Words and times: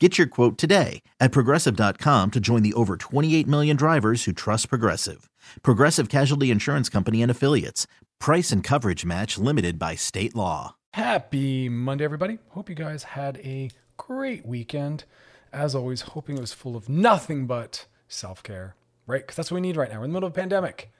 Get 0.00 0.18
your 0.18 0.26
quote 0.26 0.58
today 0.58 1.02
at 1.20 1.30
progressive.com 1.30 2.32
to 2.32 2.40
join 2.40 2.62
the 2.64 2.72
over 2.74 2.96
28 2.96 3.46
million 3.46 3.76
drivers 3.76 4.24
who 4.24 4.32
trust 4.32 4.68
Progressive. 4.68 5.30
Progressive 5.62 6.08
Casualty 6.08 6.50
Insurance 6.50 6.88
Company 6.88 7.22
and 7.22 7.30
Affiliates. 7.30 7.86
Price 8.18 8.50
and 8.50 8.64
coverage 8.64 9.04
match 9.04 9.38
limited 9.38 9.78
by 9.78 9.94
state 9.94 10.34
law. 10.34 10.74
Happy 10.94 11.68
Monday, 11.68 12.04
everybody. 12.04 12.38
Hope 12.48 12.68
you 12.68 12.74
guys 12.74 13.04
had 13.04 13.36
a 13.44 13.70
great 13.96 14.44
weekend. 14.44 15.04
As 15.52 15.76
always, 15.76 16.00
hoping 16.00 16.38
it 16.38 16.40
was 16.40 16.52
full 16.52 16.74
of 16.74 16.88
nothing 16.88 17.46
but 17.46 17.86
self 18.08 18.42
care, 18.42 18.74
right? 19.06 19.20
Because 19.22 19.36
that's 19.36 19.52
what 19.52 19.60
we 19.60 19.60
need 19.60 19.76
right 19.76 19.88
now. 19.88 19.98
We're 19.98 20.06
in 20.06 20.10
the 20.10 20.14
middle 20.14 20.26
of 20.26 20.32
a 20.32 20.40
pandemic. 20.40 20.90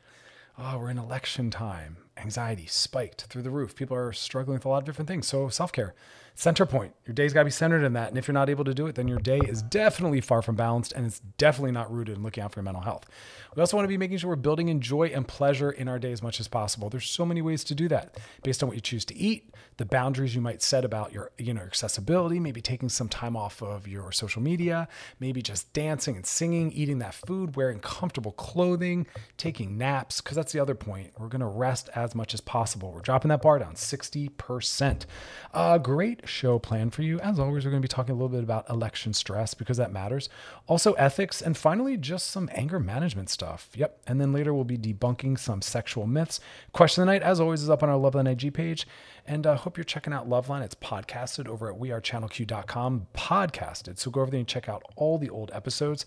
Oh, 0.57 0.79
we're 0.79 0.91
in 0.91 0.99
election 0.99 1.51
time. 1.51 1.97
Anxiety 2.17 2.67
spiked 2.67 3.23
through 3.23 3.43
the 3.43 3.51
roof. 3.51 3.75
People 3.75 3.97
are 3.97 4.13
struggling 4.13 4.55
with 4.55 4.65
a 4.65 4.69
lot 4.69 4.79
of 4.79 4.85
different 4.85 5.09
things. 5.09 5.27
So, 5.27 5.49
self 5.49 5.73
care 5.73 5.97
center 6.35 6.67
point. 6.67 6.95
Your 7.07 7.15
day's 7.15 7.33
got 7.33 7.41
to 7.41 7.45
be 7.45 7.51
centered 7.51 7.85
in 7.85 7.93
that. 7.93 8.09
And 8.09 8.19
if 8.19 8.27
you're 8.27 8.35
not 8.35 8.51
able 8.51 8.65
to 8.65 8.75
do 8.75 8.87
it, 8.87 8.97
then 8.97 9.07
your 9.07 9.19
day 9.19 9.39
is 9.39 9.63
definitely 9.63 10.21
far 10.21 10.43
from 10.43 10.57
balanced 10.57 10.93
and 10.93 11.07
it's 11.07 11.21
definitely 11.39 11.71
not 11.73 11.93
rooted 11.93 12.17
in 12.17 12.23
looking 12.23 12.43
out 12.43 12.53
for 12.53 12.61
your 12.61 12.65
mental 12.65 12.83
health. 12.83 13.07
We 13.55 13.61
also 13.61 13.77
want 13.77 13.85
to 13.85 13.89
be 13.89 13.97
making 13.97 14.19
sure 14.19 14.31
we're 14.31 14.37
building 14.37 14.69
in 14.69 14.81
joy 14.81 15.09
and 15.15 15.27
pleasure 15.27 15.71
in 15.71 15.87
our 15.87 15.99
day 15.99 16.11
as 16.11 16.23
much 16.23 16.41
as 16.41 16.49
possible. 16.49 16.91
There's 16.91 17.09
so 17.09 17.25
many 17.25 17.41
ways 17.41 17.63
to 17.65 17.75
do 17.75 17.87
that 17.89 18.19
based 18.43 18.63
on 18.63 18.69
what 18.69 18.75
you 18.75 18.81
choose 18.81 19.05
to 19.07 19.17
eat, 19.17 19.55
the 19.77 19.85
boundaries 19.85 20.35
you 20.35 20.41
might 20.41 20.61
set 20.61 20.85
about 20.85 21.13
your, 21.13 21.31
you 21.39 21.55
know, 21.55 21.63
accessibility, 21.63 22.41
maybe 22.41 22.61
taking 22.61 22.89
some 22.89 23.09
time 23.09 23.37
off 23.37 23.63
of 23.63 23.87
your 23.87 24.11
social 24.11 24.43
media, 24.43 24.89
maybe 25.21 25.41
just 25.41 25.73
dancing 25.73 26.17
and 26.17 26.27
singing, 26.27 26.73
eating 26.73 26.99
that 26.99 27.15
food, 27.15 27.55
wearing 27.55 27.79
comfortable 27.79 28.33
clothing, 28.33 29.07
taking 29.37 29.79
naps, 29.79 30.21
because 30.21 30.37
that's 30.37 30.53
the 30.53 30.59
other 30.59 30.75
point. 30.75 31.13
We're 31.19 31.29
going 31.29 31.41
to 31.41 31.47
rest 31.47 31.89
as 31.95 32.15
much 32.15 32.35
as 32.35 32.41
possible. 32.41 32.93
We're 32.93 33.03
dropping 33.03 33.29
that 33.29 33.43
bar 33.43 33.61
down 33.61 33.75
60%. 33.75 35.05
A 35.53 35.57
uh, 35.57 35.79
great 35.79 36.24
show 36.29 36.59
planned 36.59 36.95
for 36.95 37.03
you. 37.03 37.21
As 37.21 37.39
always, 37.39 37.65
we're 37.65 37.71
going 37.71 37.83
to 37.83 37.89
be 37.89 37.93
talking 37.93 38.13
a 38.13 38.15
little 38.15 38.29
bit 38.29 38.43
about 38.43 38.69
election 38.69 39.13
stress 39.13 39.55
because 39.55 39.77
that 39.77 39.93
matters. 39.93 40.29
Also, 40.67 40.93
ethics, 40.95 41.43
and 41.43 41.57
finally, 41.57 41.97
just 41.97 42.31
some 42.31 42.49
anger 42.53 42.81
management 42.81 43.31
stuff. 43.31 43.71
Yep. 43.75 44.01
And 44.07 44.21
then 44.21 44.33
later 44.33 44.53
we'll 44.53 44.65
be 44.65 44.79
debunking 44.79 45.39
some 45.39 45.63
sexual 45.63 46.07
myths. 46.07 46.41
Question 46.73 47.03
of 47.03 47.07
the 47.07 47.13
night, 47.13 47.23
as 47.23 47.41
always, 47.41 47.63
is 47.63 47.71
up 47.71 47.83
on 47.83 47.89
our 47.89 47.99
Loveline 47.99 48.31
IG 48.31 48.53
page. 48.55 48.87
And 49.27 49.47
I 49.47 49.53
uh, 49.53 49.57
hope 49.57 49.77
you're 49.77 49.85
checking 49.85 50.13
out 50.13 50.29
Loveline. 50.29 50.63
It's 50.63 50.75
podcasted 50.75 51.49
over 51.49 51.73
at 51.73 51.79
wearechannelq.com. 51.79 53.07
Podcasted. 53.15 53.99
So 53.99 54.11
go 54.11 54.21
over 54.21 54.31
there 54.31 54.39
and 54.39 54.49
check 54.49 54.69
out 54.69 54.83
all 54.97 55.19
the 55.19 55.31
old 55.31 55.51
episodes. 55.55 56.05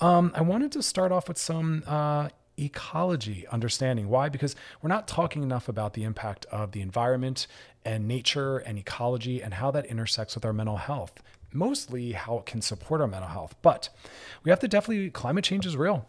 Um, 0.00 0.32
I 0.34 0.40
wanted 0.42 0.72
to 0.72 0.82
start 0.82 1.12
off 1.12 1.28
with 1.28 1.38
some 1.38 1.84
uh, 1.86 2.28
ecology 2.56 3.46
understanding. 3.48 4.08
Why? 4.08 4.28
Because 4.28 4.56
we're 4.82 4.88
not 4.88 5.08
talking 5.08 5.42
enough 5.42 5.68
about 5.68 5.94
the 5.94 6.04
impact 6.04 6.46
of 6.46 6.72
the 6.72 6.80
environment 6.80 7.46
and 7.84 8.08
nature 8.08 8.58
and 8.58 8.78
ecology 8.78 9.42
and 9.42 9.54
how 9.54 9.70
that 9.72 9.86
intersects 9.86 10.34
with 10.34 10.44
our 10.44 10.52
mental 10.52 10.76
health. 10.76 11.12
Mostly 11.52 12.12
how 12.12 12.38
it 12.38 12.46
can 12.46 12.62
support 12.62 13.00
our 13.00 13.06
mental 13.06 13.30
health. 13.30 13.54
But 13.62 13.88
we 14.42 14.50
have 14.50 14.60
to 14.60 14.68
definitely, 14.68 15.10
climate 15.10 15.44
change 15.44 15.66
is 15.66 15.76
real. 15.76 16.06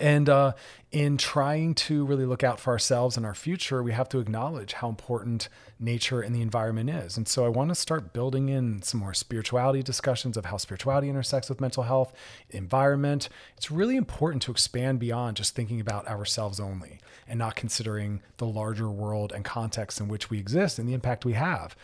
And 0.00 0.28
uh, 0.28 0.52
in 0.90 1.16
trying 1.16 1.74
to 1.74 2.04
really 2.04 2.24
look 2.24 2.42
out 2.42 2.60
for 2.60 2.72
ourselves 2.72 3.16
and 3.16 3.24
our 3.24 3.34
future, 3.34 3.82
we 3.82 3.92
have 3.92 4.08
to 4.10 4.18
acknowledge 4.18 4.74
how 4.74 4.88
important 4.88 5.48
nature 5.78 6.20
and 6.20 6.34
the 6.34 6.42
environment 6.42 6.90
is. 6.90 7.16
And 7.16 7.26
so 7.26 7.44
I 7.44 7.48
want 7.48 7.70
to 7.70 7.74
start 7.74 8.12
building 8.12 8.48
in 8.48 8.82
some 8.82 9.00
more 9.00 9.14
spirituality 9.14 9.82
discussions 9.82 10.36
of 10.36 10.46
how 10.46 10.56
spirituality 10.56 11.08
intersects 11.08 11.48
with 11.48 11.60
mental 11.60 11.84
health, 11.84 12.12
environment. 12.50 13.28
It's 13.56 13.70
really 13.70 13.96
important 13.96 14.42
to 14.44 14.50
expand 14.50 14.98
beyond 14.98 15.36
just 15.36 15.54
thinking 15.54 15.80
about 15.80 16.06
ourselves 16.06 16.60
only 16.60 17.00
and 17.26 17.38
not 17.38 17.56
considering 17.56 18.20
the 18.36 18.46
larger 18.46 18.90
world 18.90 19.32
and 19.32 19.44
context 19.44 20.00
in 20.00 20.08
which 20.08 20.30
we 20.30 20.38
exist 20.38 20.78
and 20.78 20.88
the 20.88 20.94
impact 20.94 21.24
we 21.24 21.32
have. 21.34 21.76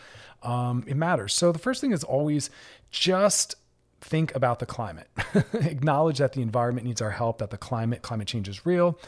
Um, 0.43 0.83
it 0.87 0.97
matters. 0.97 1.33
So 1.33 1.51
the 1.51 1.59
first 1.59 1.81
thing 1.81 1.91
is 1.91 2.03
always 2.03 2.49
just 2.89 3.55
think 4.01 4.35
about 4.35 4.59
the 4.59 4.65
climate. 4.65 5.07
Acknowledge 5.53 6.17
that 6.17 6.33
the 6.33 6.41
environment 6.41 6.85
needs 6.85 7.01
our 7.01 7.11
help, 7.11 7.37
that 7.37 7.51
the 7.51 7.57
climate 7.57 8.01
climate 8.01 8.27
change 8.27 8.49
is 8.49 8.65
real, 8.65 8.99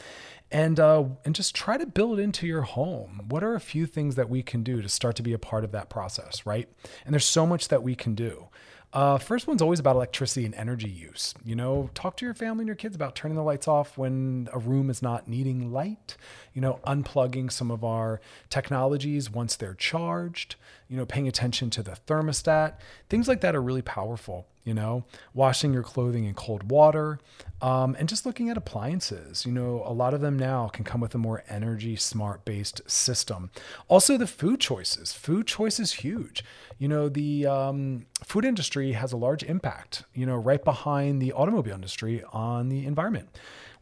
and 0.50 0.78
uh, 0.80 1.04
and 1.24 1.34
just 1.34 1.54
try 1.54 1.76
to 1.76 1.86
build 1.86 2.18
into 2.18 2.46
your 2.46 2.62
home. 2.62 3.22
What 3.28 3.42
are 3.42 3.54
a 3.54 3.60
few 3.60 3.86
things 3.86 4.14
that 4.14 4.30
we 4.30 4.42
can 4.42 4.62
do 4.62 4.80
to 4.80 4.88
start 4.88 5.16
to 5.16 5.22
be 5.22 5.32
a 5.32 5.38
part 5.38 5.64
of 5.64 5.72
that 5.72 5.90
process, 5.90 6.46
right? 6.46 6.68
And 7.04 7.12
there's 7.12 7.26
so 7.26 7.46
much 7.46 7.68
that 7.68 7.82
we 7.82 7.94
can 7.94 8.14
do. 8.14 8.48
Uh, 8.94 9.18
first 9.18 9.48
one's 9.48 9.60
always 9.60 9.80
about 9.80 9.96
electricity 9.96 10.46
and 10.46 10.54
energy 10.54 10.88
use. 10.88 11.34
You 11.44 11.56
know, 11.56 11.90
talk 11.94 12.16
to 12.18 12.24
your 12.24 12.32
family 12.32 12.62
and 12.62 12.68
your 12.68 12.76
kids 12.76 12.94
about 12.94 13.16
turning 13.16 13.34
the 13.34 13.42
lights 13.42 13.66
off 13.66 13.98
when 13.98 14.48
a 14.52 14.58
room 14.60 14.88
is 14.88 15.02
not 15.02 15.26
needing 15.26 15.72
light. 15.72 16.16
You 16.52 16.60
know, 16.60 16.78
unplugging 16.86 17.50
some 17.50 17.72
of 17.72 17.82
our 17.82 18.20
technologies 18.50 19.28
once 19.28 19.56
they're 19.56 19.74
charged. 19.74 20.54
You 20.88 20.96
know, 20.96 21.06
paying 21.06 21.28
attention 21.28 21.70
to 21.70 21.82
the 21.82 21.96
thermostat. 22.06 22.74
Things 23.08 23.28
like 23.28 23.40
that 23.40 23.54
are 23.54 23.62
really 23.62 23.82
powerful 23.82 24.46
you 24.64 24.72
know, 24.72 25.04
washing 25.34 25.74
your 25.74 25.82
clothing 25.82 26.24
in 26.24 26.32
cold 26.32 26.70
water, 26.70 27.20
um, 27.60 27.94
and 27.98 28.08
just 28.08 28.24
looking 28.24 28.48
at 28.48 28.56
appliances. 28.56 29.44
You 29.44 29.52
know, 29.52 29.82
a 29.84 29.92
lot 29.92 30.14
of 30.14 30.22
them 30.22 30.38
now 30.38 30.68
can 30.68 30.84
come 30.84 31.02
with 31.02 31.14
a 31.14 31.18
more 31.18 31.44
energy 31.48 31.96
smart 31.96 32.44
based 32.46 32.80
system. 32.90 33.50
Also, 33.88 34.16
the 34.16 34.26
food 34.26 34.60
choices. 34.60 35.12
Food 35.12 35.46
choice 35.46 35.78
is 35.78 35.92
huge. 35.92 36.42
You 36.78 36.88
know, 36.88 37.08
the 37.10 37.46
um, 37.46 38.06
food 38.24 38.44
industry 38.44 38.92
has 38.92 39.12
a 39.12 39.18
large 39.18 39.42
impact, 39.42 40.04
you 40.14 40.24
know, 40.24 40.36
right 40.36 40.64
behind 40.64 41.20
the 41.20 41.32
automobile 41.32 41.74
industry 41.74 42.24
on 42.32 42.70
the 42.70 42.86
environment 42.86 43.28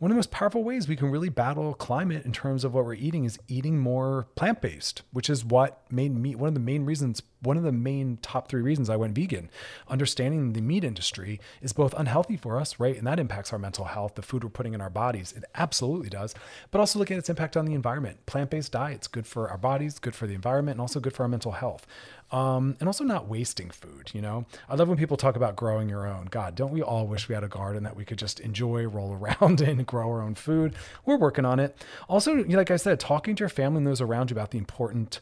one 0.02 0.10
of 0.10 0.16
the 0.16 0.18
most 0.18 0.32
powerful 0.32 0.64
ways 0.64 0.88
we 0.88 0.96
can 0.96 1.12
really 1.12 1.28
battle 1.28 1.74
climate 1.74 2.24
in 2.24 2.32
terms 2.32 2.64
of 2.64 2.74
what 2.74 2.84
we're 2.84 2.92
eating 2.92 3.24
is 3.24 3.38
eating 3.46 3.78
more 3.78 4.26
plant 4.34 4.60
based, 4.60 5.02
which 5.12 5.30
is 5.30 5.44
what 5.44 5.80
made 5.92 6.12
me 6.12 6.34
one 6.34 6.48
of 6.48 6.54
the 6.54 6.60
main 6.60 6.84
reasons, 6.84 7.22
one 7.40 7.56
of 7.56 7.62
the 7.62 7.70
main 7.70 8.18
top 8.20 8.48
three 8.48 8.62
reasons 8.62 8.90
I 8.90 8.96
went 8.96 9.14
vegan. 9.14 9.48
Understanding 9.86 10.54
the 10.54 10.60
meat 10.60 10.82
industry 10.82 11.38
is 11.60 11.72
both 11.72 11.94
unhealthy 11.96 12.36
for 12.36 12.58
us, 12.58 12.80
right? 12.80 12.96
And 12.96 13.06
that 13.06 13.20
impacts 13.20 13.52
our 13.52 13.60
mental 13.60 13.84
health, 13.84 14.16
the 14.16 14.22
food 14.22 14.42
we're 14.42 14.50
putting 14.50 14.74
in 14.74 14.80
our 14.80 14.90
bodies. 14.90 15.34
It 15.36 15.44
absolutely 15.54 16.08
does. 16.08 16.34
But 16.72 16.80
also 16.80 16.98
looking 16.98 17.14
at 17.16 17.20
its 17.20 17.30
impact 17.30 17.56
on 17.56 17.64
the 17.64 17.74
environment. 17.74 18.26
Plant 18.26 18.50
based 18.50 18.72
diets, 18.72 19.06
good 19.06 19.28
for 19.28 19.48
our 19.50 19.58
bodies, 19.58 20.00
good 20.00 20.16
for 20.16 20.26
the 20.26 20.34
environment, 20.34 20.74
and 20.74 20.80
also 20.80 20.98
good 20.98 21.12
for 21.12 21.22
our 21.22 21.28
mental 21.28 21.52
health. 21.52 21.86
Um, 22.32 22.76
and 22.80 22.88
also 22.88 23.04
not 23.04 23.28
wasting 23.28 23.68
food. 23.68 24.10
You 24.14 24.22
know, 24.22 24.46
I 24.68 24.74
love 24.74 24.88
when 24.88 24.96
people 24.96 25.18
talk 25.18 25.36
about 25.36 25.54
growing 25.54 25.88
your 25.88 26.06
own. 26.06 26.26
God, 26.30 26.54
don't 26.54 26.72
we 26.72 26.82
all 26.82 27.06
wish 27.06 27.28
we 27.28 27.34
had 27.34 27.44
a 27.44 27.48
garden 27.48 27.82
that 27.84 27.94
we 27.94 28.06
could 28.06 28.18
just 28.18 28.40
enjoy, 28.40 28.84
roll 28.86 29.12
around 29.12 29.60
in, 29.60 29.82
grow 29.84 30.08
our 30.08 30.22
own 30.22 30.34
food? 30.34 30.74
We're 31.04 31.18
working 31.18 31.44
on 31.44 31.60
it. 31.60 31.76
Also, 32.08 32.34
like 32.44 32.70
I 32.70 32.76
said, 32.76 32.98
talking 32.98 33.36
to 33.36 33.40
your 33.40 33.50
family 33.50 33.78
and 33.78 33.86
those 33.86 34.00
around 34.00 34.30
you 34.30 34.34
about 34.34 34.50
the 34.50 34.58
important 34.58 35.20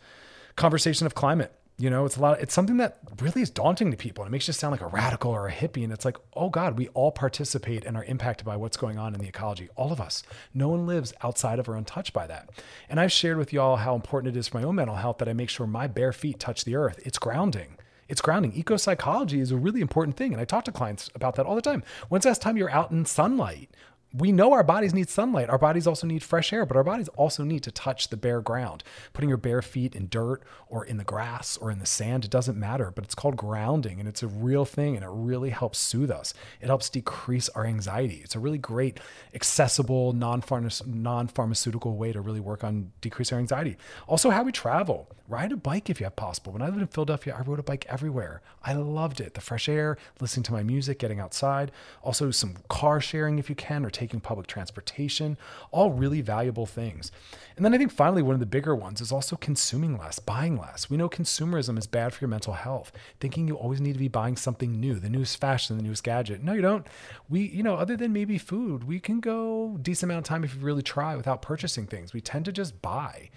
conversation 0.57 1.05
of 1.05 1.15
climate 1.15 1.53
you 1.81 1.89
know, 1.89 2.05
it's 2.05 2.19
a 2.19 2.21
lot, 2.21 2.41
it's 2.41 2.53
something 2.53 2.77
that 2.77 2.99
really 3.21 3.41
is 3.41 3.49
daunting 3.49 3.91
to 3.91 3.97
people. 3.97 4.23
And 4.23 4.31
it 4.31 4.33
makes 4.33 4.47
you 4.47 4.53
sound 4.53 4.73
like 4.73 4.83
a 4.83 4.87
radical 4.87 5.31
or 5.31 5.49
a 5.49 5.53
hippie. 5.53 5.83
And 5.83 5.93
it's 5.93 6.05
like, 6.05 6.19
oh 6.35 6.51
God, 6.51 6.77
we 6.77 6.89
all 6.89 7.11
participate 7.11 7.87
and 7.87 7.97
are 7.97 8.05
impacted 8.05 8.45
by 8.45 8.57
what's 8.57 8.77
going 8.77 8.99
on 8.99 9.15
in 9.15 9.21
the 9.21 9.29
ecology. 9.29 9.71
All 9.77 9.91
of 9.91 10.01
us. 10.01 10.23
No 10.53 10.69
one 10.69 10.87
lives 10.87 11.15
outside 11.23 11.59
of 11.59 11.69
or 11.69 11.77
untouched 11.77 12.13
by 12.13 12.27
that. 12.27 12.51
And 12.91 13.01
I've 13.01 13.13
shared 13.13 13.39
with 13.39 13.53
y'all 13.53 13.77
how 13.77 13.95
important 13.95 14.37
it 14.37 14.39
is 14.39 14.49
for 14.49 14.59
my 14.59 14.65
own 14.65 14.75
mental 14.75 14.97
health 14.97 15.19
that 15.19 15.29
I 15.29 15.33
make 15.33 15.49
sure 15.49 15.67
my 15.67 15.87
bare 15.87 16.13
feet 16.13 16.39
touch 16.39 16.65
the 16.65 16.77
earth. 16.77 17.01
It's 17.03 17.19
grounding. 17.19 17.79
It's 18.09 18.21
grounding. 18.21 18.53
Eco 18.55 18.77
psychology 18.77 19.41
is 19.41 19.51
a 19.51 19.57
really 19.57 19.81
important 19.81 20.17
thing. 20.17 20.33
And 20.33 20.41
I 20.41 20.45
talk 20.45 20.65
to 20.65 20.73
clients 20.73 21.11
about 21.15 21.37
that 21.37 21.47
all 21.47 21.55
the 21.55 21.63
time. 21.63 21.83
When's 22.09 22.25
the 22.25 22.31
last 22.31 22.43
time 22.43 22.57
you're 22.59 22.71
out 22.71 22.91
in 22.91 23.07
sunlight? 23.07 23.71
We 24.13 24.33
know 24.33 24.53
our 24.53 24.65
bodies 24.65 24.93
need 24.93 25.09
sunlight. 25.09 25.49
Our 25.49 25.59
bodies 25.59 25.87
also 25.87 26.07
need 26.07 26.23
fresh 26.23 26.53
air, 26.53 26.67
but 26.67 26.77
our 26.77 26.83
bodies 26.83 27.09
also 27.11 27.45
need 27.45 27.63
to 27.63 27.71
touch 27.71 28.09
the 28.09 28.17
bare 28.17 28.41
ground. 28.41 28.83
Putting 29.13 29.29
your 29.29 29.39
bare 29.39 29.63
feet 29.63 29.95
in 29.95 30.09
dirt 30.09 30.43
or 30.69 30.85
in 30.85 30.97
the 30.97 31.05
grass 31.05 31.57
or 31.57 31.71
in 31.71 31.79
the 31.79 31.87
sand, 31.87 32.25
it 32.25 32.31
doesn't 32.31 32.59
matter, 32.59 32.91
but 32.91 33.05
it's 33.05 33.15
called 33.15 33.37
grounding 33.37 34.01
and 34.01 34.09
it's 34.09 34.23
a 34.23 34.27
real 34.27 34.65
thing 34.65 34.97
and 34.97 35.05
it 35.05 35.11
really 35.13 35.51
helps 35.51 35.79
soothe 35.79 36.11
us. 36.11 36.35
It 36.61 36.67
helps 36.67 36.89
decrease 36.89 37.49
our 37.51 37.65
anxiety. 37.65 38.21
It's 38.25 38.35
a 38.35 38.41
really 38.41 38.59
great, 38.59 38.99
accessible, 39.33 40.13
non 40.13 40.41
pharmaceutical 40.41 41.97
way 41.97 42.13
to 42.13 42.21
really 42.21 42.41
work 42.41 42.65
on 42.65 42.91
decreasing 43.01 43.37
our 43.37 43.41
anxiety. 43.41 43.77
Also, 44.09 44.31
how 44.31 44.43
we 44.43 44.53
travel. 44.53 45.09
Ride 45.29 45.53
a 45.53 45.57
bike 45.57 45.89
if 45.89 46.01
you 46.01 46.05
have 46.07 46.17
possible. 46.17 46.53
When 46.53 46.61
I 46.61 46.67
lived 46.67 46.81
in 46.81 46.89
Philadelphia, 46.89 47.37
I 47.39 47.43
rode 47.43 47.61
a 47.61 47.63
bike 47.63 47.87
everywhere. 47.89 48.43
I 48.65 48.73
loved 48.73 49.21
it. 49.21 49.35
The 49.35 49.41
fresh 49.41 49.69
air, 49.69 49.97
listening 50.21 50.43
to 50.45 50.53
my 50.53 50.65
music, 50.65 50.99
getting 50.99 51.21
outside. 51.21 51.71
Also, 52.03 52.33
some 52.33 52.57
car 52.69 53.01
sharing 53.01 53.39
if 53.39 53.49
you 53.49 53.55
can, 53.55 53.85
or 53.85 53.91
taking 54.01 54.21
public 54.21 54.47
transportation, 54.47 55.37
all 55.71 55.91
really 55.91 56.23
valuable 56.23 56.65
things. 56.65 57.13
And 57.57 57.65
then 57.65 57.75
I 57.75 57.79
think 57.79 57.93
finally, 57.93 58.23
one 58.23 58.35
of 58.35 58.41
the 58.41 58.47
bigger 58.47 58.75
ones 58.75 59.03
is 59.03 59.13
also 59.13 59.37
consuming 59.37 59.99
less, 59.99 60.19
buying 60.19 60.57
less. 60.57 60.89
We 60.89 60.97
know 60.97 61.11
consumerism 61.11 61.79
is 61.79 61.87
bad 61.87 62.15
for 62.15 62.25
your 62.25 62.31
mental 62.31 62.55
health, 62.55 62.93
thinking 63.21 63.47
you 63.47 63.57
always 63.57 63.81
need 63.81 63.93
to 63.93 63.99
be 63.99 64.09
buying 64.09 64.37
something 64.37 64.81
new, 64.81 64.95
the 64.95 65.11
newest 65.11 65.39
fashion, 65.39 65.77
the 65.77 65.83
newest 65.83 66.03
gadget. 66.03 66.43
No, 66.43 66.55
you 66.55 66.63
don't. 66.63 66.87
We, 67.29 67.43
you 67.43 67.63
know, 67.63 67.75
other 67.75 67.97
than 67.97 68.13
maybe 68.15 68.39
food, 68.39 68.85
we 68.85 69.01
can 69.01 69.21
go 69.21 69.77
decent 69.83 70.11
amount 70.11 70.25
of 70.25 70.29
time 70.29 70.45
if 70.45 70.55
you 70.55 70.61
really 70.63 70.83
try 70.83 71.15
without 71.15 71.43
purchasing 71.43 71.87
things. 71.87 72.15
We 72.15 72.23
tend 72.23 72.47
to 72.47 72.53
just 72.53 72.81
buy. 72.81 73.31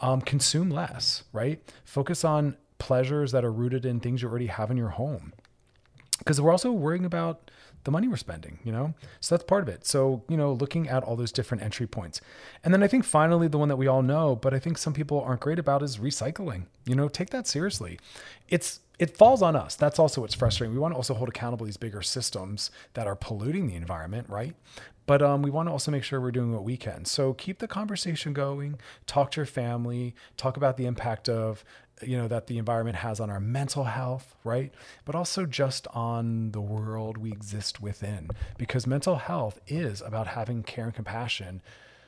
Um, 0.00 0.20
consume 0.20 0.70
less, 0.70 1.24
right? 1.32 1.60
Focus 1.84 2.24
on 2.24 2.56
pleasures 2.78 3.32
that 3.32 3.44
are 3.44 3.50
rooted 3.52 3.84
in 3.84 3.98
things 3.98 4.22
you 4.22 4.28
already 4.28 4.46
have 4.46 4.70
in 4.70 4.76
your 4.76 4.90
home. 4.90 5.32
Because 6.18 6.40
we're 6.40 6.52
also 6.52 6.70
worrying 6.70 7.04
about 7.04 7.50
the 7.84 7.90
money 7.90 8.08
we're 8.08 8.16
spending, 8.16 8.58
you 8.64 8.72
know? 8.72 8.94
So 9.20 9.34
that's 9.34 9.46
part 9.46 9.62
of 9.62 9.68
it. 9.68 9.86
So, 9.86 10.22
you 10.28 10.36
know, 10.36 10.52
looking 10.52 10.88
at 10.88 11.02
all 11.02 11.16
those 11.16 11.32
different 11.32 11.62
entry 11.62 11.86
points. 11.86 12.20
And 12.64 12.72
then 12.72 12.82
I 12.82 12.88
think 12.88 13.04
finally, 13.04 13.48
the 13.48 13.58
one 13.58 13.68
that 13.68 13.76
we 13.76 13.86
all 13.86 14.02
know, 14.02 14.36
but 14.36 14.52
I 14.52 14.58
think 14.58 14.78
some 14.78 14.92
people 14.92 15.20
aren't 15.20 15.40
great 15.40 15.58
about 15.58 15.82
is 15.82 15.98
recycling. 15.98 16.66
You 16.84 16.94
know, 16.94 17.08
take 17.08 17.30
that 17.30 17.46
seriously. 17.46 17.98
It's, 18.48 18.80
it 18.98 19.16
falls 19.16 19.42
on 19.42 19.54
us. 19.56 19.76
That's 19.76 19.98
also 19.98 20.20
what's 20.20 20.34
frustrating. 20.34 20.74
We 20.74 20.80
want 20.80 20.92
to 20.92 20.96
also 20.96 21.14
hold 21.14 21.28
accountable 21.28 21.66
these 21.66 21.76
bigger 21.76 22.02
systems 22.02 22.70
that 22.94 23.06
are 23.06 23.16
polluting 23.16 23.68
the 23.68 23.76
environment, 23.76 24.28
right? 24.28 24.54
But 25.06 25.22
um, 25.22 25.40
we 25.40 25.50
want 25.50 25.68
to 25.68 25.72
also 25.72 25.90
make 25.90 26.04
sure 26.04 26.20
we're 26.20 26.32
doing 26.32 26.52
what 26.52 26.64
we 26.64 26.76
can. 26.76 27.06
So 27.06 27.32
keep 27.32 27.60
the 27.60 27.68
conversation 27.68 28.34
going. 28.34 28.78
Talk 29.06 29.30
to 29.30 29.40
your 29.40 29.46
family. 29.46 30.14
Talk 30.36 30.58
about 30.58 30.76
the 30.76 30.84
impact 30.84 31.30
of 31.30 31.64
you 32.02 32.16
know 32.16 32.28
that 32.28 32.46
the 32.46 32.58
environment 32.58 32.96
has 32.96 33.20
on 33.20 33.30
our 33.30 33.40
mental 33.40 33.84
health 33.84 34.34
right? 34.44 34.72
But 35.04 35.14
also 35.14 35.46
just 35.46 35.86
on 35.88 36.52
the 36.52 36.60
world 36.60 37.18
we 37.18 37.32
exist 37.32 37.80
within. 37.80 38.30
Because 38.56 38.86
mental 38.86 39.16
health 39.16 39.60
is 39.66 40.00
about 40.00 40.28
having 40.28 40.62
care 40.62 40.86
and 40.86 40.94
compassion 40.94 41.60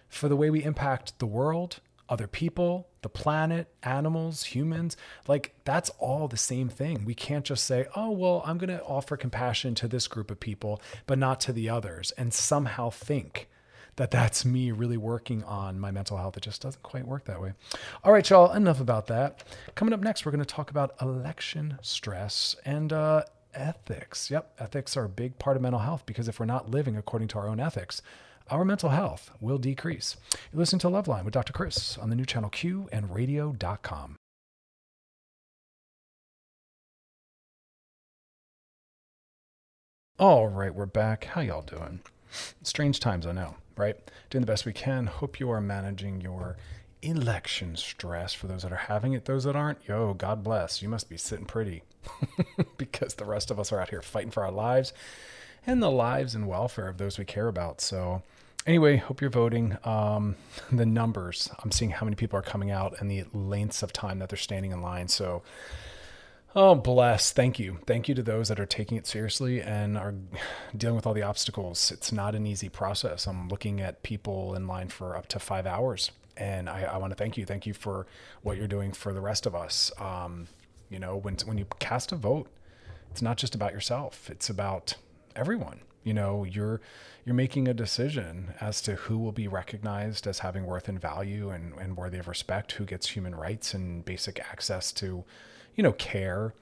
for 0.09 0.29
the 0.29 0.37
way 0.37 0.51
we 0.51 0.65
impact 0.65 1.19
the 1.19 1.27
world 1.27 1.81
other 2.09 2.27
people 2.27 2.89
the 3.03 3.09
planet 3.09 3.69
animals 3.83 4.43
humans. 4.45 4.97
Like 5.27 5.55
that's 5.65 5.91
all 5.99 6.29
the 6.29 6.37
same 6.37 6.69
thing. 6.69 7.05
We 7.05 7.15
can't 7.15 7.45
just 7.45 7.65
say 7.65 7.87
oh 7.95 8.11
well 8.11 8.43
i'm 8.45 8.59
going 8.59 8.77
to 8.77 8.83
offer 8.85 9.17
compassion 9.17 9.75
to 9.77 9.89
this 9.89 10.09
group 10.09 10.31
of 10.31 10.41
people 10.41 10.83
but 11.07 11.19
not 11.19 11.41
to 11.41 11.53
the 11.53 11.69
others 11.69 12.13
and 12.19 12.35
somehow 12.35 12.91
think 12.91 13.49
that 13.97 14.11
that's 14.11 14.45
me 14.45 14.73
really 14.73 14.97
working 14.97 15.45
on 15.45 15.79
my 15.79 15.91
mental 15.91 16.17
health. 16.17 16.37
It 16.37 16.43
just 16.43 16.63
doesn't 16.63 16.83
quite 16.83 17.07
work 17.07 17.25
that 17.25 17.41
way. 17.41 17.53
All 18.05 18.13
right, 18.13 18.29
y'all, 18.29 18.53
enough 18.53 18.81
about 18.81 19.07
that. 19.09 19.45
Coming 19.75 19.93
up 19.93 20.01
next, 20.01 20.25
we're 20.25 20.33
going 20.33 20.45
to 20.45 20.45
talk 20.45 20.71
about 20.71 20.95
election 21.01 21.79
stress 21.83 22.57
and 22.65 22.93
uh, 22.93 23.25
ethics. 23.55 24.31
Yep, 24.31 24.55
ethics 24.59 24.97
are 24.97 25.05
a 25.05 25.09
big 25.09 25.39
part 25.39 25.57
of 25.57 25.63
mental 25.63 25.81
health 25.81 26.05
because 26.07 26.29
if 26.29 26.39
we're 26.41 26.47
not 26.47 26.71
living 26.71 26.97
according 26.97 27.29
to 27.29 27.39
our 27.39 27.49
own 27.49 27.61
ethics, 27.61 28.03
our 28.49 28.65
mental 28.65 28.91
health 28.91 29.31
will 29.41 29.59
decrease. 29.59 30.17
You're 30.53 30.59
listening 30.59 30.81
to 30.81 30.89
Loveline 30.89 31.25
with 31.25 31.35
Dr. 31.35 31.53
Chris 31.53 31.97
on 31.99 32.11
the 32.11 32.17
new 32.17 32.25
channel 32.25 32.51
Q 32.51 32.89
and 32.93 33.15
radio.com. 33.15 34.17
All 40.19 40.49
right, 40.49 40.75
we're 40.75 40.85
back. 40.85 41.25
How 41.25 41.41
y'all 41.41 41.63
doing? 41.63 42.01
Strange 42.63 43.01
times, 43.01 43.27
I 43.27 43.33
know 43.33 43.57
right? 43.81 43.97
Doing 44.29 44.43
the 44.43 44.47
best 44.47 44.67
we 44.67 44.73
can. 44.73 45.07
Hope 45.07 45.41
you 45.41 45.51
are 45.51 45.61
managing 45.61 46.21
your 46.21 46.57
election 47.03 47.77
stress 47.77 48.33
for 48.35 48.47
those 48.47 48.63
that 48.63 48.73
are 48.73 48.77
having 48.77 49.15
it. 49.15 49.25
Those 49.25 49.45
that 49.45 49.57
aren't, 49.57 49.79
yo, 49.89 50.15
God 50.15 50.45
bless. 50.45 50.83
You 50.83 50.89
must 50.89 51.09
be 51.09 51.17
sitting 51.17 51.47
pretty 51.47 51.83
because 52.77 53.15
the 53.15 53.25
rest 53.25 53.51
of 53.51 53.59
us 53.59 53.73
are 53.73 53.81
out 53.81 53.91
here 53.91 54.03
fighting 54.03 54.31
for 54.31 54.45
our 54.45 54.53
lives 54.53 54.93
and 55.67 55.83
the 55.83 55.91
lives 55.91 56.35
and 56.35 56.47
welfare 56.47 56.89
of 56.89 56.99
those 56.99 57.19
we 57.19 57.25
care 57.25 57.49
about. 57.49 57.81
So, 57.81 58.23
anyway, 58.67 58.97
hope 58.97 59.21
you're 59.21 59.31
voting. 59.31 59.77
Um, 59.85 60.37
the 60.73 60.87
numbers, 60.87 61.51
I'm 61.63 61.71
seeing 61.71 61.91
how 61.91 62.05
many 62.05 62.17
people 62.17 62.39
are 62.39 62.43
coming 62.43 62.71
out 62.71 62.95
and 63.01 63.11
the 63.11 63.25
lengths 63.33 63.83
of 63.83 63.93
time 63.93 64.19
that 64.19 64.29
they're 64.29 64.37
standing 64.37 64.73
in 64.73 64.83
line. 64.83 65.09
So, 65.09 65.43
Oh, 66.55 66.75
bless. 66.75 67.31
Thank 67.31 67.61
you. 67.61 67.79
Thank 67.87 68.09
you 68.09 68.15
to 68.17 68.23
those 68.23 68.49
that 68.49 68.59
are 68.59 68.67
taking 68.67 68.99
it 68.99 69.07
seriously 69.07 69.63
and 69.63 69.97
are 69.97 70.15
dealing 70.77 70.97
with 70.97 71.07
all 71.07 71.15
the 71.15 71.23
obstacles. 71.23 71.93
It's 71.93 72.11
not 72.11 72.35
an 72.35 72.45
easy 72.45 72.69
process. 72.69 73.29
I'm 73.29 73.49
looking 73.49 73.81
at 73.81 74.03
people 74.03 74.55
in 74.57 74.67
line 74.67 74.89
for 74.89 75.17
up 75.17 75.29
to 75.29 75.39
five 75.39 75.65
hours. 75.65 76.11
And 76.37 76.69
I, 76.69 76.83
I 76.83 76.97
want 76.97 77.13
to 77.13 77.15
thank 77.15 77.37
you. 77.37 77.47
Thank 77.47 77.67
you 77.67 77.75
for 77.75 78.07
what 78.43 78.57
you're 78.57 78.67
doing 78.67 78.93
for 78.93 79.13
the 79.13 79.21
rest 79.21 79.47
of 79.47 79.55
us. 79.55 79.93
Um, 79.99 80.49
you 80.89 80.99
know, 80.99 81.17
when, 81.17 81.37
when 81.45 81.57
you 81.57 81.67
cast 81.79 82.11
a 82.11 82.17
vote, 82.17 82.49
it's 83.13 83.23
not 83.23 83.37
just 83.37 83.55
about 83.55 83.73
yourself, 83.73 84.29
it's 84.29 84.51
about 84.51 84.95
everyone. 85.37 85.81
You 86.03 86.15
know, 86.15 86.45
you're 86.45 86.81
you're 87.31 87.37
making 87.37 87.69
a 87.69 87.75
decision 87.75 88.55
as 88.61 88.83
to 88.83 88.97
who 88.97 89.17
will 89.17 89.31
be 89.31 89.47
recognized 89.47 90.27
as 90.27 90.41
having 90.41 90.67
worth 90.67 90.89
and 90.89 91.01
value 91.01 91.51
and, 91.51 91.73
and 91.75 91.97
worthy 91.97 92.19
of 92.19 92.27
respect, 92.27 92.73
who 92.73 92.85
gets 92.85 93.11
human 93.11 93.37
rights 93.37 93.73
and 93.73 94.05
basic 94.05 94.41
access 94.41 94.91
to 94.91 95.25
you 95.77 95.85
know, 95.85 95.93
care. 95.93 96.55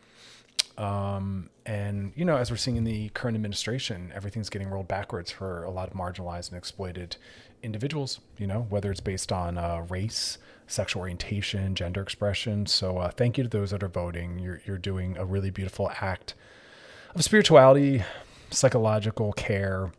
Um, 0.77 1.49
and, 1.65 2.13
you 2.15 2.27
know, 2.27 2.37
as 2.37 2.51
we're 2.51 2.59
seeing 2.59 2.77
in 2.77 2.85
the 2.85 3.09
current 3.09 3.35
administration, 3.35 4.13
everything's 4.15 4.51
getting 4.51 4.69
rolled 4.69 4.89
backwards 4.89 5.31
for 5.31 5.65
a 5.65 5.71
lot 5.71 5.89
of 5.89 5.95
marginalized 5.95 6.51
and 6.51 6.59
exploited 6.59 7.17
individuals, 7.63 8.21
you 8.37 8.47
know, 8.47 8.67
whether 8.69 8.91
it's 8.91 9.01
based 9.01 9.33
on 9.33 9.57
uh, 9.57 9.87
race, 9.89 10.37
sexual 10.67 11.01
orientation, 11.01 11.75
gender 11.75 12.03
expression. 12.03 12.67
So 12.67 12.99
uh, 12.99 13.11
thank 13.11 13.39
you 13.39 13.45
to 13.45 13.49
those 13.49 13.71
that 13.71 13.83
are 13.83 13.89
voting. 13.89 14.39
You're, 14.39 14.61
you're 14.67 14.77
doing 14.77 15.17
a 15.17 15.25
really 15.25 15.49
beautiful 15.49 15.91
act 16.03 16.35
of 17.15 17.25
spirituality, 17.25 18.05
psychological 18.51 19.33
care, 19.33 19.93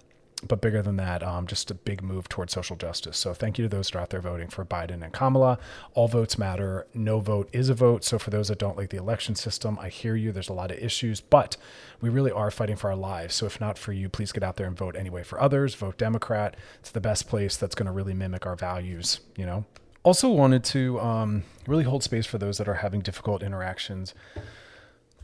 but 0.48 0.62
bigger 0.62 0.82
than 0.82 0.96
that, 0.96 1.22
um, 1.22 1.48
just 1.48 1.70
a 1.70 1.74
big 1.74 2.02
move 2.02 2.30
towards 2.30 2.54
social 2.54 2.78
justice. 2.78 3.18
So 3.18 3.34
thank 3.34 3.58
you 3.58 3.64
to 3.64 3.70
those 3.70 3.88
that 3.88 3.98
are 3.98 4.02
out 4.02 4.10
there 4.10 4.22
voting 4.22 4.48
for 4.48 4.64
Biden 4.64 5.04
and 5.04 5.12
Kamala. 5.12 5.60
All 5.94 6.08
votes 6.08 6.38
matter. 6.38 6.88
No 6.94 7.20
vote 7.20 7.50
is 7.52 7.68
a 7.68 7.74
vote. 7.74 8.06
So 8.06 8.18
for 8.18 8.30
those 8.30 8.48
that 8.48 8.58
don't 8.58 8.78
like 8.78 8.90
the 8.90 8.98
election 8.98 9.36
system, 9.36 9.78
I 9.82 9.90
hear 9.90 10.16
you. 10.16 10.32
There's 10.32 10.50
a 10.50 10.54
lot 10.54 10.72
of 10.72 10.78
issues, 10.78 11.20
but 11.20 11.58
we 12.00 12.10
really 12.10 12.32
are 12.32 12.52
fighting 12.52 12.78
for 12.78 12.90
our 12.90 12.96
lives. 12.96 13.36
So 13.36 13.46
if 13.46 13.60
not 13.60 13.78
for 13.78 13.92
you, 13.92 14.08
please 14.08 14.32
get 14.32 14.44
out 14.44 14.56
there 14.56 14.68
and 14.68 14.78
vote 14.78 14.96
anyway 14.96 15.24
for 15.24 15.42
others. 15.42 15.76
Vote 15.76 15.98
Democrat. 15.98 16.56
It's 16.80 16.92
the 16.92 17.02
best 17.02 17.28
place 17.28 17.58
that's 17.58 17.76
going 17.76 17.88
to 17.88 17.92
really 17.92 18.14
mimic 18.14 18.46
our 18.46 18.56
values, 18.56 19.20
you 19.36 19.46
know? 19.46 19.66
Also 20.04 20.30
wanted 20.30 20.64
to 20.64 20.98
um, 21.02 21.44
really 21.68 21.84
hold 21.84 22.04
space 22.04 22.26
for 22.26 22.38
those 22.38 22.58
that 22.58 22.70
are 22.70 22.76
having 22.76 23.02
difficult 23.02 23.44
interactions 23.44 24.14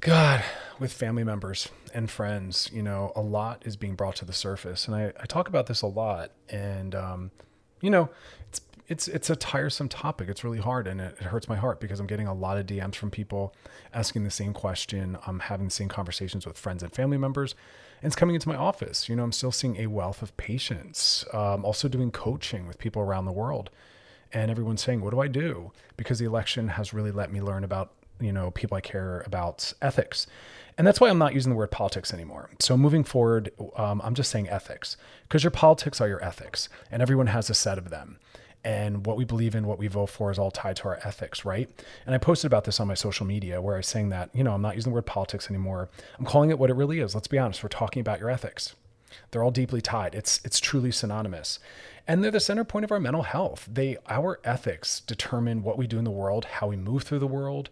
God, 0.02 0.44
with 0.80 0.94
family 0.94 1.24
members 1.24 1.70
and 1.94 2.10
friends, 2.10 2.70
you 2.74 2.84
know, 2.84 3.12
a 3.16 3.22
lot 3.22 3.64
is 3.66 3.76
being 3.76 3.96
brought 3.96 4.16
to 4.18 4.26
the 4.26 4.34
surface, 4.34 4.88
and 4.88 4.96
I, 4.96 5.14
I 5.20 5.26
talk 5.26 5.48
about 5.48 5.68
this 5.68 5.82
a 5.82 5.88
lot. 5.88 6.32
And 6.50 6.94
um, 6.94 7.32
you 7.82 7.90
know, 7.90 8.10
it's 8.50 8.62
it's 8.88 9.08
it's 9.08 9.30
a 9.30 9.36
tiresome 9.36 9.90
topic. 9.90 10.30
It's 10.30 10.44
really 10.44 10.60
hard, 10.60 10.88
and 10.88 11.02
it, 11.02 11.16
it, 11.20 11.24
hurts 11.24 11.48
my 11.48 11.56
heart 11.56 11.80
because 11.80 12.00
I'm 12.00 12.08
getting 12.08 12.28
a 12.28 12.34
lot 12.34 12.58
of 12.58 12.66
DMs 12.66 12.96
from 12.96 13.10
people 13.10 13.56
asking 13.94 14.24
the 14.24 14.32
same 14.32 14.54
question. 14.54 15.18
I'm 15.26 15.40
having 15.40 15.68
the 15.68 15.72
same 15.72 15.90
conversations 15.90 16.46
with 16.46 16.58
friends 16.58 16.84
and 16.84 16.94
family 16.94 17.18
members, 17.18 17.56
and 18.02 18.08
it's 18.08 18.16
coming 18.16 18.36
into 18.36 18.50
my 18.50 18.56
office. 18.56 19.10
You 19.10 19.16
know, 19.16 19.24
I'm 19.24 19.32
still 19.32 19.52
seeing 19.52 19.78
a 19.78 19.88
wealth 19.88 20.22
of 20.22 20.36
patients. 20.38 21.26
Um, 21.34 21.66
also 21.66 21.88
doing 21.88 22.12
coaching 22.12 22.68
with 22.68 22.78
people 22.78 23.02
around 23.02 23.26
the 23.26 23.32
world, 23.32 23.70
and 24.32 24.52
everyone's 24.52 24.84
saying, 24.84 25.02
"What 25.02 25.12
do 25.12 25.20
I 25.20 25.28
do?" 25.28 25.72
Because 25.98 26.20
the 26.20 26.26
election 26.26 26.70
has 26.70 26.94
really 26.94 27.12
let 27.12 27.32
me 27.32 27.42
learn 27.42 27.64
about 27.64 27.94
you 28.20 28.32
know 28.32 28.52
people 28.52 28.78
I 28.78 28.82
care 28.82 29.24
about 29.26 29.74
ethics, 29.82 30.28
and 30.78 30.86
that's 30.86 31.00
why 31.00 31.10
I'm 31.10 31.18
not 31.18 31.34
using 31.34 31.52
the 31.52 31.56
word 31.56 31.72
politics 31.72 32.14
anymore. 32.14 32.50
So 32.60 32.78
moving 32.78 33.04
forward, 33.04 33.52
um, 33.76 34.02
I'm 34.04 34.16
just 34.16 34.32
saying 34.32 34.50
ethics 34.50 34.98
because 35.24 35.44
your 35.44 35.52
politics 35.52 36.02
are 36.02 36.08
your 36.08 36.24
ethics, 36.24 36.70
and 36.92 37.02
everyone 37.02 37.28
has 37.28 37.50
a 37.50 37.54
set 37.54 37.78
of 37.78 37.90
them. 37.90 38.20
And 38.64 39.06
what 39.06 39.16
we 39.16 39.26
believe 39.26 39.54
in, 39.54 39.68
what 39.68 39.78
we 39.78 39.88
vote 39.88 40.08
for, 40.10 40.32
is 40.32 40.40
all 40.40 40.50
tied 40.50 40.78
to 40.78 40.86
our 40.86 41.00
ethics, 41.04 41.46
right? 41.46 41.70
And 42.08 42.16
I 42.16 42.18
posted 42.18 42.48
about 42.48 42.64
this 42.64 42.80
on 42.80 42.88
my 42.88 42.96
social 42.96 43.26
media 43.26 43.62
where 43.62 43.76
I 43.76 43.78
was 43.78 43.88
saying 43.88 44.10
that, 44.10 44.32
you 44.34 44.44
know, 44.44 44.54
I'm 44.54 44.62
not 44.64 44.74
using 44.76 44.92
the 44.92 44.96
word 44.96 45.06
politics 45.06 45.52
anymore. 45.52 45.88
I'm 46.18 46.26
calling 46.26 46.50
it 46.50 46.58
what 46.58 46.72
it 46.72 46.76
really 46.76 47.00
is. 47.00 47.14
Let's 47.14 47.28
be 47.28 47.38
honest. 47.38 47.62
We're 47.62 47.70
talking 47.70 48.00
about 48.00 48.20
your 48.20 48.32
ethics. 48.32 48.74
They're 49.30 49.44
all 49.44 49.52
deeply 49.52 49.82
tied. 49.82 50.16
It's 50.16 50.42
it's 50.44 50.60
truly 50.60 50.92
synonymous. 50.92 51.60
And 52.08 52.24
they're 52.24 52.32
the 52.32 52.40
center 52.40 52.64
point 52.64 52.86
of 52.86 52.92
our 52.92 53.00
mental 53.00 53.24
health. 53.24 53.70
They 53.72 53.98
our 54.10 54.40
ethics 54.44 55.02
determine 55.02 55.64
what 55.64 55.78
we 55.78 55.88
do 55.88 56.00
in 56.00 56.04
the 56.04 56.12
world, 56.12 56.46
how 56.46 56.68
we 56.68 56.76
move 56.76 57.04
through 57.04 57.20
the 57.20 57.28
world, 57.28 57.70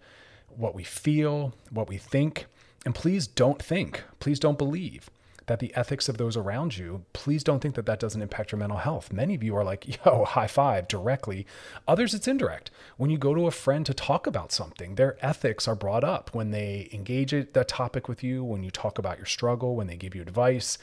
what 0.57 0.75
we 0.75 0.83
feel, 0.83 1.53
what 1.69 1.87
we 1.89 1.97
think. 1.97 2.45
And 2.85 2.93
please 2.93 3.27
don't 3.27 3.61
think, 3.61 4.03
please 4.19 4.39
don't 4.39 4.57
believe 4.57 5.09
that 5.47 5.59
the 5.59 5.73
ethics 5.75 6.07
of 6.09 6.17
those 6.17 6.37
around 6.37 6.77
you, 6.77 7.03
please 7.13 7.43
don't 7.43 7.59
think 7.59 7.75
that 7.75 7.85
that 7.85 7.99
doesn't 7.99 8.21
impact 8.21 8.51
your 8.51 8.59
mental 8.59 8.77
health. 8.77 9.11
Many 9.11 9.35
of 9.35 9.43
you 9.43 9.55
are 9.55 9.63
like, 9.63 10.05
yo, 10.05 10.25
high 10.25 10.47
five 10.47 10.87
directly. 10.87 11.45
Others, 11.87 12.13
it's 12.13 12.27
indirect. 12.27 12.71
When 12.97 13.09
you 13.09 13.17
go 13.17 13.33
to 13.33 13.47
a 13.47 13.51
friend 13.51 13.85
to 13.85 13.93
talk 13.93 14.27
about 14.27 14.51
something, 14.51 14.95
their 14.95 15.17
ethics 15.25 15.67
are 15.67 15.75
brought 15.75 16.03
up 16.03 16.33
when 16.33 16.51
they 16.51 16.89
engage 16.91 17.31
that 17.31 17.67
topic 17.67 18.07
with 18.07 18.23
you, 18.23 18.43
when 18.43 18.63
you 18.63 18.71
talk 18.71 18.97
about 18.97 19.17
your 19.17 19.25
struggle, 19.25 19.75
when 19.75 19.87
they 19.87 19.97
give 19.97 20.15
you 20.15 20.21
advice, 20.21 20.77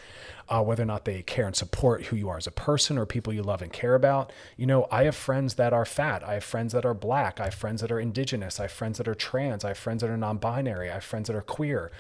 uh, 0.49 0.63
whether 0.63 0.83
or 0.83 0.87
not 0.87 1.05
they 1.05 1.23
care 1.23 1.47
and 1.47 1.57
support 1.57 2.07
who 2.07 2.17
you 2.17 2.29
are 2.29 2.37
as 2.37 2.47
a 2.47 2.53
person 2.53 2.99
or 2.99 3.07
people 3.07 3.33
you 3.33 3.43
love 3.43 3.63
and 3.63 3.73
care 3.73 3.95
about. 3.95 4.33
You 4.57 4.67
know, 4.67 4.87
I 4.91 5.05
have 5.05 5.15
friends 5.15 5.55
that 5.55 5.73
are 5.73 5.85
fat. 5.85 6.25
I 6.25 6.35
have 6.35 6.45
friends 6.45 6.73
that 6.73 6.85
are 6.85 6.95
black. 6.95 7.41
I 7.41 7.45
have 7.45 7.55
friends 7.55 7.81
that 7.81 7.93
are 7.93 8.01
indigenous. 8.01 8.59
I 8.59 8.65
have 8.65 8.73
friends 8.73 8.99
that 8.99 9.09
are 9.09 9.15
trans. 9.15 9.65
I 9.65 9.69
have 9.69 9.79
friends 9.79 10.03
that 10.03 10.11
are 10.11 10.17
non 10.17 10.39
binary. 10.39 10.91
I 10.91 10.95
have 10.95 11.05
friends 11.05 11.29
that 11.29 11.37
are 11.37 11.43
queer. 11.43 11.91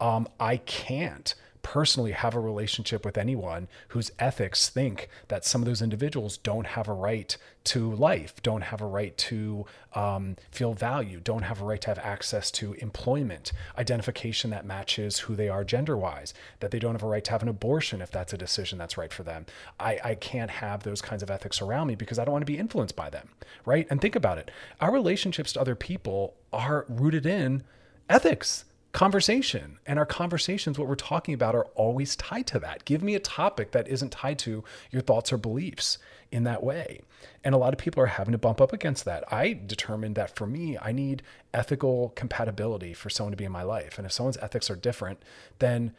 Um, 0.00 0.28
I 0.40 0.58
can't 0.58 1.34
personally 1.68 2.12
have 2.12 2.34
a 2.34 2.40
relationship 2.40 3.04
with 3.04 3.18
anyone 3.18 3.68
whose 3.88 4.10
ethics 4.18 4.70
think 4.70 5.06
that 5.28 5.44
some 5.44 5.60
of 5.60 5.66
those 5.66 5.82
individuals 5.82 6.38
don't 6.38 6.66
have 6.68 6.88
a 6.88 6.92
right 6.94 7.36
to 7.62 7.92
life, 7.92 8.42
don't 8.42 8.62
have 8.62 8.80
a 8.80 8.86
right 8.86 9.14
to 9.18 9.66
um, 9.94 10.34
feel 10.50 10.72
value, 10.72 11.20
don't 11.22 11.42
have 11.42 11.60
a 11.60 11.64
right 11.66 11.82
to 11.82 11.88
have 11.88 11.98
access 11.98 12.50
to 12.50 12.72
employment, 12.78 13.52
identification 13.76 14.48
that 14.48 14.64
matches 14.64 15.18
who 15.18 15.36
they 15.36 15.50
are 15.50 15.62
gender 15.62 15.94
wise, 15.94 16.32
that 16.60 16.70
they 16.70 16.78
don't 16.78 16.94
have 16.94 17.02
a 17.02 17.06
right 17.06 17.24
to 17.24 17.32
have 17.32 17.42
an 17.42 17.50
abortion 17.50 18.00
if 18.00 18.10
that's 18.10 18.32
a 18.32 18.38
decision 18.38 18.78
that's 18.78 18.96
right 18.96 19.12
for 19.12 19.22
them. 19.22 19.44
I, 19.78 19.98
I 20.02 20.14
can't 20.14 20.50
have 20.50 20.84
those 20.84 21.02
kinds 21.02 21.22
of 21.22 21.30
ethics 21.30 21.60
around 21.60 21.88
me 21.88 21.96
because 21.96 22.18
I 22.18 22.24
don't 22.24 22.32
want 22.32 22.46
to 22.46 22.50
be 22.50 22.56
influenced 22.56 22.96
by 22.96 23.10
them, 23.10 23.28
right? 23.66 23.86
And 23.90 24.00
think 24.00 24.16
about 24.16 24.38
it 24.38 24.50
our 24.80 24.90
relationships 24.90 25.52
to 25.52 25.60
other 25.60 25.74
people 25.74 26.32
are 26.50 26.86
rooted 26.88 27.26
in 27.26 27.62
ethics 28.08 28.64
conversation. 28.92 29.78
And 29.86 29.98
our 29.98 30.06
conversations, 30.06 30.78
what 30.78 30.88
we're 30.88 30.94
talking 30.94 31.34
about, 31.34 31.54
are 31.54 31.66
always 31.74 32.16
tied 32.16 32.46
to 32.48 32.58
that. 32.60 32.84
Give 32.84 33.02
me 33.02 33.14
a 33.14 33.20
topic 33.20 33.72
that 33.72 33.88
isn't 33.88 34.12
tied 34.12 34.38
to 34.40 34.64
your 34.90 35.02
thoughts 35.02 35.32
or 35.32 35.36
beliefs 35.36 35.98
in 36.30 36.44
that 36.44 36.62
way. 36.62 37.02
And 37.44 37.54
a 37.54 37.58
lot 37.58 37.72
of 37.72 37.78
people 37.78 38.02
are 38.02 38.06
having 38.06 38.32
to 38.32 38.38
bump 38.38 38.60
up 38.60 38.72
against 38.72 39.04
that. 39.04 39.30
I 39.32 39.58
determined 39.66 40.14
that 40.16 40.34
for 40.34 40.46
me, 40.46 40.78
I 40.78 40.92
need 40.92 41.22
ethical 41.52 42.12
compatibility 42.16 42.94
for 42.94 43.10
someone 43.10 43.32
to 43.32 43.36
be 43.36 43.44
in 43.44 43.52
my 43.52 43.62
life. 43.62 43.98
And 43.98 44.06
if 44.06 44.12
someone's 44.12 44.38
ethics 44.38 44.70
are 44.70 44.76
different, 44.76 45.22
then 45.58 45.92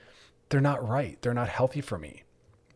they're 0.49 0.61
not 0.61 0.87
right. 0.87 1.21
They're 1.21 1.33
not 1.33 1.49
healthy 1.49 1.81
for 1.81 1.97
me 1.97 2.23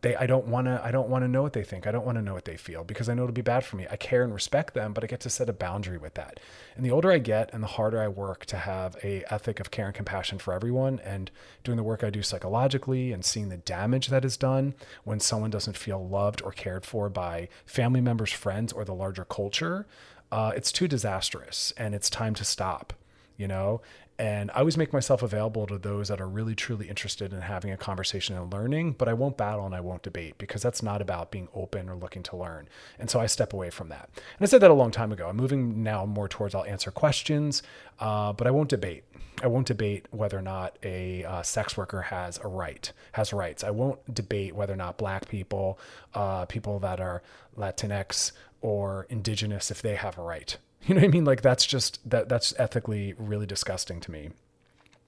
they 0.04 0.14
I 0.14 0.26
don't 0.26 0.46
want 0.46 0.66
to 0.66 0.80
I 0.84 0.90
don't 0.90 1.08
want 1.08 1.24
to 1.24 1.28
know 1.28 1.42
what 1.42 1.54
they 1.54 1.64
think. 1.64 1.86
I 1.86 1.90
don't 1.90 2.04
want 2.04 2.16
to 2.18 2.22
know 2.22 2.34
what 2.34 2.44
they 2.44 2.58
feel 2.58 2.84
because 2.84 3.08
I 3.08 3.14
know 3.14 3.22
it'll 3.22 3.32
be 3.32 3.40
bad 3.40 3.64
for 3.64 3.76
me. 3.76 3.86
I 3.90 3.96
care 3.96 4.22
and 4.22 4.34
respect 4.34 4.74
them, 4.74 4.92
but 4.92 5.02
I 5.02 5.06
get 5.06 5.20
to 5.20 5.30
set 5.30 5.48
a 5.48 5.52
boundary 5.52 5.96
with 5.96 6.14
that. 6.14 6.38
And 6.76 6.84
the 6.84 6.90
older 6.90 7.10
I 7.10 7.18
get 7.18 7.52
and 7.54 7.62
the 7.62 7.68
harder 7.68 8.00
I 8.00 8.08
work 8.08 8.44
to 8.46 8.58
have 8.58 8.96
a 9.02 9.24
ethic 9.32 9.60
of 9.60 9.70
care 9.70 9.86
and 9.86 9.94
compassion 9.94 10.38
for 10.38 10.52
everyone 10.52 11.00
and 11.00 11.30
doing 11.64 11.76
the 11.76 11.82
work 11.82 12.04
I 12.04 12.10
do 12.10 12.22
psychologically 12.22 13.12
and 13.12 13.24
seeing 13.24 13.48
the 13.48 13.56
damage 13.56 14.08
that 14.08 14.26
is 14.26 14.36
done 14.36 14.74
when 15.04 15.20
someone 15.20 15.50
doesn't 15.50 15.78
feel 15.78 16.06
loved 16.06 16.42
or 16.42 16.52
cared 16.52 16.84
for 16.84 17.08
by 17.08 17.48
family 17.64 18.02
members, 18.02 18.30
friends, 18.30 18.72
or 18.72 18.84
the 18.84 18.94
larger 18.94 19.24
culture, 19.24 19.86
uh, 20.30 20.52
it's 20.54 20.70
too 20.70 20.86
disastrous 20.86 21.72
and 21.78 21.94
it's 21.94 22.10
time 22.10 22.34
to 22.34 22.44
stop 22.44 22.92
you 23.36 23.48
know 23.48 23.80
and 24.18 24.50
I 24.52 24.60
always 24.60 24.76
make 24.76 24.92
myself 24.92 25.22
available 25.22 25.66
to 25.66 25.76
those 25.76 26.08
that 26.08 26.20
are 26.20 26.28
really 26.28 26.54
truly 26.54 26.88
interested 26.88 27.32
in 27.32 27.40
having 27.40 27.72
a 27.72 27.76
conversation 27.76 28.36
and 28.36 28.52
learning, 28.52 28.92
but 28.92 29.08
I 29.08 29.12
won't 29.12 29.36
battle 29.36 29.66
and 29.66 29.74
I 29.74 29.80
won't 29.80 30.02
debate 30.02 30.38
because 30.38 30.62
that's 30.62 30.82
not 30.82 31.02
about 31.02 31.32
being 31.32 31.48
open 31.52 31.88
or 31.88 31.96
looking 31.96 32.22
to 32.24 32.36
learn. 32.36 32.68
And 32.98 33.10
so 33.10 33.18
I 33.18 33.26
step 33.26 33.52
away 33.52 33.70
from 33.70 33.88
that. 33.88 34.08
And 34.14 34.42
I 34.42 34.46
said 34.46 34.60
that 34.60 34.70
a 34.70 34.74
long 34.74 34.92
time 34.92 35.10
ago. 35.10 35.28
I'm 35.28 35.36
moving 35.36 35.82
now 35.82 36.06
more 36.06 36.28
towards 36.28 36.54
I'll 36.54 36.64
answer 36.64 36.92
questions, 36.92 37.62
uh, 37.98 38.32
but 38.32 38.46
I 38.46 38.52
won't 38.52 38.68
debate. 38.68 39.02
I 39.42 39.48
won't 39.48 39.66
debate 39.66 40.06
whether 40.12 40.38
or 40.38 40.42
not 40.42 40.78
a 40.84 41.24
uh, 41.24 41.42
sex 41.42 41.76
worker 41.76 42.02
has 42.02 42.38
a 42.38 42.46
right, 42.46 42.92
has 43.12 43.32
rights. 43.32 43.64
I 43.64 43.70
won't 43.70 44.14
debate 44.14 44.54
whether 44.54 44.72
or 44.72 44.76
not 44.76 44.96
black 44.96 45.28
people, 45.28 45.78
uh, 46.14 46.44
people 46.46 46.78
that 46.78 47.00
are 47.00 47.20
Latinx 47.58 48.30
or 48.60 49.08
indigenous, 49.10 49.72
if 49.72 49.82
they 49.82 49.96
have 49.96 50.18
a 50.18 50.22
right. 50.22 50.56
You 50.88 50.94
know 50.94 51.00
what 51.00 51.08
I 51.08 51.12
mean? 51.12 51.24
Like 51.24 51.40
that's 51.40 51.64
just 51.64 51.98
that 52.10 52.28
that's 52.28 52.52
ethically 52.58 53.14
really 53.16 53.46
disgusting 53.46 54.00
to 54.00 54.10
me. 54.10 54.30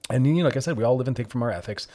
And 0.09 0.25
you 0.25 0.35
know, 0.35 0.45
like 0.45 0.57
I 0.57 0.59
said, 0.59 0.75
we 0.75 0.83
all 0.83 0.97
live 0.97 1.07
and 1.07 1.15
think 1.15 1.29
from 1.29 1.43
our 1.43 1.51
ethics, 1.51 1.87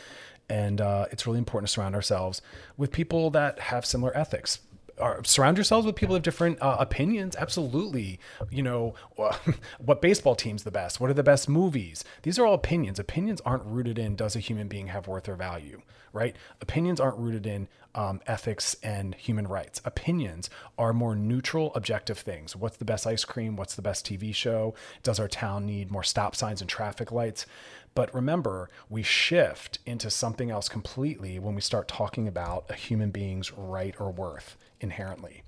and 0.48 0.80
uh, 0.80 1.06
it's 1.10 1.26
really 1.26 1.38
important 1.38 1.68
to 1.68 1.72
surround 1.72 1.96
ourselves 1.96 2.42
with 2.76 2.92
people 2.92 3.30
that 3.30 3.58
have 3.58 3.84
similar 3.84 4.16
ethics. 4.16 4.60
Or 4.98 5.24
surround 5.24 5.56
yourselves 5.56 5.84
with 5.84 5.96
people 5.96 6.14
of 6.14 6.22
different 6.22 6.62
uh, 6.62 6.76
opinions. 6.78 7.34
Absolutely, 7.34 8.20
you 8.50 8.62
know 8.62 8.94
what 9.78 10.00
baseball 10.00 10.36
team's 10.36 10.62
the 10.62 10.70
best. 10.70 11.00
What 11.00 11.10
are 11.10 11.14
the 11.14 11.24
best 11.24 11.48
movies? 11.48 12.04
These 12.22 12.38
are 12.38 12.46
all 12.46 12.54
opinions. 12.54 13.00
Opinions 13.00 13.40
aren't 13.40 13.64
rooted 13.64 13.98
in 13.98 14.14
does 14.14 14.36
a 14.36 14.40
human 14.40 14.68
being 14.68 14.88
have 14.88 15.08
worth 15.08 15.28
or 15.28 15.34
value 15.34 15.82
right? 16.12 16.36
Opinions 16.60 17.00
aren't 17.00 17.18
rooted 17.18 17.46
in 17.46 17.68
um, 17.94 18.20
ethics 18.26 18.76
and 18.82 19.14
human 19.14 19.46
rights. 19.46 19.80
Opinions 19.84 20.48
are 20.78 20.92
more 20.92 21.14
neutral, 21.14 21.72
objective 21.74 22.18
things. 22.18 22.56
What's 22.56 22.76
the 22.76 22.84
best 22.84 23.06
ice 23.06 23.24
cream? 23.24 23.56
What's 23.56 23.74
the 23.74 23.82
best 23.82 24.06
TV 24.06 24.34
show? 24.34 24.74
Does 25.02 25.20
our 25.20 25.28
town 25.28 25.66
need 25.66 25.90
more 25.90 26.02
stop 26.02 26.34
signs 26.34 26.60
and 26.60 26.70
traffic 26.70 27.12
lights? 27.12 27.46
But 27.94 28.14
remember, 28.14 28.70
we 28.88 29.02
shift 29.02 29.78
into 29.84 30.10
something 30.10 30.50
else 30.50 30.68
completely 30.68 31.38
when 31.38 31.54
we 31.54 31.60
start 31.60 31.88
talking 31.88 32.26
about 32.26 32.64
a 32.70 32.74
human 32.74 33.10
being's 33.10 33.52
right 33.52 33.94
or 33.98 34.10
worth 34.10 34.56
inherently. 34.80 35.42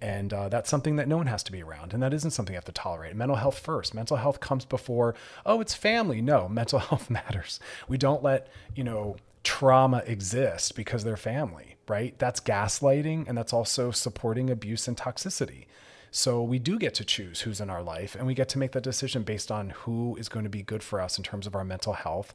And 0.00 0.32
uh, 0.32 0.48
that's 0.48 0.68
something 0.68 0.96
that 0.96 1.08
no 1.08 1.16
one 1.16 1.26
has 1.26 1.42
to 1.44 1.52
be 1.52 1.62
around. 1.62 1.94
And 1.94 2.02
that 2.02 2.12
isn't 2.12 2.32
something 2.32 2.52
you 2.52 2.58
have 2.58 2.64
to 2.66 2.72
tolerate. 2.72 3.16
Mental 3.16 3.36
health 3.36 3.58
first. 3.58 3.94
Mental 3.94 4.16
health 4.16 4.40
comes 4.40 4.64
before, 4.64 5.14
oh, 5.46 5.60
it's 5.60 5.74
family. 5.74 6.20
No, 6.20 6.48
mental 6.50 6.80
health 6.80 7.08
matters. 7.08 7.60
We 7.88 7.96
don't 7.96 8.22
let, 8.22 8.48
you 8.74 8.84
know, 8.84 9.16
trauma 9.46 10.02
exist 10.06 10.74
because 10.74 11.04
they're 11.04 11.16
family, 11.16 11.76
right? 11.86 12.18
That's 12.18 12.40
gaslighting 12.40 13.28
and 13.28 13.38
that's 13.38 13.52
also 13.52 13.92
supporting 13.92 14.50
abuse 14.50 14.88
and 14.88 14.96
toxicity. 14.96 15.66
So 16.10 16.42
we 16.42 16.58
do 16.58 16.80
get 16.80 16.94
to 16.94 17.04
choose 17.04 17.42
who's 17.42 17.60
in 17.60 17.70
our 17.70 17.82
life 17.82 18.16
and 18.16 18.26
we 18.26 18.34
get 18.34 18.48
to 18.50 18.58
make 18.58 18.72
that 18.72 18.82
decision 18.82 19.22
based 19.22 19.52
on 19.52 19.70
who 19.70 20.16
is 20.16 20.28
going 20.28 20.42
to 20.42 20.50
be 20.50 20.62
good 20.62 20.82
for 20.82 21.00
us 21.00 21.16
in 21.16 21.22
terms 21.22 21.46
of 21.46 21.54
our 21.54 21.62
mental 21.62 21.92
health 21.92 22.34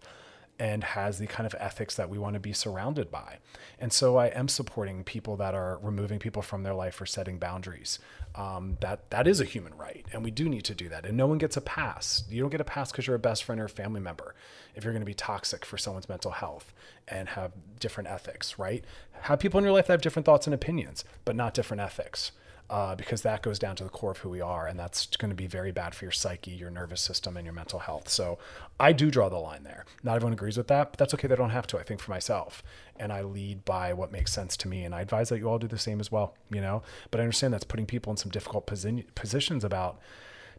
and 0.61 0.83
has 0.83 1.17
the 1.17 1.25
kind 1.25 1.47
of 1.47 1.55
ethics 1.59 1.95
that 1.95 2.07
we 2.07 2.19
want 2.19 2.35
to 2.35 2.39
be 2.39 2.53
surrounded 2.53 3.09
by. 3.09 3.39
And 3.79 3.91
so 3.91 4.17
I 4.17 4.27
am 4.27 4.47
supporting 4.47 5.03
people 5.03 5.35
that 5.37 5.55
are 5.55 5.79
removing 5.81 6.19
people 6.19 6.43
from 6.43 6.61
their 6.61 6.75
life 6.75 7.01
or 7.01 7.07
setting 7.07 7.39
boundaries. 7.39 7.97
Um, 8.35 8.77
that 8.79 9.09
that 9.09 9.27
is 9.27 9.41
a 9.41 9.45
human 9.45 9.75
right, 9.75 10.05
and 10.13 10.23
we 10.23 10.29
do 10.29 10.47
need 10.47 10.63
to 10.65 10.75
do 10.75 10.87
that. 10.89 11.03
And 11.03 11.17
no 11.17 11.25
one 11.25 11.39
gets 11.39 11.57
a 11.57 11.61
pass. 11.61 12.25
You 12.29 12.41
don't 12.41 12.51
get 12.51 12.61
a 12.61 12.63
pass 12.63 12.91
because 12.91 13.07
you're 13.07 13.15
a 13.15 13.19
best 13.19 13.43
friend 13.43 13.59
or 13.59 13.65
a 13.65 13.69
family 13.69 14.01
member. 14.01 14.35
If 14.75 14.83
you're 14.83 14.93
going 14.93 15.01
to 15.01 15.05
be 15.05 15.15
toxic 15.15 15.65
for 15.65 15.79
someone's 15.79 16.07
mental 16.07 16.31
health 16.31 16.71
and 17.07 17.29
have 17.29 17.53
different 17.79 18.09
ethics, 18.09 18.59
right? 18.59 18.85
Have 19.21 19.39
people 19.39 19.57
in 19.57 19.63
your 19.63 19.73
life 19.73 19.87
that 19.87 19.93
have 19.93 20.01
different 20.01 20.27
thoughts 20.27 20.45
and 20.45 20.53
opinions, 20.53 21.03
but 21.25 21.35
not 21.35 21.55
different 21.55 21.81
ethics 21.81 22.33
uh, 22.71 22.95
because 22.95 23.21
that 23.21 23.41
goes 23.41 23.59
down 23.59 23.75
to 23.75 23.83
the 23.83 23.89
core 23.89 24.11
of 24.11 24.19
who 24.19 24.29
we 24.29 24.39
are. 24.39 24.65
And 24.65 24.79
that's 24.79 25.05
going 25.17 25.29
to 25.29 25.35
be 25.35 25.45
very 25.45 25.73
bad 25.73 25.93
for 25.93 26.05
your 26.05 26.11
psyche, 26.13 26.51
your 26.51 26.71
nervous 26.71 27.01
system, 27.01 27.35
and 27.35 27.45
your 27.45 27.53
mental 27.53 27.79
health. 27.79 28.07
So 28.07 28.39
I 28.79 28.93
do 28.93 29.11
draw 29.11 29.27
the 29.27 29.37
line 29.37 29.63
there. 29.63 29.85
Not 30.03 30.15
everyone 30.15 30.33
agrees 30.33 30.57
with 30.57 30.69
that, 30.69 30.93
but 30.93 30.97
that's 30.97 31.13
okay. 31.13 31.27
They 31.27 31.35
don't 31.35 31.49
have 31.49 31.67
to, 31.67 31.77
I 31.77 31.83
think, 31.83 31.99
for 31.99 32.11
myself. 32.11 32.63
And 32.95 33.11
I 33.11 33.23
lead 33.23 33.65
by 33.65 33.91
what 33.91 34.13
makes 34.13 34.31
sense 34.31 34.55
to 34.57 34.69
me. 34.69 34.85
And 34.85 34.95
I 34.95 35.01
advise 35.01 35.27
that 35.29 35.39
you 35.39 35.49
all 35.49 35.59
do 35.59 35.67
the 35.67 35.77
same 35.77 35.99
as 35.99 36.13
well, 36.13 36.33
you 36.49 36.61
know? 36.61 36.81
But 37.11 37.19
I 37.19 37.23
understand 37.23 37.53
that's 37.53 37.65
putting 37.65 37.85
people 37.85 38.11
in 38.11 38.17
some 38.17 38.31
difficult 38.31 38.65
posi- 38.65 39.05
positions 39.15 39.65
about 39.65 39.99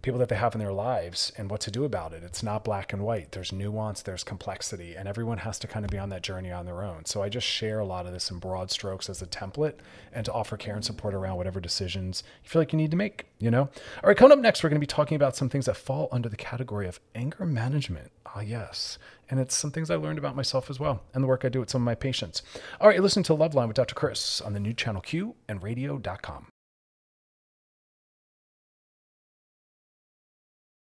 people 0.03 0.19
that 0.19 0.29
they 0.29 0.37
have 0.37 0.55
in 0.55 0.59
their 0.59 0.73
lives 0.73 1.33
and 1.39 1.51
what 1.51 1.61
to 1.63 1.71
do 1.71 1.85
about 1.85 2.13
it. 2.13 2.25
It's 2.25 2.43
not 2.43 2.65
black 2.65 2.93
and 2.93 3.03
white. 3.03 3.33
There's 3.33 3.53
nuance, 3.53 4.03
there's 4.03 4.25
complexity, 4.25 4.97
and 4.97 5.07
everyone 5.07 5.39
has 5.39 5.59
to 5.61 5.69
kind 5.69 5.85
of 5.85 5.91
be 5.91 5.99
on 5.99 6.09
that 6.09 6.23
journey 6.23 6.51
on 6.51 6.67
their 6.67 6.83
own. 6.83 7.05
So 7.05 7.23
I 7.23 7.29
just 7.29 7.47
share 7.47 7.79
a 7.79 7.85
lot 7.85 8.07
of 8.07 8.13
this 8.13 8.31
in 8.31 8.39
broad 8.39 8.71
strokes 8.71 9.09
as 9.09 9.23
a 9.23 9.27
template 9.27 9.75
and 10.13 10.25
to 10.27 10.33
offer 10.33 10.57
care 10.57 10.75
and 10.75 10.85
support 10.85 11.15
around 11.15 11.37
whatever 11.37 11.61
decisions 11.61 12.25
you 12.43 12.51
feel 12.51 12.61
like 12.61 12.73
you 12.73 12.79
need 12.79 12.91
to 12.91 12.97
make, 12.97 13.27
you 13.39 13.51
know? 13.51 13.63
All 14.03 14.09
right, 14.09 14.17
coming 14.17 14.33
up 14.33 14.41
next, 14.41 14.63
we're 14.65 14.71
going 14.71 14.81
to 14.81 14.85
be 14.85 14.87
talking 14.87 15.15
about 15.15 15.37
some 15.37 15.49
things 15.49 15.67
that 15.67 15.77
fall 15.77 16.09
under 16.11 16.29
the 16.29 16.37
category 16.37 16.89
of 16.89 16.99
anger 17.15 17.47
management. 17.47 18.11
Ah, 18.27 18.41
yes. 18.41 18.99
And 19.31 19.39
it's 19.39 19.57
some 19.57 19.71
things 19.71 19.89
I 19.89 19.95
learned 19.95 20.19
about 20.19 20.37
myself 20.37 20.69
as 20.69 20.81
well 20.81 21.03
and 21.15 21.23
the 21.23 21.29
work 21.29 21.45
I 21.45 21.49
do 21.49 21.61
with 21.61 21.71
some 21.71 21.83
of 21.83 21.87
my 21.87 21.95
patients. 21.95 22.43
All 22.81 22.89
right, 22.89 23.01
listen 23.01 23.23
to 23.25 23.35
Love 23.35 23.53
Loveline 23.53 23.69
with 23.69 23.77
Dr. 23.77 23.95
Chris 23.95 24.41
on 24.41 24.53
the 24.53 24.61
new 24.61 24.73
channel 24.73 25.01
Q 25.01 25.35
and 25.49 25.63
radio.com. 25.63 26.52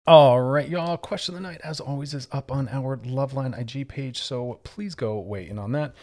All 0.08 0.40
right, 0.40 0.70
y'all. 0.70 0.96
Question 0.96 1.36
of 1.36 1.42
the 1.42 1.50
night, 1.50 1.60
as 1.66 1.82
always, 1.82 2.14
is 2.14 2.30
up 2.32 2.50
on 2.50 2.70
our 2.70 2.96
Loveline 2.96 3.60
IG 3.60 3.90
page. 3.90 4.22
So 4.22 4.58
please 4.64 4.96
go 4.96 5.20
weigh 5.20 5.50
in 5.50 5.60
on 5.60 5.74
that. 5.74 5.94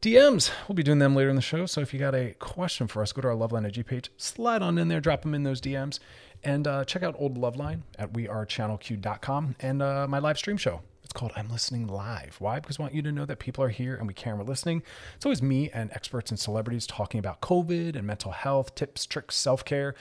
DMs, 0.00 0.50
we'll 0.66 0.74
be 0.74 0.82
doing 0.82 0.98
them 0.98 1.14
later 1.14 1.28
in 1.28 1.36
the 1.36 1.42
show. 1.42 1.66
So 1.66 1.82
if 1.82 1.92
you 1.92 2.00
got 2.00 2.14
a 2.14 2.32
question 2.38 2.86
for 2.88 3.02
us, 3.02 3.12
go 3.12 3.20
to 3.20 3.28
our 3.28 3.34
Loveline 3.34 3.66
IG 3.66 3.84
page, 3.84 4.10
slide 4.16 4.62
on 4.62 4.78
in 4.78 4.88
there, 4.88 4.98
drop 4.98 5.20
them 5.20 5.34
in 5.34 5.42
those 5.42 5.60
DMs, 5.60 5.98
and 6.42 6.66
uh, 6.66 6.86
check 6.86 7.02
out 7.02 7.16
Old 7.18 7.36
Loveline 7.36 7.82
at 7.98 8.14
wearechannelq.com 8.14 9.56
and 9.60 9.82
uh, 9.82 10.06
my 10.08 10.20
live 10.20 10.38
stream 10.38 10.56
show 10.56 10.80
It's 11.04 11.12
called 11.12 11.32
I'm 11.36 11.50
Listening 11.50 11.86
Live. 11.86 12.36
Why? 12.38 12.60
Because 12.60 12.80
I 12.80 12.82
want 12.82 12.94
you 12.94 13.02
to 13.02 13.12
know 13.12 13.26
that 13.26 13.38
people 13.38 13.62
are 13.62 13.68
here 13.68 13.94
and 13.94 14.08
we 14.08 14.14
care 14.14 14.32
and 14.32 14.40
we're 14.40 14.48
listening. 14.48 14.82
It's 15.14 15.26
always 15.26 15.42
me 15.42 15.68
and 15.70 15.92
experts 15.92 16.30
and 16.30 16.40
celebrities 16.40 16.86
talking 16.86 17.18
about 17.18 17.42
COVID 17.42 17.94
and 17.94 18.06
mental 18.06 18.32
health, 18.32 18.74
tips, 18.74 19.04
tricks, 19.04 19.36
self 19.36 19.66
care. 19.66 19.94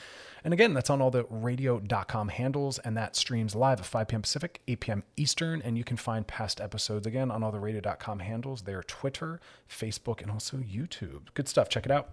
And 0.46 0.54
again, 0.54 0.74
that's 0.74 0.90
on 0.90 1.02
all 1.02 1.12
the 1.12 1.26
radio.com 1.30 2.30
handles 2.30 2.80
and 2.80 2.96
that 2.96 3.18
streams 3.18 3.54
live 3.54 3.80
at 3.82 3.86
5 3.86 4.08
p.m. 4.08 4.22
Pacific, 4.22 4.62
8 4.68 4.80
p.m. 4.80 5.04
Eastern. 5.18 5.62
And 5.62 5.78
you 5.78 5.84
can 5.84 5.98
find 5.98 6.26
past 6.26 6.62
episodes 6.62 7.06
again 7.06 7.32
on 7.32 7.44
all 7.44 7.52
the 7.52 7.60
radio.com 7.60 8.20
handles. 8.20 8.62
They're 8.62 8.84
Twitter, 8.84 9.42
Facebook, 9.70 10.22
and 10.22 10.32
also 10.32 10.58
YouTube. 10.58 11.34
Good 11.34 11.50
stuff. 11.50 11.68
Check 11.68 11.86
it 11.86 11.92
out. 11.92 12.12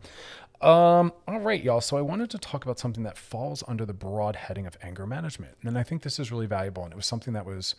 Um, 0.60 1.12
all 1.28 1.40
right, 1.40 1.62
y'all. 1.62 1.80
So 1.80 1.96
I 1.96 2.02
wanted 2.02 2.28
to 2.30 2.38
talk 2.38 2.64
about 2.64 2.80
something 2.80 3.04
that 3.04 3.16
falls 3.16 3.62
under 3.68 3.86
the 3.86 3.94
broad 3.94 4.34
heading 4.34 4.66
of 4.66 4.76
anger 4.82 5.06
management. 5.06 5.56
And 5.62 5.78
I 5.78 5.84
think 5.84 6.02
this 6.02 6.18
is 6.18 6.32
really 6.32 6.46
valuable. 6.46 6.82
And 6.82 6.92
it 6.92 6.96
was 6.96 7.06
something 7.06 7.34
that 7.34 7.46
was 7.46 7.76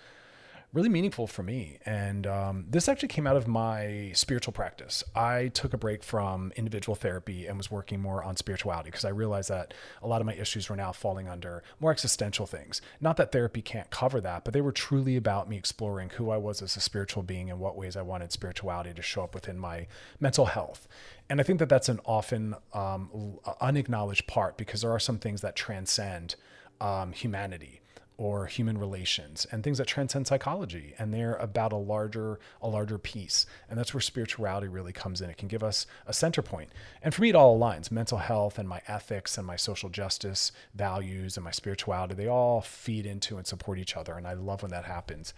really 0.73 0.89
meaningful 0.89 1.27
for 1.27 1.43
me. 1.43 1.77
And 1.85 2.25
um, 2.25 2.65
this 2.69 2.87
actually 2.87 3.09
came 3.09 3.27
out 3.27 3.35
of 3.35 3.47
my 3.47 4.11
spiritual 4.13 4.53
practice. 4.53 5.03
I 5.13 5.49
took 5.49 5.73
a 5.73 5.77
break 5.77 6.01
from 6.01 6.53
individual 6.55 6.95
therapy 6.95 7.45
and 7.45 7.57
was 7.57 7.69
working 7.69 7.99
more 7.99 8.23
on 8.23 8.37
spirituality 8.37 8.89
because 8.89 9.03
I 9.03 9.09
realized 9.09 9.49
that 9.49 9.73
a 10.01 10.07
lot 10.07 10.21
of 10.21 10.27
my 10.27 10.33
issues 10.33 10.69
were 10.69 10.77
now 10.77 10.93
falling 10.93 11.27
under 11.27 11.61
more 11.81 11.91
existential 11.91 12.45
things. 12.45 12.81
Not 13.01 13.17
that 13.17 13.33
therapy 13.33 13.61
can't 13.61 13.89
cover 13.89 14.21
that, 14.21 14.45
but 14.45 14.53
they 14.53 14.61
were 14.61 14.71
truly 14.71 15.17
about 15.17 15.49
me 15.49 15.57
exploring 15.57 16.11
who 16.11 16.29
I 16.29 16.37
was 16.37 16.61
as 16.61 16.77
a 16.77 16.81
spiritual 16.81 17.23
being 17.23 17.49
and 17.49 17.59
what 17.59 17.75
ways 17.75 17.97
I 17.97 18.01
wanted 18.01 18.31
spirituality 18.31 18.93
to 18.93 19.01
show 19.01 19.23
up 19.23 19.35
within 19.35 19.57
my 19.57 19.87
mental 20.21 20.45
health. 20.45 20.87
And 21.29 21.41
I 21.41 21.43
think 21.43 21.59
that 21.59 21.69
that's 21.69 21.89
an 21.89 21.99
often 22.05 22.55
um, 22.73 23.39
unacknowledged 23.59 24.25
part 24.27 24.57
because 24.57 24.81
there 24.81 24.91
are 24.91 24.99
some 24.99 25.17
things 25.17 25.41
that 25.41 25.55
transcend 25.57 26.35
um, 26.79 27.11
humanity 27.11 27.80
or 28.21 28.45
human 28.45 28.77
relations 28.77 29.47
and 29.51 29.63
things 29.63 29.79
that 29.79 29.87
transcend 29.87 30.27
psychology. 30.27 30.93
And 30.99 31.11
they're 31.11 31.33
about 31.37 31.73
a 31.73 31.77
larger 31.77 32.39
a 32.61 32.69
larger 32.69 32.99
piece. 32.99 33.47
And 33.67 33.79
that's 33.79 33.95
where 33.95 34.01
spirituality 34.01 34.67
really 34.67 34.93
comes 34.93 35.21
in. 35.21 35.31
It 35.31 35.37
can 35.37 35.47
give 35.47 35.63
us 35.63 35.87
a 36.05 36.13
center 36.13 36.43
point. 36.43 36.69
And 37.01 37.15
for 37.15 37.23
me 37.23 37.29
it 37.29 37.35
all 37.35 37.57
aligns. 37.57 37.89
Mental 37.89 38.19
health 38.19 38.59
and 38.59 38.69
my 38.69 38.79
ethics 38.87 39.39
and 39.39 39.47
my 39.47 39.55
social 39.55 39.89
justice 39.89 40.51
values 40.75 41.35
and 41.35 41.43
my 41.43 41.49
spirituality 41.49 42.13
they 42.13 42.27
all 42.27 42.61
feed 42.61 43.07
into 43.07 43.37
and 43.37 43.47
support 43.47 43.79
each 43.79 43.97
other. 43.97 44.13
And 44.13 44.27
i 44.27 44.33
love 44.33 44.61
when 44.61 44.69
that 44.69 44.85
happens. 44.85 45.33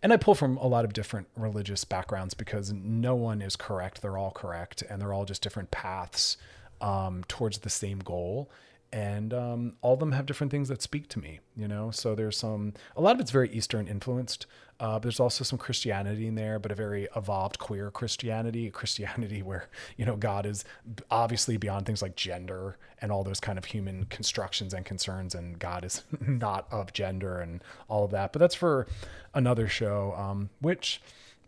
And 0.00 0.12
I 0.12 0.16
pull 0.16 0.36
from 0.36 0.56
a 0.58 0.68
lot 0.68 0.84
of 0.84 0.92
different 0.92 1.26
religious 1.36 1.82
backgrounds 1.82 2.34
because 2.34 2.72
no 2.72 3.16
one 3.16 3.42
is 3.42 3.56
correct. 3.56 4.00
They're 4.00 4.16
all 4.16 4.30
correct, 4.30 4.82
and 4.88 4.98
they're 4.98 5.12
all 5.12 5.26
just 5.26 5.42
different 5.42 5.70
paths 5.70 6.38
um, 6.80 7.22
towards 7.28 7.58
the 7.58 7.68
same 7.68 7.98
goal 7.98 8.50
and 8.92 9.32
um, 9.32 9.74
all 9.82 9.94
of 9.94 10.00
them 10.00 10.12
have 10.12 10.26
different 10.26 10.50
things 10.50 10.68
that 10.68 10.82
speak 10.82 11.08
to 11.08 11.18
me 11.18 11.40
you 11.56 11.68
know? 11.68 11.90
So 11.90 12.14
there's 12.14 12.38
some 12.38 12.72
a 12.96 13.00
lot 13.00 13.14
of 13.14 13.20
it's 13.20 13.30
very 13.30 13.50
eastern 13.50 13.86
influenced 13.86 14.46
uh, 14.80 14.94
but 14.94 15.02
there's 15.02 15.20
also 15.20 15.44
some 15.44 15.58
christianity 15.58 16.26
in 16.26 16.34
there 16.34 16.58
but 16.58 16.72
a 16.72 16.74
very 16.74 17.06
evolved 17.14 17.58
queer 17.58 17.90
christianity 17.90 18.66
a 18.66 18.70
christianity 18.70 19.42
where 19.50 19.68
you 19.96 20.06
know 20.06 20.16
god 20.16 20.46
is 20.46 20.64
obviously 21.10 21.56
beyond 21.56 21.84
things 21.86 22.00
like 22.00 22.16
gender 22.16 22.78
and 23.02 23.12
all 23.12 23.22
those 23.22 23.40
kind 23.40 23.58
of 23.58 23.66
human 23.66 24.06
constructions 24.06 24.72
and 24.72 24.84
concerns 24.84 25.34
and 25.34 25.58
god 25.58 25.84
is 25.84 26.02
not 26.26 26.66
of 26.70 26.92
gender 26.92 27.40
and 27.40 27.62
all 27.88 28.04
of 28.04 28.10
that 28.10 28.32
but 28.32 28.38
that's 28.38 28.54
for 28.54 28.86
another 29.34 29.68
show 29.68 30.14
um, 30.16 30.48
which 30.60 31.00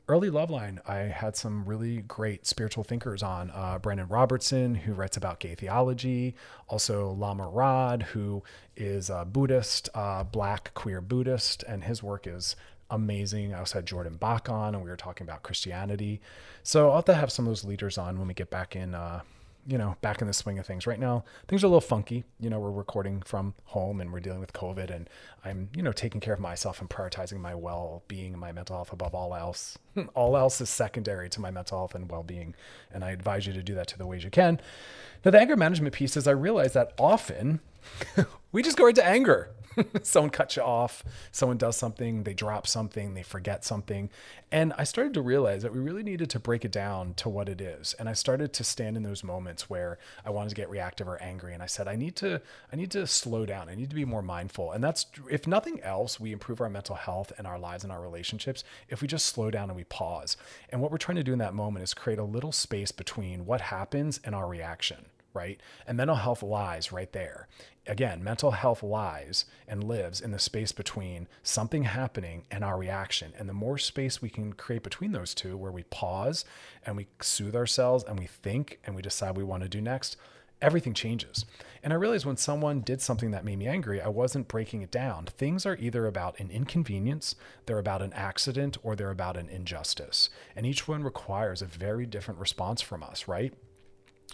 early 0.08 0.30
Loveline, 0.30 0.78
I 0.88 0.96
had 0.96 1.36
some 1.36 1.64
really 1.64 2.02
great 2.02 2.46
spiritual 2.46 2.84
thinkers 2.84 3.22
on. 3.22 3.50
Uh, 3.54 3.78
Brandan 3.78 4.08
Robertson, 4.08 4.74
who 4.74 4.92
writes 4.92 5.16
about 5.16 5.40
gay 5.40 5.54
theology, 5.54 6.34
also 6.68 7.12
Lama 7.12 7.48
Rod, 7.48 8.02
who 8.02 8.42
is 8.76 9.10
a 9.10 9.24
Buddhist, 9.24 9.88
uh, 9.94 10.24
black 10.24 10.72
queer 10.74 11.00
Buddhist, 11.00 11.62
and 11.64 11.84
his 11.84 12.02
work 12.02 12.26
is 12.26 12.56
amazing. 12.90 13.54
I 13.54 13.60
also 13.60 13.78
had 13.78 13.86
Jordan 13.86 14.16
Bach 14.16 14.48
on, 14.48 14.74
and 14.74 14.84
we 14.84 14.90
were 14.90 14.96
talking 14.96 15.26
about 15.26 15.42
Christianity. 15.42 16.20
So 16.62 16.90
I'll 16.90 16.96
have 16.96 17.04
to 17.06 17.14
have 17.14 17.32
some 17.32 17.46
of 17.46 17.50
those 17.50 17.64
leaders 17.64 17.96
on 17.96 18.18
when 18.18 18.28
we 18.28 18.34
get 18.34 18.50
back 18.50 18.76
in. 18.76 18.94
Uh, 18.94 19.22
you 19.66 19.78
know, 19.78 19.96
back 20.00 20.20
in 20.20 20.26
the 20.26 20.32
swing 20.32 20.58
of 20.58 20.66
things. 20.66 20.86
Right 20.86 20.98
now, 20.98 21.24
things 21.46 21.62
are 21.62 21.66
a 21.66 21.70
little 21.70 21.80
funky. 21.80 22.24
You 22.40 22.50
know, 22.50 22.58
we're 22.58 22.70
recording 22.70 23.22
from 23.22 23.54
home 23.66 24.00
and 24.00 24.12
we're 24.12 24.20
dealing 24.20 24.40
with 24.40 24.52
COVID, 24.52 24.90
and 24.90 25.08
I'm, 25.44 25.68
you 25.74 25.82
know, 25.82 25.92
taking 25.92 26.20
care 26.20 26.34
of 26.34 26.40
myself 26.40 26.80
and 26.80 26.90
prioritizing 26.90 27.40
my 27.40 27.54
well 27.54 28.02
being 28.08 28.32
and 28.32 28.40
my 28.40 28.52
mental 28.52 28.76
health 28.76 28.92
above 28.92 29.14
all 29.14 29.34
else. 29.34 29.78
all 30.14 30.36
else 30.36 30.60
is 30.60 30.68
secondary 30.68 31.28
to 31.30 31.40
my 31.40 31.50
mental 31.50 31.78
health 31.78 31.94
and 31.94 32.10
well 32.10 32.22
being. 32.22 32.54
And 32.92 33.04
I 33.04 33.10
advise 33.10 33.46
you 33.46 33.52
to 33.52 33.62
do 33.62 33.74
that 33.74 33.86
to 33.88 33.98
the 33.98 34.06
ways 34.06 34.24
you 34.24 34.30
can. 34.30 34.60
Now, 35.24 35.30
the 35.30 35.40
anger 35.40 35.56
management 35.56 35.94
piece 35.94 36.16
is 36.16 36.26
I 36.26 36.32
realize 36.32 36.72
that 36.72 36.92
often 36.98 37.60
we 38.52 38.62
just 38.62 38.76
go 38.76 38.86
into 38.86 39.04
anger. 39.04 39.50
someone 40.02 40.30
cuts 40.30 40.56
you 40.56 40.62
off, 40.62 41.04
someone 41.30 41.56
does 41.56 41.76
something, 41.76 42.24
they 42.24 42.34
drop 42.34 42.66
something, 42.66 43.14
they 43.14 43.22
forget 43.22 43.64
something. 43.64 44.10
And 44.50 44.72
I 44.76 44.84
started 44.84 45.14
to 45.14 45.22
realize 45.22 45.62
that 45.62 45.72
we 45.72 45.80
really 45.80 46.02
needed 46.02 46.28
to 46.30 46.38
break 46.38 46.64
it 46.64 46.72
down 46.72 47.14
to 47.14 47.28
what 47.28 47.48
it 47.48 47.60
is. 47.60 47.94
And 47.98 48.08
I 48.08 48.12
started 48.12 48.52
to 48.54 48.64
stand 48.64 48.96
in 48.96 49.02
those 49.02 49.24
moments 49.24 49.70
where 49.70 49.98
I 50.24 50.30
wanted 50.30 50.50
to 50.50 50.54
get 50.54 50.68
reactive 50.68 51.08
or 51.08 51.20
angry. 51.22 51.54
And 51.54 51.62
I 51.62 51.66
said, 51.66 51.88
I 51.88 51.96
need 51.96 52.16
to, 52.16 52.40
I 52.72 52.76
need 52.76 52.90
to 52.92 53.06
slow 53.06 53.46
down. 53.46 53.68
I 53.68 53.74
need 53.74 53.90
to 53.90 53.96
be 53.96 54.04
more 54.04 54.22
mindful. 54.22 54.72
And 54.72 54.82
that's, 54.82 55.06
if 55.30 55.46
nothing 55.46 55.80
else, 55.80 56.20
we 56.20 56.32
improve 56.32 56.60
our 56.60 56.70
mental 56.70 56.96
health 56.96 57.32
and 57.38 57.46
our 57.46 57.58
lives 57.58 57.84
and 57.84 57.92
our 57.92 58.02
relationships 58.02 58.64
if 58.88 59.00
we 59.00 59.08
just 59.08 59.26
slow 59.26 59.50
down 59.50 59.70
and 59.70 59.76
we 59.76 59.84
pause. 59.84 60.36
And 60.70 60.80
what 60.80 60.90
we're 60.90 60.98
trying 60.98 61.16
to 61.16 61.24
do 61.24 61.32
in 61.32 61.38
that 61.38 61.54
moment 61.54 61.82
is 61.82 61.94
create 61.94 62.18
a 62.18 62.24
little 62.24 62.52
space 62.52 62.92
between 62.92 63.46
what 63.46 63.60
happens 63.60 64.20
and 64.24 64.34
our 64.34 64.48
reaction 64.48 65.06
right? 65.34 65.60
And 65.86 65.96
mental 65.96 66.16
health 66.16 66.42
lies 66.42 66.92
right 66.92 67.12
there. 67.12 67.48
Again, 67.86 68.22
mental 68.22 68.52
health 68.52 68.82
lies 68.82 69.44
and 69.66 69.82
lives 69.82 70.20
in 70.20 70.30
the 70.30 70.38
space 70.38 70.72
between 70.72 71.26
something 71.42 71.82
happening 71.84 72.44
and 72.50 72.62
our 72.62 72.78
reaction. 72.78 73.32
And 73.36 73.48
the 73.48 73.54
more 73.54 73.78
space 73.78 74.22
we 74.22 74.30
can 74.30 74.52
create 74.52 74.82
between 74.82 75.12
those 75.12 75.34
two, 75.34 75.56
where 75.56 75.72
we 75.72 75.82
pause 75.84 76.44
and 76.86 76.96
we 76.96 77.08
soothe 77.20 77.56
ourselves 77.56 78.04
and 78.04 78.18
we 78.18 78.26
think 78.26 78.78
and 78.84 78.94
we 78.94 79.02
decide 79.02 79.36
we 79.36 79.42
want 79.42 79.64
to 79.64 79.68
do 79.68 79.80
next, 79.80 80.16
everything 80.62 80.94
changes. 80.94 81.44
And 81.82 81.92
I 81.92 81.96
realized 81.96 82.24
when 82.24 82.36
someone 82.36 82.80
did 82.80 83.02
something 83.02 83.32
that 83.32 83.44
made 83.44 83.58
me 83.58 83.66
angry, 83.66 84.00
I 84.00 84.08
wasn't 84.08 84.46
breaking 84.46 84.82
it 84.82 84.92
down. 84.92 85.26
Things 85.26 85.66
are 85.66 85.76
either 85.76 86.06
about 86.06 86.38
an 86.38 86.50
inconvenience, 86.50 87.34
they're 87.66 87.80
about 87.80 88.02
an 88.02 88.12
accident, 88.12 88.78
or 88.84 88.94
they're 88.94 89.10
about 89.10 89.36
an 89.36 89.48
injustice. 89.48 90.30
And 90.54 90.64
each 90.64 90.86
one 90.86 91.02
requires 91.02 91.60
a 91.60 91.66
very 91.66 92.06
different 92.06 92.38
response 92.38 92.80
from 92.80 93.02
us, 93.02 93.26
right? 93.26 93.52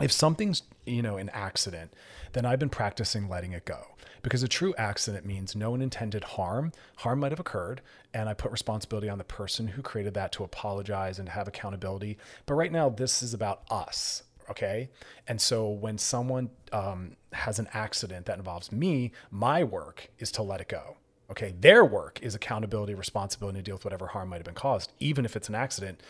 If 0.00 0.12
something's 0.12 0.62
you 0.86 1.02
know 1.02 1.16
an 1.16 1.28
accident 1.30 1.92
then 2.32 2.44
i've 2.44 2.58
been 2.58 2.68
practicing 2.68 3.28
letting 3.28 3.52
it 3.52 3.64
go. 3.64 3.94
Because 4.20 4.42
a 4.42 4.48
true 4.48 4.74
accident 4.76 5.24
means 5.24 5.54
no 5.54 5.70
one 5.70 5.80
intended 5.80 6.24
harm. 6.24 6.72
Harm 6.96 7.20
might 7.20 7.32
have 7.32 7.40
occurred 7.40 7.80
and 8.12 8.28
i 8.28 8.34
put 8.34 8.50
responsibility 8.50 9.08
on 9.08 9.18
the 9.18 9.24
person 9.24 9.68
who 9.68 9.82
created 9.82 10.14
that 10.14 10.32
to 10.32 10.44
apologize 10.44 11.18
and 11.18 11.28
have 11.28 11.48
accountability. 11.48 12.18
But 12.46 12.54
right 12.54 12.72
now 12.72 12.88
this 12.88 13.22
is 13.22 13.34
about 13.34 13.62
us 13.70 14.24
okay? 14.50 14.88
And 15.26 15.38
so 15.38 15.68
when 15.68 15.98
someone 15.98 16.48
um, 16.72 17.16
has 17.34 17.58
an 17.58 17.68
accident 17.74 18.24
that 18.26 18.38
involves 18.38 18.72
me 18.72 19.12
my 19.30 19.62
work 19.62 20.08
is 20.18 20.30
to 20.32 20.42
let 20.42 20.60
it 20.60 20.68
go 20.68 20.96
okay? 21.30 21.54
Their 21.60 21.84
work 21.84 22.18
is 22.22 22.34
accountability 22.34 22.94
responsibility 22.94 23.58
to 23.58 23.62
deal 23.62 23.74
with 23.74 23.84
whatever 23.84 24.06
harm 24.06 24.30
might 24.30 24.36
have 24.36 24.46
been 24.46 24.54
caused 24.54 24.92
even 24.98 25.24
if 25.24 25.36
it's 25.36 25.48
an 25.48 25.54
accident 25.54 26.02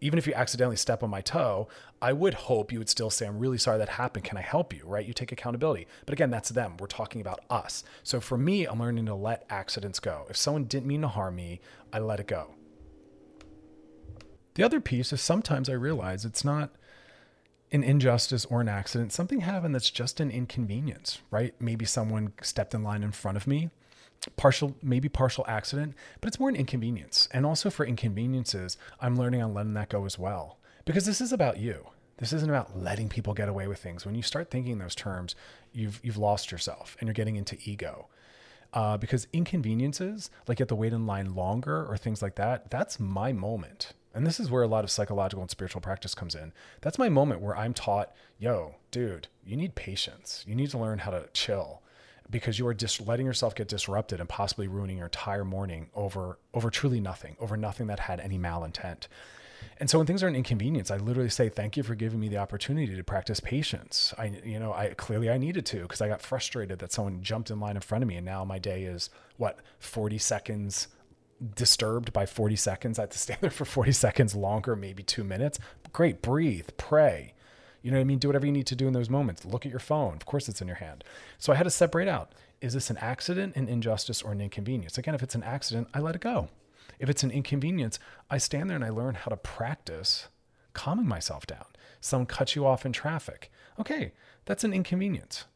even 0.00 0.18
if 0.18 0.26
you 0.26 0.34
accidentally 0.34 0.76
step 0.76 1.02
on 1.02 1.10
my 1.10 1.20
toe, 1.20 1.68
I 2.00 2.12
would 2.12 2.34
hope 2.34 2.72
you 2.72 2.78
would 2.78 2.88
still 2.88 3.10
say, 3.10 3.26
I'm 3.26 3.38
really 3.38 3.58
sorry 3.58 3.78
that 3.78 3.90
happened. 3.90 4.24
Can 4.24 4.38
I 4.38 4.42
help 4.42 4.72
you? 4.72 4.82
Right? 4.84 5.06
You 5.06 5.12
take 5.12 5.32
accountability. 5.32 5.86
But 6.06 6.12
again, 6.12 6.30
that's 6.30 6.50
them. 6.50 6.76
We're 6.78 6.86
talking 6.86 7.20
about 7.20 7.40
us. 7.50 7.84
So 8.02 8.20
for 8.20 8.38
me, 8.38 8.64
I'm 8.64 8.80
learning 8.80 9.06
to 9.06 9.14
let 9.14 9.44
accidents 9.50 10.00
go. 10.00 10.26
If 10.30 10.36
someone 10.36 10.64
didn't 10.64 10.86
mean 10.86 11.02
to 11.02 11.08
harm 11.08 11.36
me, 11.36 11.60
I 11.92 11.98
let 11.98 12.20
it 12.20 12.26
go. 12.26 12.54
The 14.54 14.62
other 14.62 14.80
piece 14.80 15.12
is 15.12 15.20
sometimes 15.20 15.68
I 15.68 15.74
realize 15.74 16.24
it's 16.24 16.44
not 16.44 16.70
an 17.72 17.84
injustice 17.84 18.44
or 18.46 18.60
an 18.60 18.68
accident, 18.68 19.12
something 19.12 19.40
happened 19.40 19.74
that's 19.74 19.90
just 19.90 20.18
an 20.18 20.30
inconvenience, 20.30 21.20
right? 21.30 21.54
Maybe 21.60 21.84
someone 21.84 22.32
stepped 22.42 22.74
in 22.74 22.82
line 22.82 23.02
in 23.02 23.12
front 23.12 23.36
of 23.36 23.46
me 23.46 23.70
partial 24.36 24.74
maybe 24.82 25.08
partial 25.08 25.44
accident 25.48 25.94
but 26.20 26.28
it's 26.28 26.40
more 26.40 26.48
an 26.48 26.56
inconvenience. 26.56 27.28
And 27.32 27.46
also 27.46 27.70
for 27.70 27.86
inconveniences 27.86 28.76
i'm 29.00 29.16
learning 29.16 29.42
on 29.42 29.54
letting 29.54 29.74
that 29.74 29.88
go 29.88 30.04
as 30.04 30.18
well. 30.18 30.58
Because 30.84 31.06
this 31.06 31.20
is 31.20 31.32
about 31.32 31.58
you. 31.58 31.86
This 32.18 32.32
isn't 32.32 32.48
about 32.48 32.78
letting 32.78 33.08
people 33.08 33.32
get 33.32 33.48
away 33.48 33.66
with 33.66 33.78
things. 33.78 34.04
When 34.04 34.14
you 34.14 34.22
start 34.22 34.50
thinking 34.50 34.78
those 34.78 34.94
terms 34.94 35.34
you've 35.72 36.00
you've 36.02 36.16
lost 36.18 36.52
yourself 36.52 36.96
and 37.00 37.06
you're 37.06 37.14
getting 37.14 37.36
into 37.36 37.56
ego. 37.64 38.08
Uh, 38.72 38.96
because 38.96 39.26
inconveniences 39.32 40.30
like 40.46 40.60
you 40.60 40.62
have 40.62 40.68
to 40.68 40.76
wait 40.76 40.92
in 40.92 41.04
line 41.06 41.34
longer 41.34 41.84
or 41.86 41.96
things 41.96 42.22
like 42.22 42.36
that 42.36 42.70
that's 42.70 43.00
my 43.00 43.32
moment. 43.32 43.92
And 44.12 44.26
this 44.26 44.40
is 44.40 44.50
where 44.50 44.62
a 44.62 44.68
lot 44.68 44.84
of 44.84 44.90
psychological 44.90 45.42
and 45.42 45.50
spiritual 45.50 45.80
practice 45.80 46.14
comes 46.14 46.34
in. 46.34 46.52
That's 46.80 46.98
my 46.98 47.08
moment 47.08 47.40
where 47.40 47.56
i'm 47.56 47.74
taught 47.74 48.12
yo 48.38 48.76
dude 48.90 49.28
you 49.44 49.56
need 49.56 49.74
patience. 49.74 50.44
You 50.46 50.54
need 50.54 50.70
to 50.70 50.78
learn 50.78 51.00
how 51.00 51.10
to 51.10 51.28
chill 51.32 51.82
because 52.30 52.58
you 52.58 52.66
are 52.66 52.74
just 52.74 53.06
letting 53.06 53.26
yourself 53.26 53.54
get 53.54 53.68
disrupted 53.68 54.20
and 54.20 54.28
possibly 54.28 54.68
ruining 54.68 54.98
your 54.98 55.06
entire 55.06 55.44
morning 55.44 55.90
over 55.94 56.38
over 56.54 56.70
truly 56.70 57.00
nothing, 57.00 57.36
over 57.40 57.56
nothing 57.56 57.88
that 57.88 58.00
had 58.00 58.20
any 58.20 58.38
malintent. 58.38 59.06
And 59.78 59.88
so 59.88 59.98
when 59.98 60.06
things 60.06 60.22
are 60.22 60.28
an 60.28 60.36
inconvenience, 60.36 60.90
I 60.90 60.98
literally 60.98 61.30
say, 61.30 61.48
thank 61.48 61.76
you 61.76 61.82
for 61.82 61.94
giving 61.94 62.20
me 62.20 62.28
the 62.28 62.36
opportunity 62.36 62.94
to 62.94 63.04
practice 63.04 63.40
patience. 63.40 64.12
I, 64.18 64.32
you 64.44 64.58
know, 64.58 64.72
I 64.72 64.94
clearly 64.96 65.30
I 65.30 65.38
needed 65.38 65.64
to 65.66 65.82
because 65.82 66.00
I 66.00 66.08
got 66.08 66.22
frustrated 66.22 66.78
that 66.80 66.92
someone 66.92 67.22
jumped 67.22 67.50
in 67.50 67.60
line 67.60 67.76
in 67.76 67.82
front 67.82 68.02
of 68.02 68.08
me. 68.08 68.16
And 68.16 68.26
now 68.26 68.44
my 68.44 68.58
day 68.58 68.84
is 68.84 69.10
what, 69.36 69.58
40 69.78 70.18
seconds 70.18 70.88
disturbed 71.54 72.12
by 72.12 72.26
40 72.26 72.56
seconds. 72.56 72.98
I 72.98 73.02
have 73.02 73.10
to 73.10 73.18
stand 73.18 73.38
there 73.42 73.50
for 73.50 73.64
40 73.64 73.92
seconds 73.92 74.34
longer, 74.34 74.76
maybe 74.76 75.02
two 75.02 75.24
minutes. 75.24 75.58
Great, 75.92 76.22
breathe, 76.22 76.68
pray. 76.76 77.34
You 77.82 77.90
know 77.90 77.96
what 77.96 78.02
I 78.02 78.04
mean? 78.04 78.18
Do 78.18 78.28
whatever 78.28 78.46
you 78.46 78.52
need 78.52 78.66
to 78.66 78.76
do 78.76 78.86
in 78.86 78.92
those 78.92 79.10
moments. 79.10 79.44
Look 79.44 79.64
at 79.64 79.70
your 79.70 79.80
phone. 79.80 80.14
Of 80.14 80.26
course, 80.26 80.48
it's 80.48 80.60
in 80.60 80.68
your 80.68 80.76
hand. 80.76 81.04
So 81.38 81.52
I 81.52 81.56
had 81.56 81.64
to 81.64 81.70
separate 81.70 82.08
out 82.08 82.32
is 82.60 82.74
this 82.74 82.90
an 82.90 82.98
accident, 82.98 83.56
an 83.56 83.68
injustice, 83.68 84.20
or 84.20 84.32
an 84.32 84.40
inconvenience? 84.40 84.98
Again, 84.98 85.14
if 85.14 85.22
it's 85.22 85.34
an 85.34 85.42
accident, 85.42 85.88
I 85.94 86.00
let 86.00 86.14
it 86.14 86.20
go. 86.20 86.48
If 86.98 87.08
it's 87.08 87.22
an 87.22 87.30
inconvenience, 87.30 87.98
I 88.28 88.36
stand 88.36 88.68
there 88.68 88.76
and 88.76 88.84
I 88.84 88.90
learn 88.90 89.14
how 89.14 89.30
to 89.30 89.36
practice 89.36 90.28
calming 90.74 91.08
myself 91.08 91.46
down. 91.46 91.64
Someone 92.00 92.26
cuts 92.26 92.54
you 92.54 92.66
off 92.66 92.84
in 92.84 92.92
traffic. 92.92 93.50
Okay, 93.78 94.12
that's 94.44 94.64
an 94.64 94.74
inconvenience. 94.74 95.46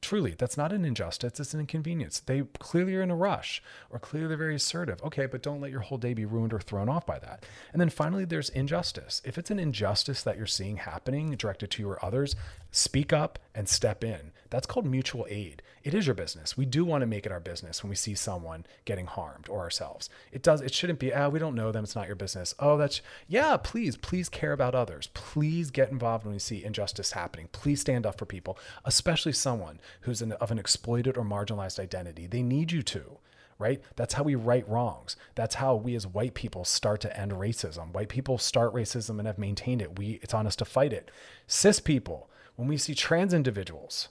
Truly, 0.00 0.34
that's 0.38 0.56
not 0.56 0.72
an 0.72 0.84
injustice, 0.84 1.40
it's 1.40 1.54
an 1.54 1.60
inconvenience. 1.60 2.20
They 2.20 2.42
clearly 2.58 2.94
are 2.94 3.02
in 3.02 3.10
a 3.10 3.16
rush 3.16 3.62
or 3.90 3.98
clearly 3.98 4.36
very 4.36 4.54
assertive. 4.54 5.02
Okay, 5.02 5.26
but 5.26 5.42
don't 5.42 5.60
let 5.60 5.72
your 5.72 5.80
whole 5.80 5.98
day 5.98 6.14
be 6.14 6.24
ruined 6.24 6.52
or 6.52 6.60
thrown 6.60 6.88
off 6.88 7.04
by 7.04 7.18
that. 7.18 7.44
And 7.72 7.80
then 7.80 7.90
finally, 7.90 8.24
there's 8.24 8.48
injustice. 8.50 9.20
If 9.24 9.38
it's 9.38 9.50
an 9.50 9.58
injustice 9.58 10.22
that 10.22 10.36
you're 10.36 10.46
seeing 10.46 10.76
happening 10.76 11.32
directed 11.32 11.70
to 11.72 11.82
you 11.82 11.90
or 11.90 12.04
others, 12.04 12.36
speak 12.70 13.12
up 13.12 13.38
and 13.54 13.68
step 13.68 14.04
in. 14.04 14.32
That's 14.50 14.66
called 14.66 14.86
mutual 14.86 15.26
aid. 15.28 15.62
It 15.84 15.94
is 15.94 16.06
your 16.06 16.14
business. 16.14 16.56
We 16.56 16.66
do 16.66 16.84
want 16.84 17.02
to 17.02 17.06
make 17.06 17.26
it 17.26 17.32
our 17.32 17.40
business 17.40 17.82
when 17.82 17.90
we 17.90 17.96
see 17.96 18.14
someone 18.14 18.66
getting 18.84 19.06
harmed 19.06 19.48
or 19.48 19.60
ourselves. 19.60 20.10
It 20.32 20.42
does, 20.42 20.60
it 20.60 20.74
shouldn't 20.74 20.98
be, 20.98 21.12
ah, 21.12 21.28
we 21.28 21.38
don't 21.38 21.54
know 21.54 21.72
them. 21.72 21.84
It's 21.84 21.94
not 21.94 22.06
your 22.06 22.16
business. 22.16 22.54
Oh, 22.58 22.76
that's, 22.76 23.00
yeah, 23.28 23.56
please, 23.56 23.96
please 23.96 24.28
care 24.28 24.52
about 24.52 24.74
others. 24.74 25.08
Please 25.14 25.70
get 25.70 25.90
involved 25.90 26.24
when 26.24 26.34
you 26.34 26.40
see 26.40 26.64
injustice 26.64 27.12
happening. 27.12 27.48
Please 27.52 27.80
stand 27.80 28.06
up 28.06 28.18
for 28.18 28.26
people, 28.26 28.58
especially 28.84 29.32
someone 29.32 29.80
who's 30.02 30.22
in, 30.22 30.32
of 30.32 30.50
an 30.50 30.58
exploited 30.58 31.16
or 31.16 31.24
marginalized 31.24 31.78
identity. 31.78 32.26
They 32.26 32.42
need 32.42 32.72
you 32.72 32.82
to 32.82 33.18
right? 33.58 33.82
That's 33.96 34.14
how 34.14 34.22
we 34.22 34.34
right 34.34 34.66
wrongs. 34.68 35.16
That's 35.34 35.56
how 35.56 35.74
we 35.74 35.94
as 35.96 36.06
white 36.06 36.34
people 36.34 36.64
start 36.64 37.00
to 37.00 37.20
end 37.20 37.32
racism. 37.32 37.92
White 37.92 38.08
people 38.08 38.38
start 38.38 38.72
racism 38.72 39.18
and 39.18 39.26
have 39.26 39.38
maintained 39.38 39.82
it. 39.82 39.98
We 39.98 40.20
it's 40.22 40.34
on 40.34 40.46
us 40.46 40.56
to 40.56 40.64
fight 40.64 40.92
it. 40.92 41.10
Cis 41.46 41.80
people, 41.80 42.30
when 42.56 42.68
we 42.68 42.76
see 42.76 42.94
trans 42.94 43.34
individuals 43.34 44.08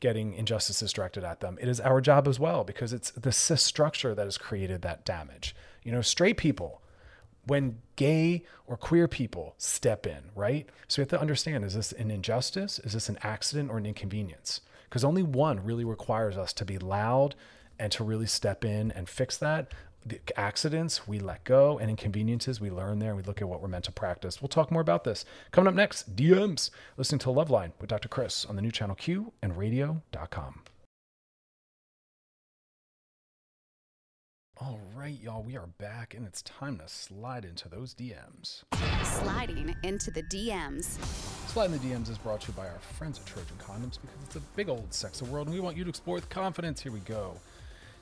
getting 0.00 0.34
injustices 0.34 0.92
directed 0.92 1.24
at 1.24 1.40
them, 1.40 1.58
it 1.60 1.68
is 1.68 1.80
our 1.80 2.00
job 2.00 2.28
as 2.28 2.38
well 2.38 2.64
because 2.64 2.92
it's 2.92 3.10
the 3.12 3.32
cis 3.32 3.62
structure 3.62 4.14
that 4.14 4.26
has 4.26 4.38
created 4.38 4.82
that 4.82 5.04
damage. 5.04 5.54
You 5.82 5.92
know, 5.92 6.02
straight 6.02 6.36
people, 6.36 6.82
when 7.46 7.78
gay 7.94 8.44
or 8.66 8.76
queer 8.76 9.08
people 9.08 9.54
step 9.56 10.06
in, 10.06 10.30
right? 10.34 10.68
So 10.88 11.00
we 11.00 11.02
have 11.02 11.10
to 11.10 11.20
understand 11.20 11.64
is 11.64 11.74
this 11.74 11.92
an 11.92 12.10
injustice? 12.10 12.78
Is 12.80 12.92
this 12.92 13.08
an 13.08 13.18
accident 13.22 13.70
or 13.70 13.78
an 13.78 13.86
inconvenience? 13.86 14.60
Because 14.88 15.04
only 15.04 15.22
one 15.22 15.64
really 15.64 15.84
requires 15.84 16.36
us 16.36 16.52
to 16.54 16.64
be 16.64 16.78
loud 16.78 17.34
and 17.78 17.92
to 17.92 18.04
really 18.04 18.26
step 18.26 18.64
in 18.64 18.90
and 18.90 19.08
fix 19.08 19.36
that. 19.38 19.72
The 20.06 20.20
accidents 20.36 21.08
we 21.08 21.18
let 21.18 21.42
go 21.42 21.78
and 21.78 21.90
inconveniences 21.90 22.60
we 22.60 22.70
learn 22.70 23.00
there 23.00 23.16
we 23.16 23.22
look 23.24 23.42
at 23.42 23.48
what 23.48 23.60
we're 23.60 23.66
meant 23.66 23.86
to 23.86 23.92
practice. 23.92 24.40
We'll 24.40 24.48
talk 24.48 24.70
more 24.70 24.80
about 24.80 25.02
this. 25.02 25.24
Coming 25.50 25.66
up 25.66 25.74
next, 25.74 26.14
DMs. 26.14 26.70
Listening 26.96 27.18
to 27.20 27.28
Loveline 27.30 27.72
with 27.80 27.90
Dr. 27.90 28.08
Chris 28.08 28.44
on 28.44 28.54
the 28.54 28.62
new 28.62 28.70
channel 28.70 28.94
Q 28.94 29.32
and 29.42 29.58
radio.com. 29.58 30.62
All 34.58 34.78
right, 34.94 35.20
y'all, 35.20 35.42
we 35.42 35.56
are 35.56 35.66
back 35.78 36.14
and 36.14 36.24
it's 36.24 36.40
time 36.42 36.78
to 36.78 36.86
slide 36.86 37.44
into 37.44 37.68
those 37.68 37.92
DMs. 37.92 38.62
Sliding 39.02 39.74
into 39.82 40.12
the 40.12 40.22
DMs. 40.22 40.84
Slide 41.48 41.66
in 41.66 41.72
the 41.72 41.78
DMs 41.78 42.08
is 42.08 42.16
brought 42.16 42.42
to 42.42 42.52
you 42.52 42.54
by 42.54 42.68
our 42.68 42.78
friends 42.78 43.18
at 43.18 43.26
Trojan 43.26 43.56
Condoms 43.58 43.98
because 44.00 44.22
it's 44.24 44.36
a 44.36 44.40
big 44.54 44.68
old 44.68 44.94
sex 44.94 45.20
world 45.20 45.48
and 45.48 45.54
we 45.54 45.60
want 45.60 45.76
you 45.76 45.82
to 45.82 45.90
explore 45.90 46.14
with 46.14 46.28
confidence. 46.28 46.80
Here 46.80 46.92
we 46.92 47.00
go. 47.00 47.34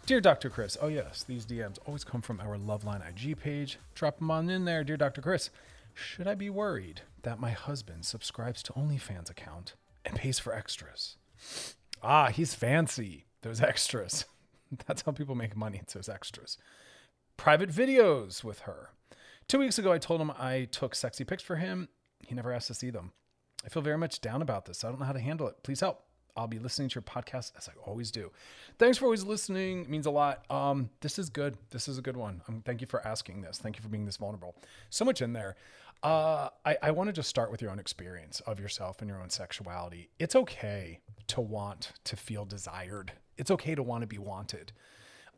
Dear 0.07 0.21
Dr. 0.21 0.51
Chris, 0.51 0.77
oh 0.83 0.89
yes, 0.89 1.25
these 1.25 1.47
DMs 1.47 1.79
always 1.87 2.05
come 2.05 2.21
from 2.21 2.39
our 2.39 2.59
Loveline 2.59 3.01
IG 3.09 3.41
page. 3.41 3.79
Drop 3.95 4.19
them 4.19 4.31
on 4.31 4.51
in 4.51 4.67
there, 4.67 4.85
dear 4.85 4.99
Dr. 4.99 5.23
Chris. 5.23 5.49
Should 5.95 6.27
I 6.29 6.35
be 6.35 6.51
worried 6.51 7.01
that 7.23 7.41
my 7.41 7.53
husband 7.53 8.05
subscribes 8.05 8.63
to 8.65 8.75
OnlyFans 8.75 9.31
account 9.31 9.73
and 10.05 10.15
pays 10.15 10.39
for 10.39 10.55
extras? 10.55 11.17
Ah, 12.03 12.27
he's 12.27 12.55
fancy. 12.55 13.25
Those 13.41 13.63
extras. 13.63 14.27
That's 14.87 15.01
how 15.01 15.13
people 15.13 15.37
make 15.37 15.57
money. 15.57 15.79
It's 15.81 15.95
those 15.95 16.11
extras. 16.11 16.59
Private 17.39 17.71
videos 17.71 18.45
with 18.45 18.61
her. 18.61 18.91
Two 19.49 19.59
weeks 19.59 19.79
ago, 19.79 19.91
I 19.91 19.97
told 19.97 20.21
him 20.21 20.33
I 20.33 20.69
took 20.71 20.95
sexy 20.95 21.25
pics 21.25 21.43
for 21.43 21.57
him. 21.57 21.89
He 22.27 22.35
never 22.35 22.53
asked 22.53 22.69
to 22.69 22.75
see 22.75 22.91
them. 22.91 23.13
I 23.65 23.71
feel 23.71 23.81
very 23.83 23.97
much 23.97 24.21
down 24.21 24.43
about 24.43 24.67
this. 24.67 24.85
I 24.85 24.91
don't 24.91 25.01
know 25.01 25.07
how 25.07 25.13
to 25.13 25.19
handle 25.19 25.49
it. 25.49 25.63
Please 25.63 25.81
help. 25.81 26.04
I'll 26.37 26.47
be 26.47 26.59
listening 26.59 26.89
to 26.89 26.95
your 26.97 27.03
podcast 27.03 27.53
as 27.57 27.69
I 27.69 27.73
always 27.87 28.11
do. 28.11 28.31
Thanks 28.79 28.99
for 28.99 29.05
always 29.05 29.25
listening. 29.25 29.83
It 29.83 29.91
means 29.91 30.07
a 30.07 30.11
lot. 30.11 30.45
Um, 30.51 30.91
this 31.01 31.19
is 31.19 31.31
good. 31.31 31.57
This 31.71 31.89
is 31.89 31.99
a 31.99 32.03
good 32.03 32.17
one. 32.17 32.43
Um, 32.49 32.63
thank 32.65 32.81
you 32.81 32.87
for 32.87 33.07
asking 33.07 33.43
this. 33.43 33.59
Thank 33.59 33.77
you 33.77 33.83
for 33.83 33.89
being 33.89 34.05
this 34.05 34.17
vulnerable. 34.17 34.55
So 34.91 35.05
much 35.05 35.23
in 35.23 35.33
there. 35.33 35.57
Uh, 36.03 36.49
I, 36.65 36.77
I 36.83 36.91
want 36.91 37.09
to 37.09 37.13
just 37.13 37.29
start 37.29 37.51
with 37.51 37.63
your 37.63 37.71
own 37.71 37.79
experience 37.79 38.41
of 38.41 38.61
yourself 38.61 39.01
and 39.01 39.09
your 39.09 39.21
own 39.21 39.31
sexuality. 39.31 40.11
It's 40.19 40.37
okay 40.37 41.01
to 41.29 41.41
want 41.41 41.93
to 42.05 42.17
feel 42.17 42.45
desired. 42.45 43.13
It's 43.39 43.51
okay 43.51 43.75
to 43.75 43.83
want 43.83 44.03
to 44.03 44.07
be 44.07 44.19
wanted. 44.19 44.73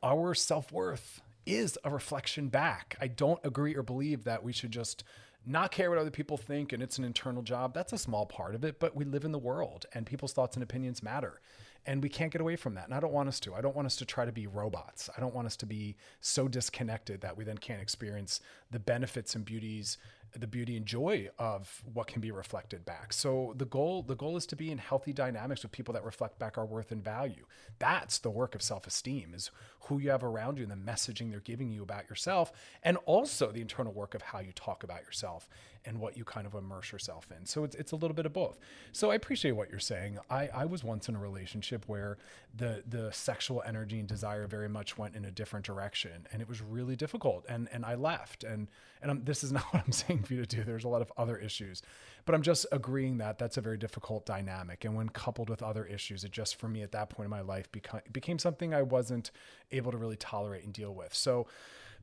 Our 0.03 0.35
self 0.35 0.73
worth 0.73 1.21
is 1.47 1.79
a 1.85 1.91
reflection 1.91 2.49
back. 2.49 2.97
I 3.01 3.07
don't 3.07 3.39
agree 3.45 3.77
or 3.77 3.83
believe 3.83 4.25
that 4.25 4.43
we 4.43 4.53
should 4.53 4.73
just 4.73 5.05
not 5.47 5.71
care 5.71 5.89
what 5.89 5.99
other 5.99 6.11
people 6.11 6.37
think 6.37 6.73
and 6.73 6.83
it's 6.83 6.99
an 6.99 7.05
internal 7.05 7.43
job. 7.43 7.73
That's 7.73 7.93
a 7.93 7.99
small 7.99 8.27
part 8.27 8.55
of 8.55 8.65
it, 8.65 8.81
but 8.81 8.97
we 8.97 9.05
live 9.05 9.25
in 9.25 9.33
the 9.33 9.39
world 9.39 9.87
and 9.95 10.05
people's 10.05 10.33
thoughts 10.33 10.57
and 10.57 10.63
opinions 10.63 11.03
matter. 11.03 11.41
And 11.89 12.03
we 12.03 12.09
can't 12.09 12.33
get 12.33 12.41
away 12.41 12.57
from 12.57 12.75
that. 12.75 12.87
And 12.87 12.95
I 12.95 12.99
don't 12.99 13.13
want 13.13 13.29
us 13.29 13.39
to. 13.41 13.55
I 13.55 13.61
don't 13.61 13.77
want 13.77 13.87
us 13.87 13.95
to 13.97 14.05
try 14.05 14.25
to 14.25 14.33
be 14.33 14.49
robots. 14.49 15.09
I 15.17 15.21
don't 15.21 15.35
want 15.35 15.47
us 15.47 15.57
to 15.59 15.67
be 15.67 15.97
so 16.21 16.49
disconnected 16.49 17.21
that 17.21 17.37
we 17.37 17.45
then 17.45 17.59
can't 17.59 17.81
experience 17.81 18.41
the 18.73 18.81
benefits 18.81 19.37
and 19.37 19.45
beauties 19.45 19.99
the 20.41 20.47
beauty 20.47 20.77
and 20.77 20.87
joy 20.87 21.29
of 21.39 21.83
what 21.93 22.07
can 22.07 22.21
be 22.21 22.31
reflected 22.31 22.85
back. 22.85 23.13
So 23.13 23.55
the 23.57 23.65
goal 23.65 24.03
the 24.03 24.15
goal 24.15 24.37
is 24.37 24.47
to 24.47 24.57
be 24.57 24.71
in 24.71 24.79
healthy 24.79 25.13
dynamics 25.13 25.63
with 25.63 25.73
people 25.73 25.95
that 25.95 26.05
reflect 26.05 26.39
back 26.39 26.59
our 26.59 26.67
worth 26.67 26.93
and 26.93 27.03
value. 27.03 27.47
That's 27.79 28.19
the 28.19 28.31
work 28.31 28.55
of 28.55 28.63
self-esteem 28.63 29.33
is 29.35 29.51
who 29.83 29.99
you 29.99 30.11
have 30.11 30.25
around 30.25 30.59
you 30.59 30.65
and 30.65 30.73
the 30.73 30.93
messaging 30.93 31.31
they're 31.31 31.41
giving 31.41 31.71
you 31.71 31.83
about 31.83 32.09
yourself 32.09 32.53
and 32.83 32.97
also 33.05 33.51
the 33.53 33.61
internal 33.61 33.93
work 33.93 34.15
of 34.15 34.23
how 34.23 34.41
you 34.41 34.53
talk 34.53 34.83
about 34.83 35.03
yourself 35.03 35.49
and 35.87 36.01
what 36.01 36.17
you 36.17 36.25
kind 36.25 36.47
of 36.47 36.55
immerse 36.55 36.93
yourself 36.93 37.29
in. 37.37 37.47
So 37.47 37.65
it's, 37.65 37.77
it's 37.77 37.93
a 37.93 37.97
little 37.97 38.15
bit 38.15 38.27
of 38.27 38.33
both. 38.33 38.59
So 38.93 39.11
I 39.11 39.15
appreciate 39.15 39.53
what 39.53 39.71
you're 39.71 39.79
saying. 39.79 40.19
I, 40.29 40.49
I 40.49 40.65
was 40.67 40.85
once 40.85 41.09
in 41.09 41.17
a 41.17 41.19
relationship 41.19 41.85
where 41.87 42.19
the 42.57 42.83
the 42.89 43.13
sexual 43.13 43.63
energy 43.67 43.99
and 43.99 44.09
desire 44.09 44.47
very 44.47 44.69
much 44.69 44.99
went 44.99 45.15
in 45.15 45.25
a 45.25 45.31
different 45.31 45.65
direction 45.65 46.27
and 46.33 46.41
it 46.41 46.49
was 46.49 46.63
really 46.63 46.97
difficult 46.97 47.45
and 47.49 47.69
and 47.73 47.85
I 47.85 47.95
left 47.95 48.45
and 48.45 48.69
and 49.03 49.11
I'm, 49.11 49.25
this 49.25 49.45
is 49.45 49.53
not 49.57 49.63
what 49.73 49.83
I'm 49.85 49.93
saying 49.93 50.25
for 50.25 50.35
you 50.35 50.45
to 50.45 50.57
do. 50.57 50.65
There's 50.65 50.85
a 50.85 50.89
lot 50.89 51.03
of 51.03 51.13
other 51.17 51.37
issues, 51.37 51.83
but 52.25 52.35
I'm 52.35 52.43
just 52.43 52.67
agreeing 52.73 53.19
that 53.19 53.39
that's 53.39 53.57
a 53.57 53.61
very 53.61 53.79
difficult 53.79 54.27
dynamic. 54.27 54.85
And 54.85 54.97
when 54.97 55.09
coupled 55.09 55.51
with 55.51 55.63
other 55.63 55.85
issues, 55.85 56.25
it 56.25 56.33
just 56.33 56.57
for 56.57 56.69
me 56.69 56.83
at 56.83 56.93
that 56.93 57.11
point 57.11 57.27
in 57.27 57.31
my 57.31 57.43
life 57.43 57.71
became 57.73 58.01
became 58.13 58.39
something 58.39 58.75
I 58.75 58.83
wasn't 58.83 59.31
able 59.71 59.93
to 59.93 59.99
really 59.99 60.17
tolerate 60.17 60.65
and 60.65 60.73
deal 60.73 60.95
with. 60.95 61.15
So 61.15 61.47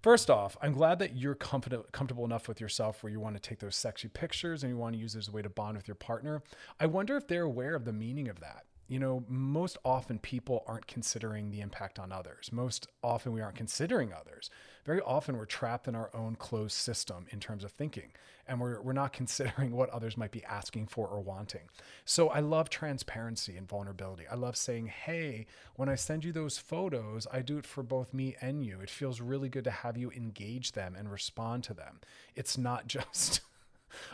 First 0.03 0.29
off, 0.29 0.57
I'm 0.61 0.73
glad 0.73 0.99
that 0.99 1.15
you're 1.15 1.33
comfortable 1.33 2.25
enough 2.25 2.49
with 2.49 2.59
yourself 2.59 3.01
where 3.01 3.09
you 3.09 3.21
want 3.21 3.37
to 3.37 3.41
take 3.41 3.59
those 3.59 3.77
sexy 3.77 4.09
pictures 4.09 4.61
and 4.61 4.69
you 4.69 4.77
want 4.77 4.95
to 4.95 4.99
use 4.99 5.15
it 5.15 5.19
as 5.19 5.29
a 5.29 5.31
way 5.31 5.41
to 5.41 5.49
bond 5.49 5.77
with 5.77 5.87
your 5.87 5.95
partner. 5.95 6.43
I 6.77 6.87
wonder 6.87 7.15
if 7.15 7.25
they're 7.25 7.43
aware 7.43 7.73
of 7.73 7.85
the 7.85 7.93
meaning 7.93 8.27
of 8.27 8.41
that. 8.41 8.65
You 8.89 8.99
know, 8.99 9.23
most 9.29 9.77
often 9.85 10.19
people 10.19 10.65
aren't 10.67 10.87
considering 10.87 11.51
the 11.51 11.61
impact 11.61 11.99
on 11.99 12.11
others. 12.11 12.49
Most 12.51 12.85
often 13.01 13.31
we 13.31 13.39
aren't 13.39 13.55
considering 13.55 14.11
others. 14.11 14.49
Very 14.85 15.01
often 15.01 15.37
we're 15.37 15.45
trapped 15.45 15.87
in 15.87 15.95
our 15.95 16.09
own 16.13 16.35
closed 16.35 16.75
system 16.75 17.25
in 17.29 17.39
terms 17.39 17.63
of 17.63 17.71
thinking, 17.71 18.11
and 18.47 18.59
we're, 18.59 18.81
we're 18.81 18.93
not 18.93 19.13
considering 19.21 19.75
what 19.75 19.89
others 19.89 20.17
might 20.17 20.31
be 20.31 20.43
asking 20.43 20.87
for 20.87 21.07
or 21.07 21.21
wanting. 21.21 21.69
So 22.05 22.29
I 22.29 22.39
love 22.39 22.69
transparency 22.69 23.55
and 23.55 23.67
vulnerability. 23.67 24.23
I 24.29 24.35
love 24.35 24.57
saying, 24.57 24.87
hey, 24.87 25.45
when 25.75 25.89
I 25.89 25.95
send 25.95 26.25
you 26.25 26.31
those 26.31 26.57
photos, 26.57 27.27
I 27.31 27.41
do 27.41 27.57
it 27.57 27.65
for 27.65 27.83
both 27.83 28.13
me 28.13 28.35
and 28.41 28.63
you. 28.65 28.79
It 28.81 28.89
feels 28.89 29.21
really 29.21 29.49
good 29.49 29.63
to 29.63 29.71
have 29.71 29.97
you 29.97 30.11
engage 30.11 30.73
them 30.73 30.95
and 30.97 31.11
respond 31.11 31.63
to 31.65 31.73
them. 31.73 31.99
It's 32.35 32.57
not 32.57 32.87
just. 32.87 33.41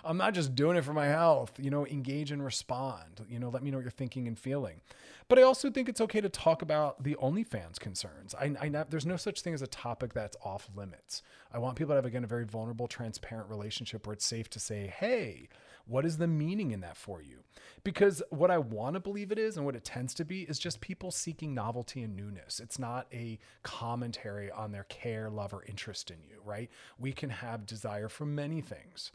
I'm 0.04 0.18
not 0.18 0.34
just 0.34 0.56
doing 0.56 0.78
it 0.78 0.84
for 0.84 0.94
my 0.94 1.08
health. 1.08 1.54
You 1.58 1.70
know, 1.70 1.86
engage 1.86 2.32
and 2.32 2.44
respond. 2.44 3.26
You 3.30 3.40
know, 3.40 3.50
let 3.50 3.64
me 3.64 3.72
know 3.72 3.78
what 3.78 3.84
you're 3.84 3.92
thinking 3.92 4.28
and 4.28 4.38
feeling. 4.38 4.82
But 5.30 5.38
I 5.38 5.44
also 5.44 5.70
think 5.70 5.88
it's 5.88 6.02
okay 6.02 6.22
to 6.22 6.30
talk 6.30 6.64
about 6.64 7.04
the 7.04 7.16
OnlyFans 7.22 7.80
concerns. 7.80 8.34
I, 8.34 8.56
I 8.60 8.70
there's 8.90 9.06
no 9.06 9.16
such 9.16 9.42
thing 9.42 9.54
as 9.54 9.62
a 9.62 9.68
topic 9.68 10.12
that's 10.12 10.36
off 10.44 10.68
limits. 10.76 11.22
I 11.54 11.60
want 11.60 11.78
people 11.78 11.92
to 11.92 11.98
have 11.98 12.06
again 12.06 12.24
a 12.24 12.28
very 12.28 12.46
vulnerable, 12.46 12.88
transparent 12.88 13.48
relationship 13.48 14.08
where 14.08 14.16
it's 14.16 14.26
safe 14.26 14.50
to 14.50 14.60
say, 14.60 14.88
"Hey, 14.88 15.48
what 15.86 16.04
is 16.04 16.18
the 16.18 16.26
meaning 16.26 16.72
in 16.72 16.82
that 16.82 16.98
for 16.98 17.22
you?" 17.22 17.44
Because 17.84 18.24
what 18.32 18.50
I 18.50 18.58
want 18.58 18.96
to 18.96 19.00
believe 19.00 19.32
it 19.32 19.38
is, 19.38 19.56
and 19.56 19.68
what 19.68 19.76
it 19.76 19.84
tends 19.86 20.16
to 20.16 20.26
be, 20.26 20.42
is 20.44 20.58
just 20.58 20.82
people 20.82 21.12
seeking 21.12 21.54
novelty 21.54 22.02
and 22.02 22.16
newness. 22.16 22.60
It's 22.60 22.80
not 22.80 23.06
a 23.14 23.38
commentary 23.62 24.50
on 24.50 24.72
their 24.72 24.86
care, 24.86 25.30
love, 25.30 25.54
or 25.54 25.64
interest 25.66 26.10
in 26.10 26.18
you. 26.28 26.42
Right? 26.44 26.72
We 26.98 27.12
can 27.12 27.30
have 27.30 27.68
desire 27.68 28.10
for 28.10 28.26
many 28.26 28.62
things 28.62 29.12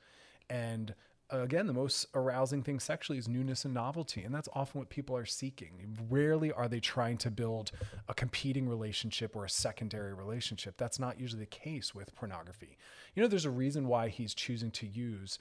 and 0.49 0.95
uh, 1.33 1.41
again, 1.41 1.67
the 1.67 1.73
most 1.73 2.07
arousing 2.15 2.63
thing 2.63 2.79
sexually 2.79 3.19
is 3.19 3.29
newness 3.29 3.65
and 3.65 3.73
novelty. 3.73 4.23
And 4.23 4.35
that's 4.35 4.49
often 4.55 4.79
what 4.79 4.91
people 4.91 5.17
are 5.17 5.25
seeking. 5.25 5.97
Rarely 6.11 6.53
are 6.53 6.69
they 6.69 6.81
trying 6.81 7.17
to 7.19 7.31
build 7.31 7.73
a 8.09 8.15
competing 8.15 8.69
relationship 8.69 9.35
or 9.35 9.45
a 9.45 9.51
secondary 9.51 10.13
relationship. 10.13 10.77
That's 10.77 10.99
not 10.99 11.19
usually 11.19 11.41
the 11.41 11.47
case 11.47 11.95
with 11.95 12.15
pornography. 12.15 12.77
You 13.15 13.23
know, 13.23 13.29
there's 13.29 13.47
a 13.47 13.51
reason 13.51 13.89
why 13.89 14.09
he's 14.09 14.35
choosing 14.35 14.71
to 14.73 14.87
use 14.87 15.39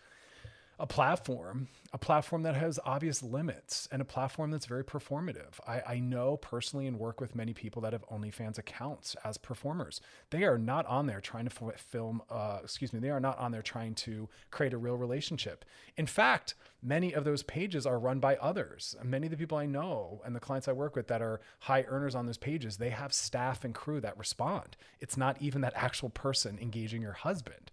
a 0.83 0.85
platform, 0.85 1.69
a 1.93 1.97
platform 1.97 2.43
that 2.43 2.55
has 2.55 2.77
obvious 2.83 3.23
limits 3.23 3.87
and 3.89 4.01
a 4.01 4.05
platform 4.05 4.51
that's 4.51 4.65
very 4.65 4.83
performative. 4.83 5.57
I, 5.65 5.81
I, 5.87 5.99
know 5.99 6.35
personally 6.35 6.87
and 6.87 6.99
work 6.99 7.21
with 7.21 7.37
many 7.37 7.53
people 7.53 7.81
that 7.83 7.93
have 7.93 8.05
OnlyFans 8.09 8.57
accounts 8.57 9.15
as 9.23 9.37
performers. 9.37 10.01
They 10.29 10.43
are 10.43 10.57
not 10.57 10.85
on 10.87 11.07
there 11.07 11.21
trying 11.21 11.47
to 11.47 11.71
film, 11.77 12.21
uh, 12.29 12.59
excuse 12.61 12.91
me, 12.91 12.99
they 12.99 13.11
are 13.11 13.21
not 13.21 13.37
on 13.37 13.53
there 13.53 13.61
trying 13.61 13.95
to 13.95 14.27
create 14.51 14.73
a 14.73 14.77
real 14.77 14.97
relationship. 14.97 15.63
In 15.95 16.05
fact, 16.05 16.53
many 16.81 17.13
of 17.13 17.23
those 17.23 17.43
pages 17.43 17.85
are 17.85 17.97
run 17.97 18.19
by 18.19 18.35
others. 18.35 18.93
Many 19.01 19.27
of 19.27 19.31
the 19.31 19.37
people 19.37 19.57
I 19.57 19.65
know 19.65 20.21
and 20.25 20.35
the 20.35 20.41
clients 20.41 20.67
I 20.67 20.73
work 20.73 20.97
with 20.97 21.07
that 21.07 21.21
are 21.21 21.39
high 21.59 21.85
earners 21.87 22.13
on 22.13 22.25
those 22.25 22.37
pages, 22.37 22.75
they 22.75 22.89
have 22.89 23.13
staff 23.13 23.63
and 23.63 23.73
crew 23.73 24.01
that 24.01 24.17
respond. 24.17 24.75
It's 24.99 25.15
not 25.15 25.41
even 25.41 25.61
that 25.61 25.77
actual 25.77 26.09
person 26.09 26.59
engaging 26.61 27.01
your 27.01 27.13
husband. 27.13 27.71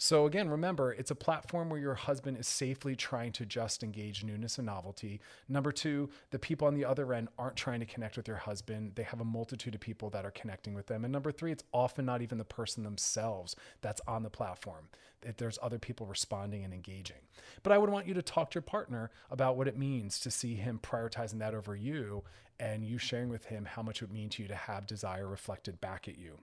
So 0.00 0.26
again, 0.26 0.48
remember, 0.48 0.92
it's 0.92 1.10
a 1.10 1.16
platform 1.16 1.68
where 1.68 1.80
your 1.80 1.96
husband 1.96 2.38
is 2.38 2.46
safely 2.46 2.94
trying 2.94 3.32
to 3.32 3.44
just 3.44 3.82
engage 3.82 4.22
newness 4.22 4.56
and 4.56 4.66
novelty. 4.66 5.20
Number 5.48 5.72
two, 5.72 6.08
the 6.30 6.38
people 6.38 6.68
on 6.68 6.74
the 6.74 6.84
other 6.84 7.12
end 7.12 7.28
aren't 7.36 7.56
trying 7.56 7.80
to 7.80 7.86
connect 7.86 8.16
with 8.16 8.28
your 8.28 8.36
husband. 8.36 8.92
They 8.94 9.02
have 9.02 9.20
a 9.20 9.24
multitude 9.24 9.74
of 9.74 9.80
people 9.80 10.08
that 10.10 10.24
are 10.24 10.30
connecting 10.30 10.72
with 10.72 10.86
them. 10.86 11.04
And 11.04 11.12
number 11.12 11.32
three, 11.32 11.50
it's 11.50 11.64
often 11.72 12.04
not 12.04 12.22
even 12.22 12.38
the 12.38 12.44
person 12.44 12.84
themselves 12.84 13.56
that's 13.80 14.00
on 14.06 14.22
the 14.22 14.30
platform. 14.30 14.88
If 15.24 15.36
there's 15.36 15.58
other 15.60 15.80
people 15.80 16.06
responding 16.06 16.62
and 16.62 16.72
engaging. 16.72 17.16
But 17.64 17.72
I 17.72 17.78
would 17.78 17.90
want 17.90 18.06
you 18.06 18.14
to 18.14 18.22
talk 18.22 18.52
to 18.52 18.54
your 18.54 18.62
partner 18.62 19.10
about 19.32 19.56
what 19.56 19.66
it 19.66 19.76
means 19.76 20.20
to 20.20 20.30
see 20.30 20.54
him 20.54 20.78
prioritizing 20.80 21.40
that 21.40 21.54
over 21.54 21.74
you 21.74 22.22
and 22.60 22.84
you 22.84 22.98
sharing 22.98 23.28
with 23.28 23.46
him 23.46 23.64
how 23.64 23.82
much 23.82 24.00
it 24.00 24.04
would 24.04 24.12
mean 24.12 24.28
to 24.28 24.42
you 24.42 24.48
to 24.48 24.54
have 24.54 24.86
desire 24.86 25.26
reflected 25.26 25.80
back 25.80 26.06
at 26.06 26.18
you. 26.18 26.38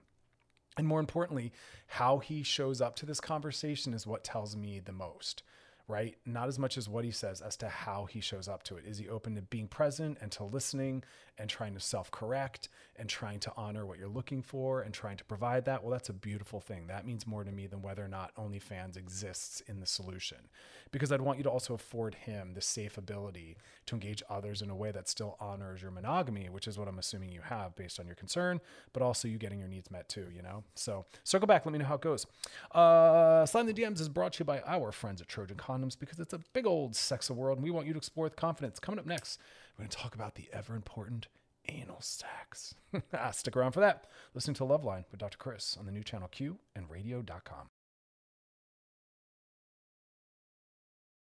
And 0.76 0.86
more 0.86 1.00
importantly, 1.00 1.52
how 1.86 2.18
he 2.18 2.42
shows 2.42 2.80
up 2.80 2.96
to 2.96 3.06
this 3.06 3.20
conversation 3.20 3.94
is 3.94 4.06
what 4.06 4.24
tells 4.24 4.56
me 4.56 4.78
the 4.78 4.92
most 4.92 5.42
right? 5.88 6.16
Not 6.26 6.48
as 6.48 6.58
much 6.58 6.76
as 6.76 6.88
what 6.88 7.04
he 7.04 7.10
says 7.10 7.40
as 7.40 7.56
to 7.58 7.68
how 7.68 8.06
he 8.06 8.20
shows 8.20 8.48
up 8.48 8.62
to 8.64 8.76
it. 8.76 8.84
Is 8.86 8.98
he 8.98 9.08
open 9.08 9.36
to 9.36 9.42
being 9.42 9.68
present 9.68 10.18
and 10.20 10.32
to 10.32 10.44
listening 10.44 11.04
and 11.38 11.48
trying 11.48 11.74
to 11.74 11.80
self 11.80 12.10
correct 12.10 12.68
and 12.96 13.08
trying 13.08 13.38
to 13.40 13.52
honor 13.56 13.86
what 13.86 13.98
you're 13.98 14.08
looking 14.08 14.42
for 14.42 14.80
and 14.80 14.92
trying 14.92 15.16
to 15.16 15.24
provide 15.24 15.64
that? 15.66 15.82
Well, 15.82 15.92
that's 15.92 16.08
a 16.08 16.14
beautiful 16.14 16.60
thing. 16.60 16.88
That 16.88 17.06
means 17.06 17.26
more 17.26 17.44
to 17.44 17.52
me 17.52 17.66
than 17.66 17.82
whether 17.82 18.04
or 18.04 18.08
not 18.08 18.34
OnlyFans 18.34 18.96
exists 18.96 19.60
in 19.68 19.78
the 19.78 19.86
solution. 19.86 20.38
Because 20.90 21.12
I'd 21.12 21.20
want 21.20 21.38
you 21.38 21.44
to 21.44 21.50
also 21.50 21.74
afford 21.74 22.14
him 22.14 22.54
the 22.54 22.60
safe 22.60 22.98
ability 22.98 23.56
to 23.86 23.94
engage 23.94 24.22
others 24.28 24.62
in 24.62 24.70
a 24.70 24.76
way 24.76 24.90
that 24.90 25.08
still 25.08 25.36
honors 25.40 25.82
your 25.82 25.90
monogamy, 25.90 26.48
which 26.48 26.66
is 26.66 26.78
what 26.78 26.88
I'm 26.88 26.98
assuming 26.98 27.30
you 27.30 27.42
have 27.42 27.76
based 27.76 28.00
on 28.00 28.06
your 28.06 28.14
concern, 28.14 28.60
but 28.92 29.02
also 29.02 29.28
you 29.28 29.38
getting 29.38 29.58
your 29.58 29.68
needs 29.68 29.90
met 29.90 30.08
too, 30.08 30.26
you 30.34 30.42
know? 30.42 30.64
So 30.74 31.04
circle 31.22 31.46
back, 31.46 31.64
let 31.66 31.72
me 31.72 31.78
know 31.78 31.84
how 31.84 31.96
it 31.96 32.00
goes. 32.00 32.26
Uh, 32.72 33.46
Slide 33.46 33.66
the 33.66 33.74
DMs 33.74 34.00
is 34.00 34.08
brought 34.08 34.32
to 34.34 34.40
you 34.40 34.44
by 34.44 34.60
our 34.66 34.90
friends 34.90 35.20
at 35.20 35.28
Trojan 35.28 35.56
Con 35.56 35.75
condoms 35.76 35.98
because 35.98 36.18
it's 36.18 36.32
a 36.32 36.40
big 36.52 36.66
old 36.66 36.94
sex 36.96 37.30
of 37.30 37.36
world 37.36 37.58
and 37.58 37.64
we 37.64 37.70
want 37.70 37.86
you 37.86 37.92
to 37.92 37.98
explore 37.98 38.24
with 38.24 38.36
confidence. 38.36 38.78
Coming 38.78 38.98
up 38.98 39.06
next, 39.06 39.38
we're 39.76 39.82
going 39.82 39.90
to 39.90 39.96
talk 39.96 40.14
about 40.14 40.34
the 40.34 40.48
ever 40.52 40.74
important 40.74 41.28
anal 41.68 42.00
sex. 42.00 42.74
Ah, 43.12 43.30
stick 43.30 43.56
around 43.56 43.72
for 43.72 43.80
that. 43.80 44.06
Listening 44.34 44.54
to 44.54 44.64
Loveline 44.64 45.04
with 45.10 45.20
Dr. 45.20 45.36
Chris 45.36 45.76
on 45.78 45.84
the 45.84 45.92
new 45.92 46.02
channel 46.02 46.28
Q 46.28 46.58
and 46.74 46.88
radio.com. 46.90 47.68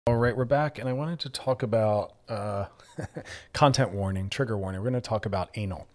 All 0.07 0.17
right, 0.17 0.35
we're 0.35 0.47
back, 0.47 0.79
and 0.79 0.89
I 0.89 0.95
wanted 0.95 1.21
to 1.21 1.29
talk 1.29 1.63
about 1.63 2.15
uh, 2.29 2.67
content 3.53 3.93
warning, 3.93 4.31
trigger 4.31 4.57
warning. 4.57 4.81
We're 4.81 4.91
going 4.91 5.01
to 5.01 5.07
talk 5.07 5.27
about 5.27 5.51
anal. 5.55 5.87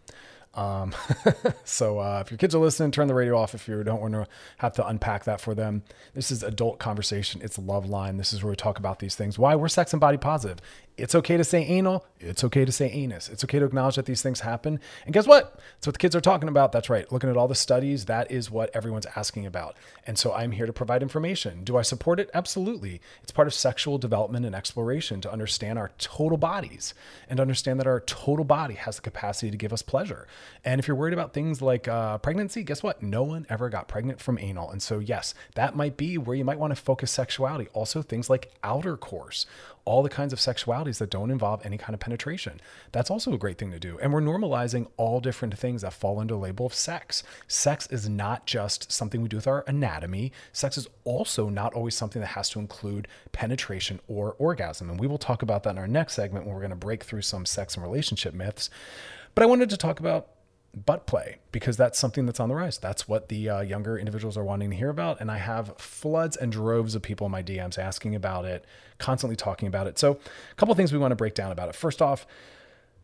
Um, 0.56 0.94
so 1.63 2.00
uh, 2.00 2.22
if 2.26 2.32
your 2.32 2.38
kids 2.38 2.56
are 2.56 2.60
listening, 2.60 2.91
turn 2.91 3.08
the 3.08 3.13
radio 3.13 3.38
off 3.38 3.54
if 3.54 3.68
you 3.68 3.84
don't 3.84 4.02
want 4.02 4.13
to 4.13 4.28
have 4.58 4.74
to 4.74 4.88
unpack 4.88 5.26
that 5.26 5.41
for 5.41 5.54
them. 5.54 5.84
This 6.13 6.32
is 6.32 6.44
adult 6.44 6.80
conversation. 6.80 7.41
It's 7.44 7.58
Loveline. 7.58 8.18
This 8.18 8.34
is 8.34 8.44
where 8.44 8.52
we 8.52 8.56
talk 8.56 8.80
about 8.80 9.00
these 9.00 9.15
things. 9.15 9.38
Why 9.38 9.56
we're 9.56 9.68
sex 9.68 9.94
and 9.94 10.00
body 10.00 10.18
positive. 10.18 10.60
It's 10.98 11.13
okay 11.13 11.36
to 11.36 11.44
say 11.44 11.65
anal. 11.65 12.06
It's 12.22 12.44
okay 12.46 12.63
to 12.63 12.72
say 12.72 12.89
anus. 12.89 13.28
It's 13.28 13.44
okay 13.44 13.60
to 13.60 13.65
acknowledge 13.65 13.98
that 13.98 14.06
these 14.06 14.22
things 14.22 14.39
happen. 14.39 14.80
And 15.06 15.13
guess 15.13 15.28
what? 15.28 15.60
That's 15.76 15.88
what 15.88 15.94
the 15.94 16.00
kids 16.00 16.15
are 16.15 16.22
talking 16.22 16.48
about. 16.48 16.72
That's 16.72 16.89
right. 16.89 17.12
Looking 17.12 17.30
at 17.30 17.36
all 17.36 17.50
the 17.50 17.56
studies, 17.56 18.06
that 18.06 18.32
is 18.32 18.50
what 18.50 18.74
everyone's 18.74 19.06
asking 19.13 19.46
about. 19.46 19.76
And 20.08 20.18
so 20.18 20.34
I'm 20.34 20.52
here 20.52 20.65
to 20.65 20.72
provide 20.72 21.02
information. 21.02 21.65
Do 21.65 21.76
I 21.76 21.82
support 21.82 22.22
it? 22.22 22.30
Absolutely. 22.34 23.02
It's 23.24 23.34
part 23.34 23.48
of 23.48 23.54
sexual 23.54 23.98
development 23.98 24.46
and 24.46 24.56
exploration 24.56 25.20
to 25.22 25.32
understand 25.32 25.78
our 25.78 25.91
total 25.98 26.38
bodies 26.38 26.94
and 27.30 27.41
understand 27.41 27.78
that 27.82 27.88
our 27.88 28.00
total 28.00 28.46
body 28.46 28.76
has 28.76 28.96
the 28.96 29.02
capacity 29.02 29.52
to 29.52 29.58
give 29.58 29.74
us 29.74 29.82
pleasure. 29.82 30.28
And 30.63 30.79
if 30.79 30.88
you're 30.88 30.95
worried 30.95 31.13
about 31.13 31.34
things 31.34 31.62
like 31.62 31.88
uh, 31.88 32.17
pregnancy, 32.19 32.63
guess 32.63 32.84
what? 32.84 33.01
No 33.01 33.23
one 33.23 33.45
ever 33.49 33.69
got 33.69 33.88
pregnant 33.88 34.19
from 34.19 34.38
anal. 34.39 34.69
And 34.71 34.81
so, 34.81 34.99
yes, 34.99 35.34
that 35.55 35.75
might 35.75 35.97
be 35.97 36.17
where 36.17 36.36
you 36.36 36.45
might 36.45 36.60
want 36.60 36.75
to 36.75 36.81
focus 36.81 37.12
sexuality. 37.12 37.67
Also, 37.73 38.01
things 38.01 38.29
like 38.29 38.51
outer 38.63 38.97
course 38.97 39.45
all 39.86 40.01
the 40.01 40.10
kinds 40.10 40.34
of 40.34 40.39
sexualities 40.39 40.97
that 40.97 41.12
don't 41.12 41.29
involve 41.29 41.63
any 41.63 41.77
kind 41.77 41.93
of 41.93 41.99
penetration. 41.99 42.60
That's 42.91 43.12
also 43.12 43.34
a 43.34 43.38
great 43.38 43.60
thing 43.60 43.71
to 43.71 43.79
do. 43.79 43.99
And 43.99 44.12
we're 44.12 44.21
normalizing 44.21 44.88
all 44.97 45.21
different 45.21 45.58
things 45.58 45.84
that 45.84 45.93
fall 45.93 46.19
under 46.19 46.34
the 46.34 46.39
label 46.39 46.65
of 46.65 46.73
sex. 46.73 47.23
Sex 47.47 47.88
is 47.91 48.10
not 48.10 48.47
just 48.47 48.91
something 48.91 49.21
we 49.21 49.29
do 49.29 49.38
with 49.38 49.47
our 49.47 49.63
anatomy, 49.67 50.31
sex 50.51 50.77
is 50.77 50.88
also 51.03 51.49
not 51.49 51.73
always 51.73 51.95
something 51.95 52.19
that 52.21 52.29
has 52.29 52.49
to 52.49 52.60
include 52.60 53.08
penetration 53.31 53.99
or 54.08 54.36
orgasm. 54.39 54.89
And 54.89 54.99
we 54.99 55.08
will 55.08 55.19
talk 55.19 55.43
about 55.43 55.63
that 55.63 55.71
in 55.71 55.77
our 55.77 55.88
next 55.88 56.13
segment 56.13 56.45
when 56.45 56.55
we're 56.55 56.62
going 56.62 56.71
to 56.71 56.75
break 56.75 57.03
through 57.03 57.21
some 57.21 57.45
sex 57.45 57.75
and 57.75 57.84
relationship 57.84 58.34
myths. 58.34 58.71
But 59.36 59.43
I 59.43 59.47
wanted 59.47 59.69
to 59.69 59.77
talk 59.77 59.99
about 59.99 60.29
butt 60.76 61.08
play 61.08 61.38
because 61.52 61.78
that's 61.78 61.98
something 61.98 62.26
that's 62.26 62.40
on 62.40 62.50
the 62.50 62.56
rise. 62.56 62.78
That's 62.78 63.08
what 63.08 63.30
the 63.30 63.50
uh, 63.50 63.62
younger 63.62 63.98
individuals 63.98 64.38
are 64.38 64.44
wanting 64.44 64.70
to 64.72 64.76
hear 64.76 64.90
about. 64.90 65.22
And 65.22 65.32
I 65.32 65.38
have 65.38 65.78
floods 65.78 66.36
and 66.36 66.52
droves 66.52 66.96
of 66.96 67.02
people 67.02 67.26
in 67.26 67.32
my 67.32 67.42
DMs 67.42 67.78
asking 67.78 68.16
about 68.16 68.46
it, 68.46 68.66
constantly 68.98 69.36
talking 69.36 69.68
about 69.68 69.88
it. 69.88 69.98
So, 69.98 70.14
a 70.52 70.56
couple 70.56 70.76
things 70.76 70.92
we 70.92 71.00
want 71.00 71.12
to 71.12 71.16
break 71.16 71.36
down 71.36 71.52
about 71.52 71.70
it. 71.70 71.76
First 71.76 72.02
off, 72.02 72.28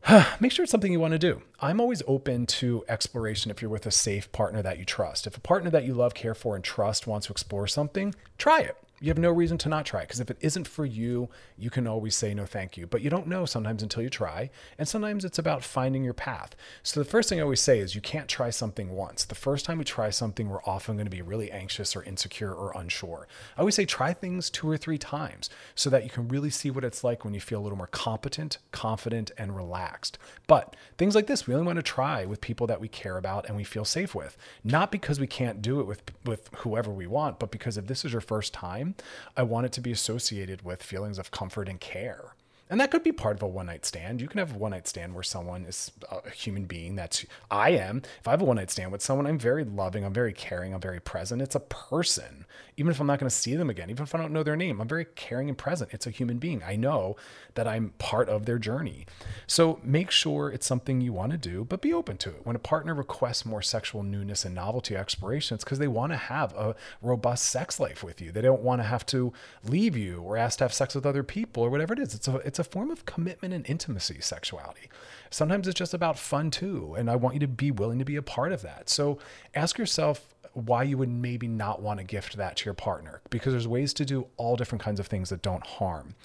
make 0.40 0.52
sure 0.52 0.64
it's 0.64 0.72
something 0.72 0.92
you 0.92 1.00
want 1.00 1.14
to 1.14 1.20
do. 1.20 1.42
I'm 1.60 1.80
always 1.80 2.02
open 2.08 2.46
to 2.48 2.84
exploration 2.90 3.52
if 3.52 3.62
you're 3.62 3.72
with 3.72 3.86
a 3.86 3.92
safe 3.92 4.32
partner 4.32 4.62
that 4.62 4.78
you 4.80 4.86
trust. 4.86 5.28
If 5.28 5.38
a 5.38 5.42
partner 5.42 5.70
that 5.70 5.86
you 5.86 5.94
love, 5.94 6.14
care 6.14 6.36
for, 6.36 6.56
and 6.56 6.64
trust 6.64 7.08
wants 7.08 7.28
to 7.28 7.34
explore 7.34 7.68
something, 7.68 8.16
try 8.38 8.62
it 8.62 8.78
you 9.02 9.10
have 9.10 9.18
no 9.18 9.32
reason 9.32 9.58
to 9.58 9.70
not 9.70 9.84
try 9.84 10.02
because 10.02 10.20
if 10.20 10.30
it 10.30 10.38
isn't 10.42 10.68
for 10.68 10.86
you, 10.86 11.28
you 11.58 11.72
can 11.72 11.88
always 11.88 12.16
say 12.16 12.36
no 12.36 12.46
thank 12.46 12.78
you. 12.78 12.86
But 12.86 13.02
you 13.02 13.10
don't 13.10 13.26
know 13.26 13.46
sometimes 13.46 13.82
until 13.82 14.04
you 14.04 14.12
try. 14.12 14.52
And 14.78 14.88
sometimes 14.88 15.26
it's 15.26 15.40
about 15.40 15.64
finding 15.64 16.04
your 16.04 16.14
path. 16.14 16.56
So 16.84 17.00
the 17.00 17.10
first 17.10 17.28
thing 17.28 17.40
I 17.40 17.44
always 17.44 17.62
say 17.62 17.80
is 17.80 17.96
you 17.96 18.02
can't 18.02 18.28
try 18.28 18.52
something 18.52 18.92
once. 18.92 19.26
The 19.26 19.34
first 19.34 19.66
time 19.66 19.80
we 19.80 19.86
try 19.86 20.12
something, 20.12 20.48
we're 20.48 20.64
often 20.66 20.98
going 20.98 21.08
to 21.08 21.12
be 21.12 21.24
really 21.24 21.52
anxious 21.52 21.96
or 21.96 22.04
insecure 22.04 22.54
or 22.54 22.74
unsure. 22.78 23.28
I 23.58 23.62
always 23.62 23.74
say 23.74 23.86
try 23.86 24.14
things 24.14 24.52
two 24.52 24.70
or 24.70 24.78
three 24.78 25.00
times 25.00 25.50
so 25.74 25.90
that 25.90 26.04
you 26.04 26.12
can 26.12 26.28
really 26.28 26.52
see 26.52 26.70
what 26.70 26.84
it's 26.84 27.04
like 27.04 27.26
when 27.26 27.34
you 27.34 27.42
feel 27.42 27.60
a 27.60 27.64
little 27.64 27.80
more 27.80 27.88
competent, 27.88 28.60
confident, 28.72 29.32
and 29.36 29.56
relaxed. 29.56 30.20
But 30.46 30.76
things 31.00 31.16
like 31.16 31.26
this, 31.26 31.48
we 31.48 31.56
only 31.56 31.66
want 31.66 31.78
to 31.78 31.84
try 31.84 32.26
with 32.26 32.40
people 32.40 32.68
that 32.68 32.80
we 32.80 32.88
care 32.88 33.18
about 33.18 33.48
and 33.48 33.58
we 33.58 33.64
feel 33.64 33.84
safe 33.84 34.14
with. 34.14 34.38
Not 34.64 34.92
because 34.92 35.20
we 35.20 35.28
can't 35.28 35.60
do 35.60 35.80
it 35.80 35.88
with, 35.88 36.04
with 36.24 36.50
whoever 36.58 36.92
we 36.92 37.08
want, 37.08 37.40
but 37.40 37.50
because 37.50 37.78
if 37.78 37.88
this 37.88 38.06
is 38.06 38.12
your 38.12 38.22
first 38.22 38.54
time, 38.54 38.91
I 39.36 39.44
want 39.44 39.66
it 39.66 39.72
to 39.74 39.82
be 39.82 39.92
associated 39.92 40.64
with 40.64 40.84
feelings 40.84 41.18
of 41.18 41.32
comfort 41.32 41.68
and 41.70 41.80
care. 41.80 42.36
And 42.72 42.80
that 42.80 42.90
could 42.90 43.04
be 43.04 43.12
part 43.12 43.36
of 43.36 43.44
a 43.44 43.48
one 43.48 43.66
night 43.66 43.86
stand. 43.86 44.22
You 44.22 44.30
can 44.30 44.38
have 44.38 44.56
a 44.56 44.58
one 44.58 44.72
night 44.72 44.88
stand 44.88 45.14
where 45.14 45.24
someone 45.24 45.66
is 45.66 45.92
a 46.10 46.30
human 46.30 46.64
being. 46.64 46.96
That's 46.96 47.26
I 47.52 47.72
am. 47.72 48.02
If 48.22 48.28
I 48.30 48.32
have 48.32 48.42
a 48.42 48.46
one 48.46 48.56
night 48.56 48.72
stand 48.72 48.94
with 48.94 49.02
someone, 49.02 49.28
I'm 49.28 49.38
very 49.38 49.66
loving, 49.66 50.06
I'm 50.06 50.14
very 50.14 50.32
caring, 50.32 50.74
I'm 50.74 50.80
very 50.80 51.02
present. 51.02 51.42
It's 51.42 51.54
a 51.54 51.60
person. 51.60 52.46
Even 52.78 52.92
if 52.92 53.02
I'm 53.02 53.08
not 53.08 53.20
going 53.20 53.30
to 53.30 53.36
see 53.36 53.56
them 53.56 53.70
again, 53.70 53.90
even 53.90 54.04
if 54.04 54.16
I 54.16 54.18
don't 54.18 54.32
know 54.32 54.42
their 54.42 54.56
name, 54.56 54.80
I'm 54.80 54.88
very 54.88 55.04
caring 55.04 55.50
and 55.50 55.58
present. 55.58 55.94
It's 55.94 56.08
a 56.08 56.12
human 56.12 56.38
being. 56.38 56.64
I 56.66 56.78
know 56.78 57.18
that 57.56 57.68
I'm 57.68 57.90
part 58.00 58.30
of 58.30 58.46
their 58.46 58.58
journey. 58.58 59.06
So 59.48 59.82
make 59.84 60.10
sure 60.10 60.50
it's 60.50 60.66
something 60.66 61.02
you 61.02 61.12
want 61.12 61.34
to 61.34 61.38
do, 61.38 61.66
but 61.66 61.82
be 61.82 61.92
open 61.92 62.16
to 62.20 62.30
it. 62.30 62.46
When 62.46 62.56
a 62.56 62.60
partner 62.60 62.96
requests 62.96 63.46
more 63.46 63.62
sexual 63.62 64.02
newness 64.02 64.46
and 64.46 64.56
novelty 64.56 64.96
exploration, 64.96 65.56
it's 65.56 65.66
because 65.66 65.80
they 65.80 65.90
want 65.90 66.14
to 66.14 66.18
have 66.18 66.54
a 66.54 66.76
robust 67.02 67.48
sex 67.48 67.82
life 67.82 68.02
with 68.02 68.22
you. 68.22 68.32
They 68.32 68.42
don't 68.42 68.62
want 68.62 68.80
to 68.80 68.88
have 68.88 69.06
to 69.08 69.34
leave 69.66 69.98
you 69.98 70.22
or 70.22 70.38
ask 70.38 70.60
to 70.60 70.64
have 70.64 70.74
sex 70.74 70.96
with 70.96 71.06
other 71.06 71.24
people 71.24 71.64
or 71.64 71.70
whatever 71.70 71.92
it 71.92 72.00
is. 72.00 72.16
It's 72.16 72.30
a 72.30 72.38
it's 72.38 72.61
a 72.62 72.64
form 72.64 72.90
of 72.90 73.06
commitment 73.06 73.54
and 73.54 73.68
intimacy, 73.68 74.22
sexuality. 74.22 74.90
Sometimes 75.30 75.68
it's 75.68 75.78
just 75.78 75.94
about 75.94 76.18
fun 76.18 76.50
too. 76.52 76.96
And 76.98 77.10
I 77.10 77.18
want 77.18 77.36
you 77.36 77.40
to 77.42 77.48
be 77.48 77.72
willing 77.72 78.00
to 78.00 78.06
be 78.06 78.16
a 78.16 78.22
part 78.22 78.54
of 78.54 78.62
that. 78.62 78.90
So 78.90 79.18
ask 79.54 79.78
yourself 79.78 80.34
why 80.54 80.84
you 80.84 80.98
would 80.98 81.10
maybe 81.10 81.48
not 81.48 81.82
want 81.82 82.00
to 82.00 82.04
gift 82.04 82.38
that 82.38 82.58
to 82.58 82.66
your 82.66 82.74
partner 82.74 83.22
because 83.30 83.54
there's 83.54 83.68
ways 83.68 83.94
to 83.96 84.06
do 84.06 84.28
all 84.38 84.56
different 84.56 84.82
kinds 84.82 85.00
of 85.00 85.08
things 85.08 85.30
that 85.30 85.42
don't 85.42 85.66
harm. 85.66 86.16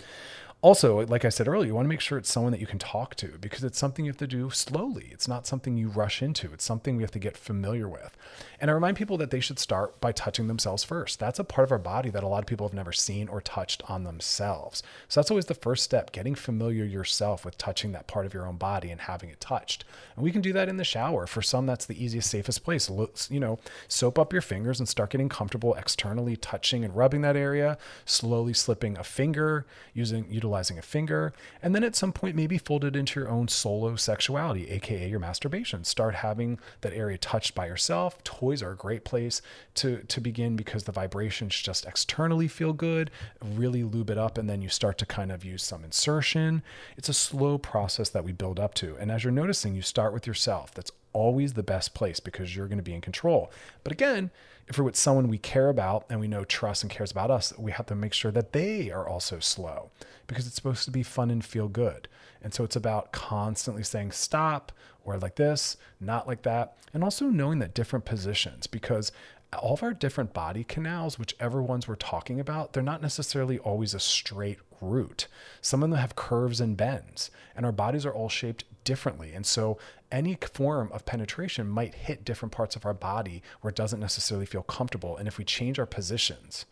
Also, 0.67 1.07
like 1.07 1.25
I 1.25 1.29
said 1.29 1.47
earlier, 1.47 1.69
you 1.69 1.77
want 1.77 1.85
to 1.85 1.89
make 1.89 2.01
sure 2.01 2.19
it's 2.19 2.29
someone 2.29 2.51
that 2.51 2.61
you 2.61 2.67
can 2.67 2.81
talk 2.81 3.15
to 3.19 3.39
because 3.41 3.63
it's 3.63 3.79
something 3.79 4.05
you 4.05 4.11
have 4.11 4.17
to 4.17 4.27
do 4.27 4.51
slowly. 4.51 5.11
It's 5.13 5.29
not 5.29 5.47
something 5.47 5.77
you 5.77 5.91
rush 5.91 6.23
into. 6.23 6.53
It's 6.53 6.65
something 6.65 6.97
we 6.97 7.05
have 7.05 7.13
to 7.13 7.21
get 7.21 7.37
familiar 7.37 7.89
with. 7.89 8.17
And 8.61 8.69
I 8.69 8.75
remind 8.75 8.97
people 8.97 9.17
that 9.19 9.31
they 9.31 9.39
should 9.39 9.61
start 9.61 10.01
by 10.01 10.11
touching 10.11 10.49
themselves 10.49 10.83
first. 10.83 11.21
That's 11.21 11.39
a 11.39 11.45
part 11.45 11.69
of 11.69 11.71
our 11.71 11.79
body 11.79 12.11
that 12.11 12.25
a 12.25 12.27
lot 12.27 12.41
of 12.41 12.49
people 12.49 12.67
have 12.67 12.75
never 12.75 12.93
seen 12.93 13.29
or 13.29 13.41
touched 13.41 13.89
on 13.89 14.03
themselves. 14.03 14.83
So 15.07 15.21
that's 15.21 15.31
always 15.31 15.47
the 15.47 15.55
first 15.55 15.85
step, 15.85 16.11
getting 16.11 16.35
familiar 16.35 16.85
yourself 16.85 17.45
with 17.45 17.57
touching 17.59 17.93
that 17.93 18.09
part 18.09 18.27
of 18.27 18.35
your 18.35 18.49
own 18.49 18.57
body 18.57 18.91
and 18.91 19.03
having 19.03 19.31
it 19.31 19.41
touched. 19.41 19.85
And 20.17 20.25
we 20.25 20.33
can 20.33 20.41
do 20.41 20.53
that 20.55 20.69
in 20.69 20.79
the 20.79 20.85
shower. 20.85 21.29
For 21.29 21.43
some, 21.43 21.67
that's 21.67 21.87
the 21.87 22.05
easiest, 22.05 22.29
safest 22.29 22.65
place. 22.65 22.91
You 23.31 23.39
know, 23.39 23.61
soap 23.87 24.19
up 24.19 24.33
your 24.33 24.43
fingers 24.43 24.81
and 24.81 24.89
start 24.89 25.11
getting 25.11 25.29
comfortable 25.29 25.75
externally 25.75 26.35
touching 26.35 26.85
and 26.85 26.97
rubbing 26.97 27.21
that 27.21 27.37
area, 27.37 27.79
slowly 28.05 28.53
slipping 28.53 28.99
a 28.99 29.05
finger, 29.05 29.65
using 29.95 30.27
utilizing 30.29 30.56
a 30.57 30.83
finger, 30.83 31.33
and 31.63 31.75
then 31.75 31.85
at 31.85 31.97
some 31.97 32.13
point 32.13 32.37
maybe 32.37 32.59
fold 32.59 32.85
it 32.85 32.97
into 32.97 33.21
your 33.21 33.29
own 33.29 33.49
solo 33.49 33.97
sexuality, 33.97 34.69
aka 34.71 35.09
your 35.09 35.21
masturbation. 35.21 35.85
Start 35.85 36.17
having 36.17 36.59
that 36.81 36.93
area 36.93 37.19
touched 37.19 37.55
by 37.55 37.67
yourself. 37.67 38.23
Toys 38.25 38.63
are 38.63 38.73
a 38.73 38.77
great 38.77 39.05
place 39.05 39.43
to 39.75 40.03
to 40.03 40.21
begin 40.21 40.57
because 40.57 40.85
the 40.85 40.93
vibrations 40.93 41.61
just 41.61 41.87
externally 41.87 42.49
feel 42.49 42.73
good. 42.73 43.11
Really 43.43 43.83
lube 43.83 44.11
it 44.11 44.19
up, 44.19 44.39
and 44.39 44.49
then 44.49 44.63
you 44.63 44.69
start 44.69 44.99
to 44.99 45.07
kind 45.07 45.31
of 45.31 45.45
use 45.45 45.63
some 45.63 45.85
insertion. 45.85 46.63
It's 46.97 47.09
a 47.09 47.15
slow 47.15 47.59
process 47.59 48.09
that 48.11 48.25
we 48.25 48.33
build 48.33 48.59
up 48.59 48.75
to, 48.75 48.97
and 48.97 49.11
as 49.11 49.25
you're 49.25 49.33
noticing, 49.33 49.75
you 49.75 49.83
start 49.83 50.13
with 50.13 50.27
yourself. 50.27 50.73
That's 50.75 50.91
always 51.17 51.55
the 51.55 51.63
best 51.63 51.95
place 51.95 52.21
because 52.21 52.55
you're 52.55 52.69
going 52.69 52.79
to 52.79 52.85
be 52.85 52.95
in 52.95 53.01
control. 53.01 53.51
But 53.83 53.93
again, 53.93 54.31
if 54.69 54.79
we're 54.79 54.85
with 54.85 54.97
someone 54.97 55.29
we 55.29 55.39
care 55.39 55.71
about 55.71 56.05
and 56.11 56.21
we 56.21 56.29
know 56.29 56.45
trusts 56.45 56.83
and 56.83 56.93
cares 56.93 57.11
about 57.11 57.31
us, 57.31 57.55
we 57.57 57.73
have 57.73 57.87
to 57.87 57.95
make 57.95 58.13
sure 58.13 58.31
that 58.33 58.53
they 58.53 58.91
are 58.91 59.09
also 59.09 59.39
slow 59.39 59.91
because 60.27 60.47
it's 60.47 60.57
supposed 60.57 60.85
to 60.85 60.91
be 60.91 61.03
fun 61.03 61.31
and 61.31 61.43
feel 61.43 61.69
good. 61.69 62.07
And 62.43 62.53
so 62.53 62.65
it's 62.65 62.77
about 62.77 63.13
constantly 63.13 63.83
saying 63.83 64.13
stop 64.13 64.73
or 65.05 65.17
like 65.17 65.37
this, 65.37 65.79
not 66.01 66.27
like 66.27 66.43
that. 66.43 66.77
And 66.93 67.03
also 67.03 67.27
knowing 67.27 67.61
that 67.61 67.75
different 67.75 68.05
positions 68.05 68.67
because 68.67 69.11
all 69.57 69.75
of 69.75 69.83
our 69.83 69.95
different 69.95 70.35
body 70.35 70.65
canals, 70.65 71.19
whichever 71.19 71.63
ones 71.63 71.89
we're 71.89 71.95
talking 71.95 72.41
about, 72.41 72.73
they're 72.73 72.83
not 72.83 73.01
necessarily 73.01 73.59
always 73.61 73.95
a 73.95 74.01
straight 74.01 74.59
route. 74.81 75.29
Some 75.61 75.83
of 75.83 75.91
them 75.91 75.99
have 75.99 76.17
curves 76.17 76.61
and 76.61 76.77
bends, 76.77 77.31
and 77.55 77.65
our 77.65 77.73
bodies 77.73 78.05
are 78.05 78.13
all 78.13 78.29
shaped 78.29 78.65
differently. 78.85 79.33
And 79.33 79.47
so 79.47 79.79
any 80.13 80.39
form 80.53 80.91
of 80.93 81.05
penetration 81.05 81.69
might 81.69 81.95
hit 81.95 82.25
different 82.25 82.53
parts 82.53 82.77
of 82.77 82.87
our 82.87 82.95
body 82.95 83.43
where 83.61 83.71
it 83.71 83.77
doesn't 83.77 84.01
necessarily 84.01 84.47
feel 84.47 84.63
comfortable. 84.63 85.17
And 85.17 85.27
if 85.27 85.39
we 85.39 85.45
change 85.45 85.79
our 85.79 85.87
positions, 85.87 86.67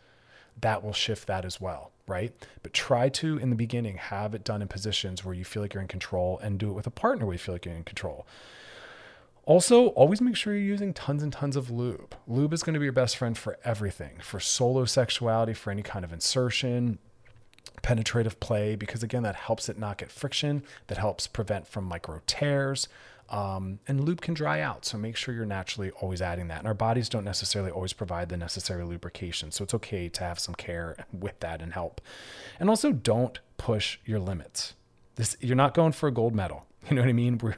that 0.61 0.85
will 0.85 0.93
shift 0.93 1.27
that 1.27 1.45
as 1.45 1.61
well, 1.61 1.91
right? 2.07 2.33
But 2.63 2.73
try 2.73 3.09
to, 3.09 3.39
in 3.39 3.51
the 3.51 3.57
beginning, 3.57 3.97
have 3.97 4.35
it 4.35 4.45
done 4.45 4.63
in 4.63 4.69
positions 4.69 5.25
where 5.25 5.35
you 5.35 5.45
feel 5.45 5.63
like 5.63 5.75
you're 5.75 5.83
in 5.83 5.89
control 5.89 6.39
and 6.39 6.59
do 6.59 6.71
it 6.71 6.75
with 6.75 6.87
a 6.87 6.91
partner 6.91 7.27
where 7.27 7.35
you 7.35 7.39
feel 7.39 7.55
like 7.55 7.65
you're 7.65 7.75
in 7.75 7.85
control. 7.85 8.27
Also, 9.47 9.89
always 9.89 10.21
make 10.23 10.37
sure 10.37 10.55
you're 10.55 10.63
using 10.63 10.95
tons 10.95 11.23
and 11.23 11.33
tons 11.33 11.57
of 11.57 11.71
lube. 11.71 12.15
Lube 12.27 12.55
is 12.55 12.63
going 12.63 12.75
to 12.75 12.81
be 12.81 12.87
your 12.87 12.93
best 12.93 13.17
friend 13.17 13.37
for 13.37 13.59
everything 13.63 14.13
for 14.23 14.41
solo 14.41 14.87
sexuality, 14.87 15.53
for 15.53 15.71
any 15.71 15.83
kind 15.83 16.05
of 16.05 16.13
insertion, 16.15 16.99
penetrative 17.83 18.41
play, 18.41 18.75
because 18.75 19.03
again, 19.03 19.23
that 19.23 19.37
helps 19.37 19.69
it 19.69 19.79
not 19.79 19.99
get 19.99 20.11
friction, 20.11 20.63
that 20.87 20.97
helps 20.99 21.27
prevent 21.27 21.67
from 21.67 21.85
micro 21.85 22.23
tears. 22.27 22.89
Um, 23.31 23.81
and 23.89 24.05
lube 24.05 24.21
can 24.21 24.35
dry 24.35 24.61
out. 24.61 24.85
So 24.85 24.99
make 24.99 25.17
sure 25.17 25.35
you're 25.35 25.47
naturally 25.47 25.91
always 25.93 26.21
adding 26.21 26.49
that. 26.49 26.59
And 26.59 26.67
our 26.67 26.75
bodies 26.75 27.09
don't 27.09 27.25
necessarily 27.25 27.71
always 27.71 27.93
provide 27.93 28.29
the 28.29 28.37
necessary 28.37 28.85
lubrication. 28.85 29.51
So 29.51 29.65
it's 29.65 29.75
okay 29.75 30.09
to 30.11 30.25
have 30.25 30.39
some 30.39 30.55
care 30.55 30.97
with 31.13 31.41
that 31.41 31.63
and 31.63 31.73
help. 31.73 32.01
And 32.61 32.69
also 32.69 32.93
don't 32.93 33.41
push 33.57 33.99
your 34.05 34.21
limits. 34.21 34.75
This, 35.17 35.37
you're 35.41 35.57
not 35.57 35.75
going 35.75 35.93
for 35.93 36.09
a 36.09 36.13
gold 36.13 36.35
medal. 36.35 36.67
You 36.91 36.97
know 36.97 37.03
what 37.03 37.09
I 37.09 37.15
mean? 37.15 37.39
we 37.39 37.53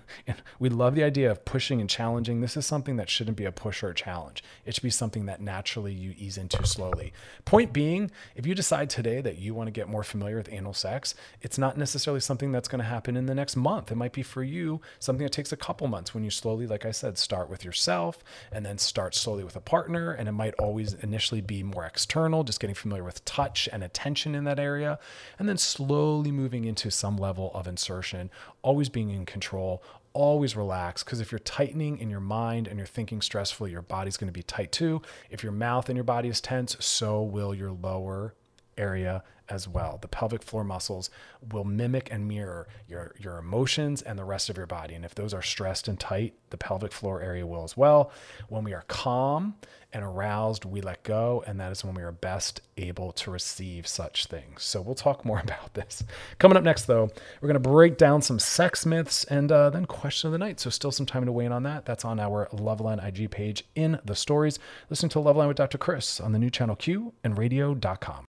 we 0.61 0.69
love 0.69 0.95
the 0.95 1.03
idea 1.03 1.31
of 1.31 1.45
pushing 1.45 1.81
and 1.81 1.91
challenging. 1.91 2.41
This 2.41 2.57
is 2.57 2.65
something 2.65 2.97
that 2.97 3.11
shouldn't 3.11 3.37
be 3.37 3.45
a 3.45 3.51
push 3.51 3.83
or 3.83 3.89
a 3.89 3.95
challenge. 3.95 4.45
It 4.65 4.75
should 4.75 4.85
be 4.85 4.91
something 4.91 5.27
that 5.27 5.41
naturally 5.41 5.93
you 5.93 6.15
ease 6.17 6.39
into 6.39 6.65
slowly. 6.65 7.13
Point 7.45 7.73
being, 7.73 8.13
if 8.37 8.47
you 8.47 8.55
decide 8.55 8.89
today 8.89 9.21
that 9.21 9.39
you 9.39 9.53
want 9.53 9.67
to 9.67 9.73
get 9.73 9.89
more 9.89 10.05
familiar 10.05 10.37
with 10.37 10.53
anal 10.53 10.75
sex, 10.75 11.17
it's 11.43 11.59
not 11.59 11.77
necessarily 11.77 12.21
something 12.21 12.53
that's 12.53 12.69
going 12.69 12.79
to 12.79 12.85
happen 12.85 13.17
in 13.17 13.27
the 13.27 13.35
next 13.35 13.57
month. 13.57 13.91
It 13.91 13.97
might 13.97 14.13
be 14.13 14.23
for 14.23 14.45
you 14.45 14.81
something 15.01 15.25
that 15.25 15.33
takes 15.33 15.51
a 15.51 15.57
couple 15.57 15.89
months 15.89 16.15
when 16.15 16.23
you 16.23 16.31
slowly, 16.31 16.69
like 16.69 16.87
I 16.87 16.93
said, 16.93 17.19
start 17.19 17.51
with 17.51 17.65
yourself 17.65 18.23
and 18.53 18.65
then 18.65 18.79
start 18.79 19.17
slowly 19.17 19.43
with 19.43 19.57
a 19.57 19.61
partner. 19.61 20.13
And 20.13 20.29
it 20.29 20.33
might 20.33 20.55
always 20.55 20.95
initially 20.95 21.41
be 21.41 21.65
more 21.65 21.85
external, 21.85 22.45
just 22.45 22.61
getting 22.61 22.77
familiar 22.77 23.03
with 23.03 23.25
touch 23.25 23.69
and 23.73 23.83
attention 23.83 24.37
in 24.37 24.45
that 24.45 24.61
area, 24.61 25.01
and 25.37 25.49
then 25.49 25.59
slowly 25.59 26.31
moving 26.31 26.65
into 26.65 26.91
some 26.91 27.17
level 27.17 27.51
of 27.55 27.67
insertion, 27.67 28.31
always 28.67 28.89
being 28.89 29.11
in 29.11 29.25
control. 29.25 29.81
Always 30.13 30.57
relax 30.57 31.05
because 31.05 31.21
if 31.21 31.31
you're 31.31 31.39
tightening 31.39 31.99
in 31.99 32.11
your 32.11 32.21
mind 32.21 32.67
and 32.67 32.79
you're 32.79 32.87
thinking 32.87 33.21
stressfully, 33.21 33.71
your 33.71 33.83
body's 33.83 34.17
going 34.17 34.27
to 34.27 34.33
be 34.33 34.43
tight 34.43 34.73
too. 34.73 35.03
If 35.31 35.45
your 35.45 35.53
mouth 35.53 35.89
and 35.89 35.97
your 35.97 36.05
body 36.05 36.29
is 36.29 36.41
tense, 36.41 36.77
so 36.81 37.23
will 37.23 37.55
your 37.55 37.71
lower 37.71 38.35
area 38.77 39.23
as 39.49 39.69
well. 39.69 39.99
The 40.01 40.09
pelvic 40.09 40.43
floor 40.43 40.65
muscles 40.65 41.11
will 41.53 41.65
mimic 41.65 42.09
and 42.11 42.27
mirror 42.27 42.69
your, 42.89 43.15
your 43.19 43.39
emotions 43.39 44.03
and 44.03 44.19
the 44.19 44.25
rest 44.25 44.51
of 44.51 44.57
your 44.57 44.67
body. 44.67 44.95
And 44.95 45.05
if 45.05 45.15
those 45.15 45.35
are 45.35 45.43
stressed 45.43 45.89
and 45.89 45.99
tight, 45.99 46.35
the 46.51 46.57
pelvic 46.57 46.93
floor 46.93 47.21
area 47.21 47.47
will 47.47 47.65
as 47.65 47.77
well. 47.77 48.11
When 48.49 48.65
we 48.65 48.73
are 48.75 48.85
calm 48.89 49.55
and 49.93 50.05
aroused, 50.05 50.65
we 50.65 50.81
let 50.81 51.03
go. 51.05 51.43
And 51.47 51.59
that 51.61 51.73
is 51.73 51.85
when 51.85 51.95
we 51.95 52.03
are 52.03 52.13
best 52.13 52.61
able 52.77 53.13
to 53.13 53.31
receive 53.31 53.87
such 53.87 54.27
things. 54.27 54.63
So 54.63 54.83
we'll 54.83 54.95
talk 54.95 55.25
more 55.25 55.41
about 55.45 55.75
this. 55.75 56.05
Coming 56.39 56.57
up 56.57 56.65
next, 56.65 56.85
though, 56.85 57.09
we're 57.41 57.49
going 57.49 57.63
to 57.63 57.69
break 57.69 57.97
down 57.97 58.23
some 58.23 58.39
sex 58.39 58.85
myths 58.85 59.25
and 59.25 59.51
uh, 59.51 59.71
then 59.71 59.87
question 59.87 60.29
of 60.29 60.33
the 60.33 60.39
night. 60.39 60.61
So 60.61 60.71
still 60.71 60.93
some 60.93 61.07
time 61.07 61.25
to 61.25 61.33
weigh 61.33 61.47
in 61.47 61.53
on 61.53 61.63
that. 61.63 61.87
That's 61.87 62.05
on 62.05 62.21
our 62.21 62.49
Loveline 62.53 63.03
IG 63.03 63.31
page 63.31 63.65
in 63.75 63.99
the 64.05 64.15
stories. 64.15 64.59
Listen 64.91 65.09
to 65.11 65.19
Loveline 65.19 65.49
with 65.49 65.57
Dr. 65.57 65.79
Chris 65.79 66.21
on 66.21 66.33
the 66.33 66.39
new 66.39 66.51
channel 66.51 66.77
Q 66.77 67.15
and 67.25 67.39
radio.com. 67.39 68.26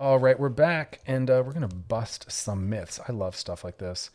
All 0.00 0.20
right, 0.20 0.38
we're 0.38 0.48
back 0.48 1.00
and 1.08 1.28
uh, 1.28 1.42
we're 1.44 1.52
to 1.54 1.66
bust 1.66 2.30
some 2.30 2.68
myths. 2.68 3.00
I 3.08 3.10
love 3.10 3.34
stuff 3.34 3.64
like 3.64 3.78
this. 3.78 4.10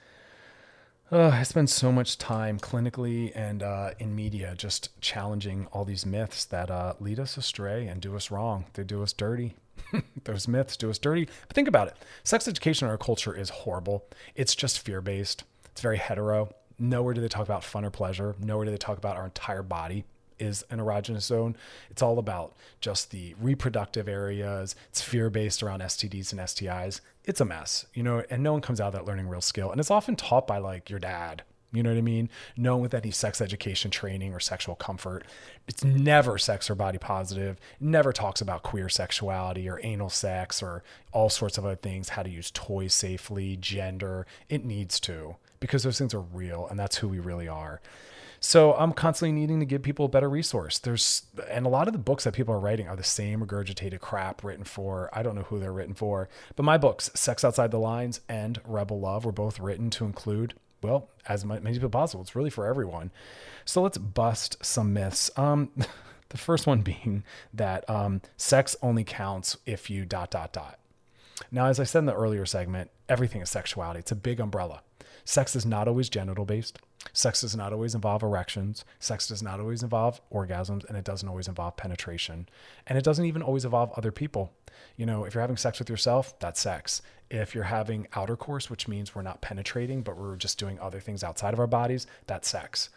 Uh, 1.12 1.28
I 1.28 1.43
spend 1.43 1.69
so 1.69 1.91
much 1.91 2.17
time 2.17 2.58
clinically 2.58 3.34
and 3.36 3.62
uh, 3.62 3.89
in 4.00 4.15
media 4.15 4.54
just 4.58 4.98
challenging 5.02 5.67
all 5.74 5.84
these 5.84 6.06
myths 6.06 6.46
that 6.46 6.72
uh, 6.72 6.93
lead 7.02 7.19
us 7.19 7.36
astray 7.36 7.86
and 7.86 8.00
do 8.00 8.15
us 8.15 8.32
wrong. 8.32 8.63
They 8.76 8.86
do 8.86 9.04
us 9.04 9.12
dirty. 9.12 9.58
Those 10.24 10.48
myths 10.48 10.78
do 10.78 10.89
us 10.89 10.98
dirty. 10.98 11.28
But 11.50 11.54
think 11.54 11.67
about 11.67 11.89
it 11.89 11.98
sex 12.24 12.48
education 12.48 12.88
in 12.88 12.91
our 12.91 12.98
culture 12.98 13.36
is 13.36 13.50
horrible. 13.50 14.06
It's 14.36 14.56
just 14.56 14.80
fear 14.80 15.02
based, 15.02 15.43
it's 15.65 15.82
very 15.82 15.98
hetero. 15.98 16.56
Nowhere 16.80 17.13
do 17.13 17.19
they 17.19 17.28
talk 17.28 17.43
about 17.43 17.62
fun 17.65 17.84
or 17.84 17.89
pleasure. 17.89 18.36
Nowhere 18.39 18.63
do 18.63 18.72
they 18.72 18.78
talk 18.78 18.98
about 18.98 19.17
our 19.17 19.26
entire 19.26 19.63
body 19.63 20.06
is 20.43 20.63
an 20.69 20.79
erogenous 20.79 21.23
zone. 21.23 21.56
It's 21.89 22.01
all 22.01 22.19
about 22.19 22.56
just 22.82 23.12
the 23.12 23.36
reproductive 23.39 24.08
areas. 24.08 24.75
It's 24.89 25.01
fear 25.01 25.29
based 25.29 25.63
around 25.63 25.82
STDs 25.82 26.32
and 26.32 26.41
STIs. 26.41 27.01
It's 27.25 27.41
a 27.41 27.45
mess, 27.45 27.86
you 27.93 28.03
know, 28.03 28.23
and 28.29 28.43
no 28.43 28.51
one 28.51 28.62
comes 28.62 28.82
out 28.82 28.88
of 28.88 28.93
that 28.93 29.06
learning 29.06 29.27
real 29.27 29.41
skill. 29.41 29.71
And 29.71 29.79
it's 29.79 29.91
often 29.91 30.15
taught 30.15 30.45
by 30.45 30.58
like 30.58 30.89
your 30.89 30.99
dad, 30.99 31.43
you 31.73 31.82
know 31.82 31.89
what 31.89 31.97
I 31.97 32.01
mean? 32.01 32.29
No 32.56 32.75
one 32.75 32.84
with 32.84 32.93
any 32.93 33.10
sex 33.10 33.41
education 33.41 33.89
training 33.89 34.32
or 34.32 34.39
sexual 34.39 34.75
comfort. 34.75 35.25
It's 35.67 35.84
never 35.84 36.38
sex 36.38 36.69
or 36.69 36.75
body 36.75 36.99
positive. 36.99 37.60
never 37.79 38.13
talks 38.13 38.41
about 38.41 38.62
queer 38.62 38.89
sexuality 38.89 39.67
or 39.67 39.79
anal 39.82 40.10
sex 40.10 40.62
or 40.62 40.84
all 41.12 41.29
sorts 41.29 41.58
of 41.58 41.65
other 41.65 41.75
things, 41.75 42.10
how 42.10 42.21
to 42.21 42.29
use 42.29 42.51
toys 42.51 42.93
safely, 42.93 43.58
gender. 43.58 44.27
It 44.49 44.63
needs 44.63 44.99
to 45.01 45.38
because 45.60 45.82
those 45.82 45.97
things 45.97 46.13
are 46.13 46.21
real 46.21 46.67
and 46.67 46.79
that's 46.79 46.97
who 46.97 47.08
we 47.08 47.19
really 47.19 47.47
are. 47.47 47.82
So 48.45 48.73
I'm 48.73 48.91
constantly 48.91 49.32
needing 49.32 49.62
to 49.62 49.65
give 49.65 49.84
people 49.84 50.03
a 50.06 50.10
better 50.10 50.29
resource. 50.29 50.77
There's, 50.77 51.23
and 51.49 51.65
a 51.65 51.69
lot 51.69 51.88
of 51.88 51.93
the 51.93 51.97
books 51.97 52.25
that 52.25 52.34
people 52.34 52.53
are 52.53 52.60
writing 52.60 52.89
are 52.89 52.95
the 52.97 53.01
same 53.01 53.39
regurgitated 53.39 54.01
crap 54.01 54.43
written 54.43 54.65
for, 54.65 55.10
I 55.13 55.23
don't 55.23 55.36
know 55.36 55.43
who 55.43 55.62
they're 55.62 55.71
written 55.71 55.93
for, 55.93 56.27
but 56.58 56.63
my 56.63 56.77
books, 56.77 57.10
Sex 57.15 57.45
Outside 57.45 57.71
the 57.71 57.79
Lines 57.79 58.19
and 58.27 58.60
Rebel 58.65 58.99
Love, 58.99 59.23
were 59.23 59.32
both 59.32 59.62
written 59.62 59.89
to 59.91 60.03
include, 60.03 60.56
well, 60.82 61.08
as 61.25 61.45
many 61.45 61.71
people 61.71 61.88
possible. 61.88 62.21
It's 62.21 62.36
really 62.36 62.49
for 62.49 62.65
everyone. 62.65 63.12
So 63.63 63.82
let's 63.82 63.97
bust 63.97 64.58
some 64.62 64.91
myths. 64.91 65.32
Um, 65.38 65.71
the 66.27 66.38
first 66.38 66.67
one 66.67 66.82
being 66.82 67.23
that 67.53 67.89
um, 67.89 68.21
sex 68.36 68.75
only 68.82 69.06
counts 69.06 69.56
if 69.65 69.89
you 69.89 70.03
dot, 70.03 70.32
dot, 70.32 70.51
dot. 70.51 70.79
Now, 71.49 71.67
as 71.67 71.79
I 71.79 71.86
said 71.86 71.99
in 71.99 72.06
the 72.08 72.13
earlier 72.13 72.45
segment, 72.45 72.91
everything 73.08 73.41
is 73.41 73.49
sexuality. 73.49 73.99
It's 73.99 74.12
a 74.12 74.17
big 74.17 74.41
umbrella. 74.41 74.82
Sex 75.23 75.56
is 75.56 75.65
not 75.65 75.88
always 75.88 76.10
genital 76.10 76.43
based. 76.43 76.79
Sex 77.12 77.42
does 77.42 77.56
not 77.56 77.74
always 77.74 77.96
involve 77.96 78.24
erections. 78.24 78.86
Sex 79.00 79.28
does 79.28 79.44
not 79.44 79.60
always 79.60 79.84
involve 79.84 80.22
orgasms, 80.32 80.86
and 80.86 80.98
it 80.98 81.04
doesn't 81.04 81.28
always 81.28 81.48
involve 81.48 81.76
penetration. 81.76 82.48
And 82.88 82.98
it 82.98 83.04
doesn't 83.04 83.26
even 83.26 83.42
always 83.42 83.66
involve 83.66 83.92
other 83.98 84.12
people. 84.12 84.54
You 84.96 85.06
know, 85.06 85.26
if 85.26 85.34
you're 85.34 85.42
having 85.42 85.58
sex 85.58 85.80
with 85.80 85.89
yourself, 85.89 86.38
that's 86.39 86.62
sex. 86.62 87.02
If 87.30 87.54
you're 87.54 87.66
having 87.66 88.08
outer 88.13 88.36
course, 88.36 88.70
which 88.70 88.88
means 88.88 89.13
we're 89.13 89.22
not 89.22 89.42
penetrating, 89.42 90.02
but 90.02 90.18
we're 90.18 90.36
just 90.36 90.58
doing 90.58 90.80
other 90.80 91.00
things 91.00 91.24
outside 91.24 91.54
of 91.54 91.60
our 91.60 91.68
bodies, 91.68 92.08
that's 92.28 92.48
sex. 92.48 92.89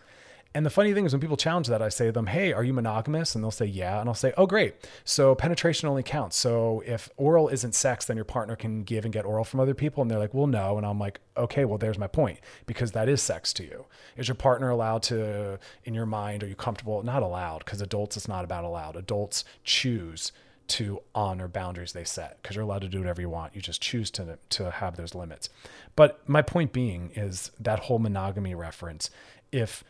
And 0.55 0.65
the 0.65 0.71
funny 0.71 0.95
thing 0.95 1.05
is, 1.05 1.13
when 1.13 1.21
people 1.21 1.37
challenge 1.37 1.67
that, 1.69 1.83
I 1.83 1.91
say 1.91 2.07
to 2.07 2.13
them, 2.13 2.27
Hey, 2.27 2.53
are 2.53 2.65
you 2.65 2.73
monogamous? 2.73 3.35
And 3.35 3.45
they'll 3.45 3.51
say, 3.51 3.67
Yeah. 3.67 4.01
And 4.01 4.09
I'll 4.09 4.15
say, 4.15 4.33
Oh, 4.37 4.47
great. 4.47 4.75
So 5.05 5.35
penetration 5.35 5.89
only 5.89 6.03
counts. 6.03 6.37
So 6.37 6.83
if 6.87 7.11
oral 7.17 7.49
isn't 7.49 7.75
sex, 7.75 8.07
then 8.07 8.17
your 8.17 8.25
partner 8.25 8.57
can 8.57 8.83
give 8.83 9.05
and 9.05 9.13
get 9.13 9.27
oral 9.27 9.45
from 9.45 9.61
other 9.61 9.75
people. 9.75 10.01
And 10.01 10.11
they're 10.11 10.19
like, 10.19 10.33
Well, 10.33 10.47
no. 10.47 10.79
And 10.79 10.87
I'm 10.87 10.99
like, 10.99 11.21
Okay, 11.37 11.65
well, 11.67 11.79
there's 11.79 11.99
my 11.99 12.07
point 12.07 12.41
because 12.65 12.93
that 12.93 13.09
is 13.09 13.21
sex 13.21 13.53
to 13.55 13.65
you. 13.65 13.85
Is 14.17 14.29
your 14.29 14.35
partner 14.35 14.71
allowed 14.71 15.03
to, 15.05 15.59
in 15.85 15.93
your 15.93 16.07
mind, 16.07 16.43
are 16.43 16.49
you 16.49 16.57
comfortable? 16.57 17.03
Not 17.03 17.23
allowed 17.23 17.59
because 17.65 17.83
adults, 17.83 18.17
it's 18.17 18.29
not 18.29 18.45
about 18.45 18.65
allowed. 18.65 18.97
Adults 18.97 19.45
choose 19.63 20.33
to 20.69 21.01
honor 21.15 21.49
boundaries 21.49 21.93
they 21.93 22.05
set 22.05 22.41
because 22.43 22.57
you're 22.57 22.65
allowed 22.65 22.83
to 22.83 22.89
do 22.89 22.99
whatever 22.99 23.21
you 23.21 23.29
want. 23.29 23.55
You 23.55 23.61
just 23.61 23.81
choose 23.81 24.11
to 24.13 24.39
to 24.51 24.71
have 24.71 24.97
those 24.97 25.15
limits. 25.15 25.49
But 25.95 26.27
my 26.29 26.43
point 26.43 26.73
being 26.73 27.13
is 27.15 27.51
that 27.61 27.81
whole 27.81 27.99
monogamy 27.99 28.55
reference. 28.55 29.11
If 29.53 29.85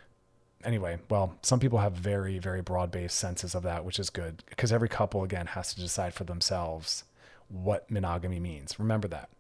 anyway, 0.67 0.99
well, 1.09 1.37
some 1.43 1.61
people 1.61 1.79
have 1.79 1.93
very, 1.93 2.39
very 2.39 2.61
broad 2.61 2.91
based 2.91 3.17
senses 3.17 3.55
of 3.55 3.63
that, 3.63 3.85
which 3.85 3.99
is 3.99 4.11
good 4.11 4.43
because 4.51 4.73
every 4.73 4.89
couple, 4.89 5.23
again, 5.23 5.47
has 5.47 5.73
to 5.75 5.81
decide 5.81 6.13
for 6.13 6.25
themselves 6.25 7.05
what 7.49 7.91
monogamy 7.91 8.41
means. 8.41 8.79
Remember 8.79 9.09
that. 9.09 9.31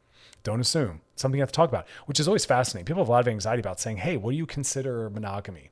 Don't 0.44 0.60
assume 0.60 1.00
something 1.16 1.38
you 1.38 1.42
have 1.42 1.50
to 1.50 1.56
talk 1.56 1.68
about, 1.68 1.86
which 2.06 2.20
is 2.20 2.28
always 2.28 2.44
fascinating. 2.44 2.86
People 2.86 3.02
have 3.02 3.08
a 3.08 3.12
lot 3.12 3.20
of 3.20 3.28
anxiety 3.28 3.60
about 3.60 3.80
saying, 3.80 3.96
hey, 3.96 4.16
what 4.16 4.30
do 4.30 4.36
you 4.36 4.46
consider 4.46 5.10
monogamy? 5.10 5.70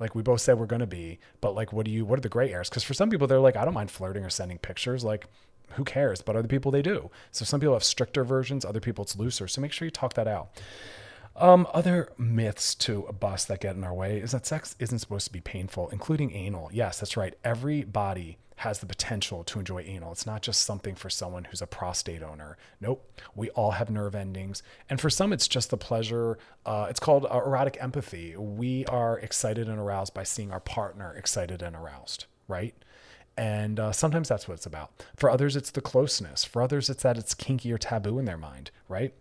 Like 0.00 0.14
we 0.14 0.22
both 0.22 0.40
said 0.40 0.58
we're 0.58 0.66
going 0.66 0.80
to 0.80 0.86
be, 0.86 1.18
but 1.40 1.54
like, 1.54 1.72
what 1.72 1.84
do 1.84 1.92
you, 1.92 2.04
what 2.04 2.18
are 2.18 2.22
the 2.22 2.28
gray 2.28 2.50
areas? 2.50 2.70
Because 2.70 2.84
for 2.84 2.94
some 2.94 3.10
people, 3.10 3.26
they're 3.26 3.38
like, 3.38 3.56
I 3.56 3.64
don't 3.64 3.74
mind 3.74 3.90
flirting 3.90 4.24
or 4.24 4.30
sending 4.30 4.58
pictures. 4.58 5.04
Like, 5.04 5.26
who 5.72 5.84
cares? 5.84 6.22
But 6.22 6.36
other 6.36 6.48
people, 6.48 6.70
they 6.70 6.82
do. 6.82 7.10
So 7.30 7.44
some 7.44 7.60
people 7.60 7.74
have 7.74 7.84
stricter 7.84 8.24
versions, 8.24 8.64
other 8.64 8.80
people, 8.80 9.04
it's 9.04 9.16
looser. 9.16 9.46
So 9.46 9.60
make 9.60 9.72
sure 9.72 9.84
you 9.86 9.90
talk 9.90 10.14
that 10.14 10.26
out. 10.26 10.48
Um, 11.36 11.66
other 11.74 12.10
myths 12.16 12.74
to 12.76 13.12
bust 13.18 13.48
that 13.48 13.60
get 13.60 13.74
in 13.74 13.84
our 13.84 13.94
way 13.94 14.18
is 14.18 14.32
that 14.32 14.46
sex 14.46 14.76
isn't 14.78 15.00
supposed 15.00 15.26
to 15.26 15.32
be 15.32 15.40
painful, 15.40 15.88
including 15.88 16.32
anal. 16.32 16.70
Yes, 16.72 17.00
that's 17.00 17.16
right. 17.16 17.34
Every 17.42 17.82
body 17.82 18.38
has 18.56 18.78
the 18.78 18.86
potential 18.86 19.42
to 19.42 19.58
enjoy 19.58 19.82
anal. 19.82 20.12
It's 20.12 20.26
not 20.26 20.42
just 20.42 20.62
something 20.62 20.94
for 20.94 21.10
someone 21.10 21.44
who's 21.44 21.60
a 21.60 21.66
prostate 21.66 22.22
owner. 22.22 22.56
Nope. 22.80 23.20
We 23.34 23.50
all 23.50 23.72
have 23.72 23.90
nerve 23.90 24.14
endings. 24.14 24.62
And 24.88 25.00
for 25.00 25.10
some, 25.10 25.32
it's 25.32 25.48
just 25.48 25.70
the 25.70 25.76
pleasure. 25.76 26.38
Uh, 26.64 26.86
it's 26.88 27.00
called 27.00 27.26
uh, 27.26 27.42
erotic 27.44 27.76
empathy. 27.80 28.36
We 28.36 28.86
are 28.86 29.18
excited 29.18 29.68
and 29.68 29.78
aroused 29.78 30.14
by 30.14 30.22
seeing 30.22 30.52
our 30.52 30.60
partner 30.60 31.14
excited 31.16 31.62
and 31.62 31.74
aroused, 31.74 32.26
right? 32.46 32.74
And 33.36 33.80
uh, 33.80 33.90
sometimes 33.90 34.28
that's 34.28 34.46
what 34.46 34.54
it's 34.54 34.66
about. 34.66 35.02
For 35.16 35.28
others, 35.28 35.56
it's 35.56 35.72
the 35.72 35.80
closeness. 35.80 36.44
For 36.44 36.62
others, 36.62 36.88
it's 36.88 37.02
that 37.02 37.18
it's 37.18 37.34
kinky 37.34 37.72
or 37.72 37.78
taboo 37.78 38.20
in 38.20 38.24
their 38.24 38.38
mind, 38.38 38.70
right? 38.88 39.12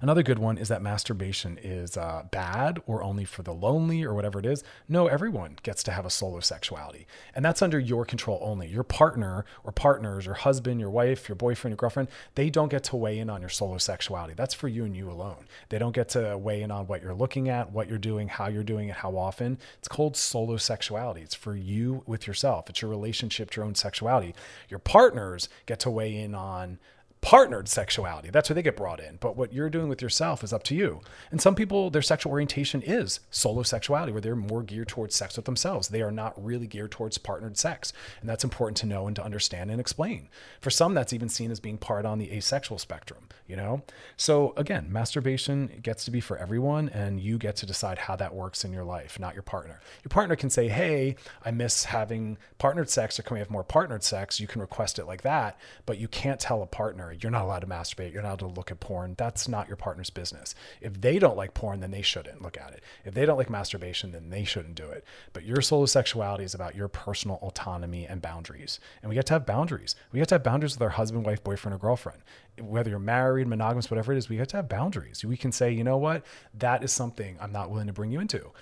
Another 0.00 0.22
good 0.22 0.38
one 0.38 0.58
is 0.58 0.68
that 0.68 0.82
masturbation 0.82 1.58
is 1.62 1.96
uh, 1.96 2.24
bad 2.30 2.80
or 2.86 3.02
only 3.02 3.24
for 3.24 3.42
the 3.42 3.54
lonely 3.54 4.02
or 4.02 4.14
whatever 4.14 4.40
it 4.40 4.46
is. 4.46 4.64
No, 4.88 5.06
everyone 5.06 5.58
gets 5.62 5.82
to 5.84 5.92
have 5.92 6.04
a 6.04 6.10
solo 6.10 6.40
sexuality. 6.40 7.06
And 7.34 7.44
that's 7.44 7.62
under 7.62 7.78
your 7.78 8.04
control 8.04 8.40
only. 8.42 8.66
Your 8.66 8.82
partner 8.82 9.44
or 9.62 9.70
partners, 9.70 10.26
your 10.26 10.34
husband, 10.34 10.80
your 10.80 10.90
wife, 10.90 11.28
your 11.28 11.36
boyfriend, 11.36 11.72
your 11.72 11.76
girlfriend, 11.76 12.08
they 12.34 12.50
don't 12.50 12.70
get 12.70 12.82
to 12.84 12.96
weigh 12.96 13.18
in 13.18 13.30
on 13.30 13.40
your 13.40 13.50
solo 13.50 13.78
sexuality. 13.78 14.34
That's 14.34 14.54
for 14.54 14.68
you 14.68 14.84
and 14.84 14.96
you 14.96 15.10
alone. 15.10 15.46
They 15.68 15.78
don't 15.78 15.94
get 15.94 16.08
to 16.10 16.36
weigh 16.36 16.62
in 16.62 16.72
on 16.72 16.86
what 16.88 17.02
you're 17.02 17.14
looking 17.14 17.48
at, 17.48 17.70
what 17.70 17.88
you're 17.88 17.98
doing, 17.98 18.28
how 18.28 18.48
you're 18.48 18.64
doing 18.64 18.88
it, 18.88 18.96
how 18.96 19.16
often. 19.16 19.58
It's 19.78 19.88
called 19.88 20.16
solo 20.16 20.56
sexuality. 20.56 21.20
It's 21.20 21.34
for 21.34 21.54
you 21.54 22.02
with 22.06 22.26
yourself, 22.26 22.68
it's 22.68 22.82
your 22.82 22.90
relationship 22.90 23.52
your 23.56 23.64
own 23.64 23.74
sexuality. 23.74 24.34
Your 24.68 24.78
partners 24.78 25.48
get 25.66 25.80
to 25.80 25.90
weigh 25.90 26.16
in 26.16 26.34
on 26.34 26.78
partnered 27.22 27.68
sexuality. 27.68 28.30
That's 28.30 28.50
where 28.50 28.54
they 28.56 28.62
get 28.62 28.76
brought 28.76 28.98
in. 28.98 29.16
But 29.20 29.36
what 29.36 29.52
you're 29.52 29.70
doing 29.70 29.88
with 29.88 30.02
yourself 30.02 30.42
is 30.42 30.52
up 30.52 30.64
to 30.64 30.74
you. 30.74 31.00
And 31.30 31.40
some 31.40 31.54
people, 31.54 31.88
their 31.88 32.02
sexual 32.02 32.32
orientation 32.32 32.82
is 32.82 33.20
solo 33.30 33.62
sexuality, 33.62 34.10
where 34.10 34.20
they're 34.20 34.34
more 34.34 34.64
geared 34.64 34.88
towards 34.88 35.14
sex 35.14 35.36
with 35.36 35.44
themselves. 35.44 35.88
They 35.88 36.02
are 36.02 36.10
not 36.10 36.44
really 36.44 36.66
geared 36.66 36.90
towards 36.90 37.18
partnered 37.18 37.56
sex. 37.56 37.92
And 38.20 38.28
that's 38.28 38.42
important 38.42 38.76
to 38.78 38.86
know 38.86 39.06
and 39.06 39.14
to 39.14 39.24
understand 39.24 39.70
and 39.70 39.80
explain. 39.80 40.28
For 40.60 40.70
some, 40.70 40.94
that's 40.94 41.12
even 41.12 41.28
seen 41.28 41.52
as 41.52 41.60
being 41.60 41.78
part 41.78 42.04
on 42.04 42.18
the 42.18 42.32
asexual 42.32 42.78
spectrum, 42.78 43.28
you 43.46 43.54
know? 43.54 43.82
So 44.16 44.52
again, 44.56 44.88
masturbation 44.90 45.78
gets 45.80 46.04
to 46.06 46.10
be 46.10 46.20
for 46.20 46.36
everyone, 46.36 46.88
and 46.88 47.20
you 47.20 47.38
get 47.38 47.54
to 47.56 47.66
decide 47.66 47.98
how 47.98 48.16
that 48.16 48.34
works 48.34 48.64
in 48.64 48.72
your 48.72 48.84
life, 48.84 49.20
not 49.20 49.34
your 49.34 49.44
partner. 49.44 49.80
Your 50.02 50.10
partner 50.10 50.34
can 50.34 50.50
say, 50.50 50.66
hey, 50.66 51.14
I 51.44 51.52
miss 51.52 51.84
having 51.84 52.36
partnered 52.58 52.90
sex, 52.90 53.20
or 53.20 53.22
can 53.22 53.34
we 53.34 53.40
have 53.40 53.50
more 53.50 53.62
partnered 53.62 54.02
sex? 54.02 54.40
You 54.40 54.48
can 54.48 54.60
request 54.60 54.98
it 54.98 55.06
like 55.06 55.22
that, 55.22 55.56
but 55.86 55.98
you 55.98 56.08
can't 56.08 56.40
tell 56.40 56.62
a 56.62 56.66
partner 56.66 57.11
you're 57.20 57.32
not 57.32 57.44
allowed 57.44 57.60
to 57.60 57.66
masturbate. 57.66 58.12
You're 58.12 58.22
not 58.22 58.40
allowed 58.40 58.52
to 58.52 58.58
look 58.58 58.70
at 58.70 58.80
porn. 58.80 59.14
That's 59.16 59.48
not 59.48 59.68
your 59.68 59.76
partner's 59.76 60.10
business. 60.10 60.54
If 60.80 61.00
they 61.00 61.18
don't 61.18 61.36
like 61.36 61.54
porn, 61.54 61.80
then 61.80 61.90
they 61.90 62.02
shouldn't 62.02 62.42
look 62.42 62.56
at 62.56 62.72
it. 62.72 62.82
If 63.04 63.14
they 63.14 63.26
don't 63.26 63.38
like 63.38 63.50
masturbation, 63.50 64.12
then 64.12 64.30
they 64.30 64.44
shouldn't 64.44 64.74
do 64.74 64.88
it. 64.88 65.04
But 65.32 65.44
your 65.44 65.60
solo 65.62 65.86
sexuality 65.86 66.44
is 66.44 66.54
about 66.54 66.74
your 66.74 66.88
personal 66.88 67.38
autonomy 67.42 68.06
and 68.06 68.22
boundaries. 68.22 68.80
And 69.02 69.08
we 69.08 69.14
get 69.14 69.26
to 69.26 69.34
have 69.34 69.46
boundaries. 69.46 69.94
We 70.12 70.18
get 70.18 70.28
to 70.28 70.36
have 70.36 70.44
boundaries 70.44 70.74
with 70.74 70.82
our 70.82 70.90
husband, 70.90 71.26
wife, 71.26 71.42
boyfriend, 71.42 71.74
or 71.74 71.78
girlfriend. 71.78 72.22
Whether 72.60 72.90
you're 72.90 72.98
married, 72.98 73.48
monogamous, 73.48 73.90
whatever 73.90 74.12
it 74.12 74.18
is, 74.18 74.28
we 74.28 74.36
get 74.36 74.50
to 74.50 74.56
have 74.56 74.68
boundaries. 74.68 75.24
We 75.24 75.36
can 75.36 75.52
say, 75.52 75.72
you 75.72 75.84
know 75.84 75.96
what? 75.96 76.24
That 76.54 76.84
is 76.84 76.92
something 76.92 77.36
I'm 77.40 77.52
not 77.52 77.70
willing 77.70 77.86
to 77.86 77.92
bring 77.92 78.12
you 78.12 78.20
into 78.20 78.52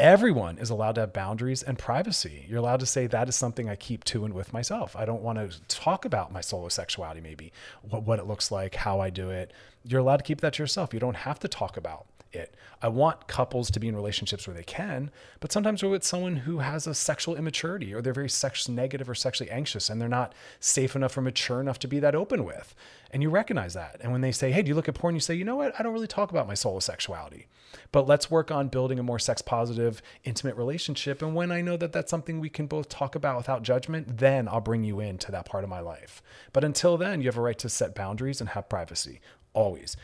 everyone 0.00 0.58
is 0.58 0.70
allowed 0.70 0.94
to 0.94 1.02
have 1.02 1.12
boundaries 1.12 1.62
and 1.62 1.78
privacy. 1.78 2.46
You're 2.48 2.58
allowed 2.58 2.80
to 2.80 2.86
say 2.86 3.06
that 3.06 3.28
is 3.28 3.36
something 3.36 3.68
I 3.68 3.76
keep 3.76 4.04
to 4.04 4.24
and 4.24 4.32
with 4.32 4.52
myself. 4.52 4.94
I 4.94 5.04
don't 5.04 5.22
want 5.22 5.38
to 5.38 5.60
talk 5.68 6.04
about 6.04 6.32
my 6.32 6.40
solo 6.40 6.68
sexuality, 6.68 7.20
maybe 7.20 7.52
what, 7.82 8.04
what 8.04 8.18
it 8.18 8.26
looks 8.26 8.50
like, 8.50 8.76
how 8.76 9.00
I 9.00 9.10
do 9.10 9.30
it. 9.30 9.52
You're 9.84 10.00
allowed 10.00 10.18
to 10.18 10.22
keep 10.22 10.40
that 10.40 10.54
to 10.54 10.62
yourself. 10.62 10.94
You 10.94 11.00
don't 11.00 11.16
have 11.16 11.38
to 11.40 11.48
talk 11.48 11.76
about 11.76 12.06
it. 12.32 12.54
I 12.80 12.88
want 12.88 13.26
couples 13.26 13.70
to 13.70 13.80
be 13.80 13.88
in 13.88 13.96
relationships 13.96 14.46
where 14.46 14.54
they 14.54 14.62
can, 14.62 15.10
but 15.40 15.50
sometimes 15.50 15.82
we're 15.82 15.90
with 15.90 16.04
someone 16.04 16.36
who 16.36 16.58
has 16.58 16.86
a 16.86 16.94
sexual 16.94 17.36
immaturity 17.36 17.92
or 17.92 18.00
they're 18.00 18.12
very 18.12 18.28
sex 18.28 18.68
negative 18.68 19.08
or 19.08 19.14
sexually 19.14 19.50
anxious 19.50 19.90
and 19.90 20.00
they're 20.00 20.08
not 20.08 20.34
safe 20.60 20.94
enough 20.94 21.16
or 21.16 21.22
mature 21.22 21.60
enough 21.60 21.78
to 21.80 21.88
be 21.88 21.98
that 22.00 22.14
open 22.14 22.44
with. 22.44 22.74
And 23.10 23.22
you 23.22 23.30
recognize 23.30 23.74
that. 23.74 23.96
And 24.00 24.12
when 24.12 24.20
they 24.20 24.32
say, 24.32 24.52
Hey, 24.52 24.62
do 24.62 24.68
you 24.68 24.74
look 24.74 24.88
at 24.88 24.94
porn? 24.94 25.14
You 25.14 25.20
say, 25.20 25.34
You 25.34 25.44
know 25.44 25.56
what? 25.56 25.74
I 25.78 25.82
don't 25.82 25.92
really 25.92 26.06
talk 26.06 26.30
about 26.30 26.46
my 26.46 26.54
solo 26.54 26.78
sexuality, 26.78 27.46
but 27.90 28.06
let's 28.06 28.30
work 28.30 28.50
on 28.50 28.68
building 28.68 28.98
a 28.98 29.02
more 29.02 29.18
sex 29.18 29.42
positive, 29.42 30.02
intimate 30.24 30.56
relationship. 30.56 31.22
And 31.22 31.34
when 31.34 31.50
I 31.50 31.62
know 31.62 31.76
that 31.76 31.92
that's 31.92 32.10
something 32.10 32.38
we 32.38 32.50
can 32.50 32.66
both 32.66 32.88
talk 32.88 33.14
about 33.14 33.36
without 33.36 33.62
judgment, 33.62 34.18
then 34.18 34.46
I'll 34.46 34.60
bring 34.60 34.84
you 34.84 35.00
into 35.00 35.32
that 35.32 35.46
part 35.46 35.64
of 35.64 35.70
my 35.70 35.80
life. 35.80 36.22
But 36.52 36.64
until 36.64 36.96
then, 36.96 37.20
you 37.20 37.28
have 37.28 37.38
a 37.38 37.42
right 37.42 37.58
to 37.58 37.68
set 37.68 37.94
boundaries 37.94 38.40
and 38.40 38.50
have 38.50 38.68
privacy 38.68 39.20
always. 39.54 39.96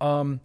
Um, 0.00 0.40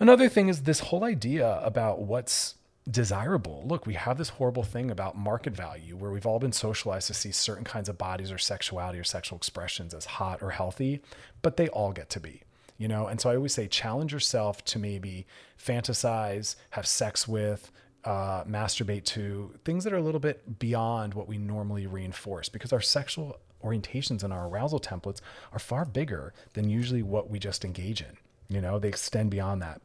Another 0.00 0.30
thing 0.30 0.48
is 0.48 0.62
this 0.62 0.80
whole 0.80 1.04
idea 1.04 1.60
about 1.62 2.00
what's 2.00 2.54
desirable. 2.90 3.62
Look, 3.66 3.86
we 3.86 3.92
have 3.92 4.16
this 4.16 4.30
horrible 4.30 4.62
thing 4.62 4.90
about 4.90 5.14
market 5.14 5.54
value 5.54 5.94
where 5.94 6.10
we've 6.10 6.24
all 6.24 6.38
been 6.38 6.52
socialized 6.52 7.06
to 7.08 7.14
see 7.14 7.30
certain 7.30 7.64
kinds 7.64 7.90
of 7.90 7.98
bodies 7.98 8.32
or 8.32 8.38
sexuality 8.38 8.98
or 8.98 9.04
sexual 9.04 9.36
expressions 9.36 9.92
as 9.92 10.06
hot 10.06 10.42
or 10.42 10.50
healthy, 10.52 11.02
but 11.42 11.58
they 11.58 11.68
all 11.68 11.92
get 11.92 12.08
to 12.10 12.18
be, 12.18 12.40
you 12.78 12.88
know? 12.88 13.08
And 13.08 13.20
so 13.20 13.28
I 13.28 13.36
always 13.36 13.52
say 13.52 13.68
challenge 13.68 14.10
yourself 14.10 14.64
to 14.64 14.78
maybe 14.78 15.26
fantasize, 15.62 16.56
have 16.70 16.86
sex 16.86 17.28
with, 17.28 17.70
uh, 18.04 18.44
masturbate 18.44 19.04
to 19.04 19.52
things 19.66 19.84
that 19.84 19.92
are 19.92 19.98
a 19.98 20.02
little 20.02 20.18
bit 20.18 20.58
beyond 20.58 21.12
what 21.12 21.28
we 21.28 21.36
normally 21.36 21.86
reinforce 21.86 22.48
because 22.48 22.72
our 22.72 22.80
sexual 22.80 23.38
orientations 23.62 24.24
and 24.24 24.32
our 24.32 24.48
arousal 24.48 24.80
templates 24.80 25.20
are 25.52 25.58
far 25.58 25.84
bigger 25.84 26.32
than 26.54 26.70
usually 26.70 27.02
what 27.02 27.28
we 27.28 27.38
just 27.38 27.66
engage 27.66 28.00
in. 28.00 28.16
You 28.48 28.62
know, 28.62 28.78
they 28.78 28.88
extend 28.88 29.30
beyond 29.30 29.60
that. 29.60 29.82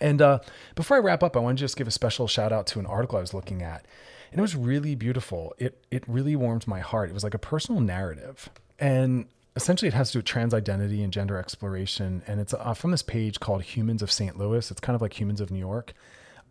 And 0.00 0.20
uh, 0.20 0.40
before 0.74 0.96
I 0.96 1.00
wrap 1.00 1.22
up, 1.22 1.36
I 1.36 1.40
want 1.40 1.58
to 1.58 1.64
just 1.64 1.76
give 1.76 1.88
a 1.88 1.92
special 1.92 2.28
shout 2.28 2.52
out 2.52 2.66
to 2.68 2.78
an 2.78 2.86
article 2.86 3.18
I 3.18 3.20
was 3.20 3.34
looking 3.34 3.62
at. 3.62 3.86
And 4.30 4.38
it 4.38 4.42
was 4.42 4.56
really 4.56 4.94
beautiful. 4.94 5.54
It, 5.58 5.82
it 5.90 6.04
really 6.06 6.36
warmed 6.36 6.66
my 6.66 6.80
heart. 6.80 7.10
It 7.10 7.14
was 7.14 7.24
like 7.24 7.34
a 7.34 7.38
personal 7.38 7.80
narrative. 7.80 8.50
And 8.78 9.26
essentially, 9.54 9.88
it 9.88 9.94
has 9.94 10.08
to 10.08 10.14
do 10.14 10.18
with 10.18 10.26
trans 10.26 10.52
identity 10.52 11.02
and 11.02 11.12
gender 11.12 11.38
exploration. 11.38 12.22
And 12.26 12.40
it's 12.40 12.52
uh, 12.52 12.74
from 12.74 12.90
this 12.90 13.02
page 13.02 13.40
called 13.40 13.62
Humans 13.62 14.02
of 14.02 14.12
St. 14.12 14.36
Louis. 14.36 14.70
It's 14.70 14.80
kind 14.80 14.94
of 14.94 15.00
like 15.00 15.18
Humans 15.18 15.40
of 15.40 15.50
New 15.50 15.58
York. 15.58 15.94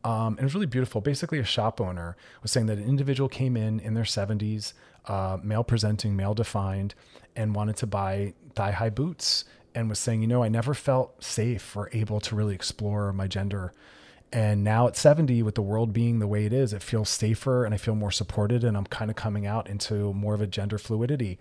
Um, 0.04 0.34
and 0.34 0.40
it 0.40 0.44
was 0.44 0.54
really 0.54 0.68
beautiful. 0.68 1.02
Basically, 1.02 1.40
a 1.40 1.44
shop 1.44 1.82
owner 1.82 2.16
was 2.42 2.52
saying 2.52 2.68
that 2.68 2.78
an 2.78 2.88
individual 2.88 3.28
came 3.28 3.58
in 3.58 3.80
in 3.80 3.96
their 3.96 4.04
70s, 4.04 4.74
uh, 5.06 5.38
male 5.42 5.64
presenting, 5.64 6.16
male 6.16 6.34
defined, 6.34 6.94
and 7.36 7.56
wanted 7.56 7.76
to 7.78 7.88
buy 7.88 8.34
thigh 8.54 8.72
high 8.72 8.90
boots 8.90 9.46
and 9.76 9.90
was 9.90 10.00
saying, 10.00 10.22
you 10.22 10.28
know, 10.28 10.42
I 10.42 10.48
never 10.48 10.74
felt 10.74 11.24
safe 11.24 11.76
or 11.76 11.90
able 11.92 12.20
to 12.22 12.36
really 12.36 12.56
explore 12.56 13.12
my 13.14 13.28
gender. 13.28 13.74
And 14.32 14.64
now 14.64 14.88
at 14.88 14.96
70, 14.96 15.44
with 15.44 15.56
the 15.56 15.62
world 15.62 15.94
being 15.94 16.20
the 16.20 16.28
way 16.28 16.46
it 16.46 16.54
is, 16.54 16.74
it 16.74 16.82
feels 16.82 17.10
safer 17.10 17.64
and 17.64 17.74
I 17.74 17.78
feel 17.78 17.96
more 17.96 18.12
supported. 18.12 18.64
And 18.64 18.76
I'm 18.76 18.86
kind 18.86 19.12
of 19.12 19.16
coming 19.16 19.46
out 19.46 19.70
into 19.70 20.14
more 20.14 20.34
of 20.34 20.42
a 20.42 20.48
gender 20.48 20.78
fluidity. 20.78 21.38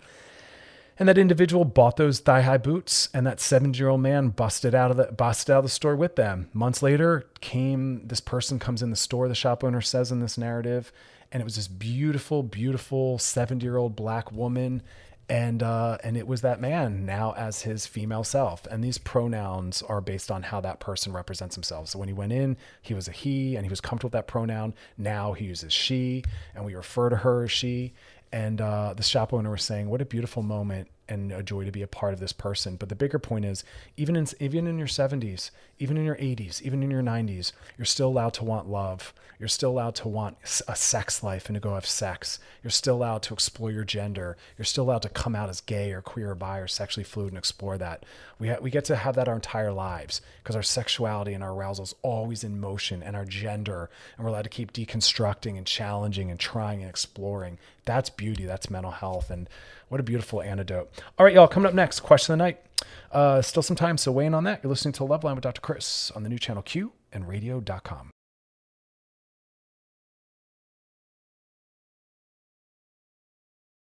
And 0.97 1.09
that 1.09 1.17
individual 1.17 1.65
bought 1.65 1.97
those 1.97 2.19
thigh 2.19 2.41
high 2.41 2.57
boots, 2.57 3.09
and 3.13 3.27
that 3.27 3.41
70 3.41 3.77
year 3.77 3.89
old 3.89 3.99
man 3.99 4.29
busted 4.29 4.73
out 4.73 4.91
of 4.91 4.97
the 4.97 5.11
busted 5.11 5.51
out 5.51 5.59
of 5.59 5.65
the 5.65 5.69
store 5.69 5.95
with 5.95 6.15
them. 6.15 6.49
Months 6.53 6.81
later, 6.81 7.25
came 7.41 8.07
this 8.07 8.21
person 8.21 8.59
comes 8.59 8.81
in 8.81 8.91
the 8.91 8.95
store. 8.95 9.27
The 9.27 9.35
shop 9.35 9.63
owner 9.63 9.81
says 9.81 10.09
in 10.09 10.21
this 10.21 10.37
narrative, 10.37 10.93
and 11.33 11.41
it 11.41 11.43
was 11.43 11.57
this 11.57 11.67
beautiful, 11.67 12.43
beautiful 12.43 13.19
70 13.19 13.61
year 13.65 13.75
old 13.75 13.95
black 13.95 14.31
woman 14.31 14.81
and 15.27 15.63
uh, 15.63 15.97
and 16.03 16.15
it 16.15 16.27
was 16.27 16.41
that 16.41 16.61
man 16.61 17.05
now 17.05 17.33
as 17.35 17.63
his 17.63 17.87
female 17.87 18.23
self. 18.23 18.65
And 18.67 18.83
these 18.83 18.97
pronouns 18.97 19.81
are 19.81 20.01
based 20.01 20.29
on 20.29 20.43
how 20.43 20.61
that 20.61 20.79
person 20.79 21.13
represents 21.13 21.55
himself 21.55 21.89
so 21.89 21.99
when 21.99 22.07
he 22.07 22.13
went 22.13 22.31
in 22.31 22.57
he 22.81 22.93
was 22.93 23.07
a 23.07 23.11
he 23.11 23.55
and 23.55 23.65
he 23.65 23.69
was 23.69 23.81
comfortable 23.81 24.07
with 24.07 24.13
that 24.13 24.27
pronoun. 24.27 24.73
Now 24.97 25.33
he 25.33 25.45
uses 25.45 25.73
she 25.73 26.23
and 26.53 26.65
we 26.65 26.75
refer 26.75 27.09
to 27.09 27.17
her 27.17 27.43
as 27.43 27.51
she. 27.51 27.93
And 28.31 28.59
uh, 28.59 28.93
the 28.95 29.03
shop 29.03 29.33
owner 29.33 29.51
was 29.51 29.63
saying 29.63 29.89
what 29.89 30.01
a 30.01 30.05
beautiful 30.05 30.43
moment 30.43 30.89
and 31.07 31.31
a 31.31 31.43
joy 31.43 31.65
to 31.65 31.71
be 31.71 31.81
a 31.81 31.87
part 31.87 32.13
of 32.13 32.19
this 32.19 32.33
person. 32.33 32.75
But 32.75 32.89
the 32.89 32.95
bigger 32.95 33.19
point 33.19 33.45
is, 33.45 33.63
even 33.97 34.15
in 34.15 34.27
even 34.39 34.67
in 34.67 34.77
your 34.77 34.87
70s, 34.87 35.51
even 35.79 35.97
in 35.97 36.05
your 36.05 36.15
80s, 36.15 36.61
even 36.61 36.83
in 36.83 36.91
your 36.91 37.03
90s, 37.03 37.51
you're 37.77 37.85
still 37.85 38.07
allowed 38.07 38.33
to 38.35 38.45
want 38.45 38.69
love. 38.69 39.13
You're 39.37 39.49
still 39.49 39.71
allowed 39.71 39.95
to 39.95 40.07
want 40.07 40.37
a 40.67 40.75
sex 40.75 41.21
life 41.21 41.47
and 41.47 41.55
to 41.55 41.59
go 41.59 41.73
have 41.73 41.85
sex. 41.85 42.39
You're 42.63 42.71
still 42.71 42.95
allowed 42.95 43.21
to 43.23 43.33
explore 43.33 43.69
your 43.69 43.83
gender. 43.83 44.37
You're 44.57 44.65
still 44.65 44.85
allowed 44.85 45.01
to 45.01 45.09
come 45.09 45.35
out 45.35 45.49
as 45.49 45.59
gay 45.59 45.91
or 45.91 46.01
queer 46.01 46.31
or 46.31 46.35
bi 46.35 46.59
or 46.59 46.67
sexually 46.67 47.03
fluid 47.03 47.29
and 47.29 47.37
explore 47.37 47.77
that. 47.77 48.05
We 48.39 48.47
ha- 48.49 48.59
we 48.61 48.69
get 48.69 48.85
to 48.85 48.95
have 48.95 49.15
that 49.15 49.27
our 49.27 49.35
entire 49.35 49.73
lives 49.73 50.21
because 50.41 50.55
our 50.55 50.63
sexuality 50.63 51.33
and 51.33 51.43
our 51.43 51.53
arousal 51.53 51.83
is 51.83 51.95
always 52.01 52.43
in 52.43 52.59
motion 52.59 53.03
and 53.03 53.15
our 53.15 53.25
gender, 53.25 53.89
and 54.15 54.23
we're 54.23 54.31
allowed 54.31 54.43
to 54.43 54.49
keep 54.49 54.71
deconstructing 54.71 55.57
and 55.57 55.67
challenging 55.67 56.31
and 56.31 56.39
trying 56.39 56.81
and 56.81 56.89
exploring. 56.89 57.57
That's 57.83 58.09
beauty. 58.09 58.45
That's 58.45 58.69
mental 58.69 58.91
health 58.91 59.29
and 59.29 59.49
what 59.89 59.99
a 59.99 60.03
beautiful 60.03 60.41
antidote. 60.41 60.91
All 61.17 61.25
right, 61.25 61.33
y'all, 61.33 61.47
coming 61.47 61.67
up 61.67 61.73
next, 61.73 62.01
question 62.01 62.33
of 62.33 62.37
the 62.39 62.43
night. 62.43 62.61
Uh, 63.11 63.41
still 63.41 63.63
some 63.63 63.75
time, 63.75 63.97
so 63.97 64.11
weigh 64.11 64.25
in 64.25 64.33
on 64.33 64.43
that. 64.43 64.61
You're 64.63 64.69
listening 64.69 64.93
to 64.93 65.03
Loveline 65.03 65.35
with 65.35 65.43
Dr. 65.43 65.61
Chris 65.61 66.11
on 66.11 66.23
the 66.23 66.29
new 66.29 66.39
channel 66.39 66.63
Q 66.63 66.91
and 67.13 67.27
radio.com. 67.27 68.11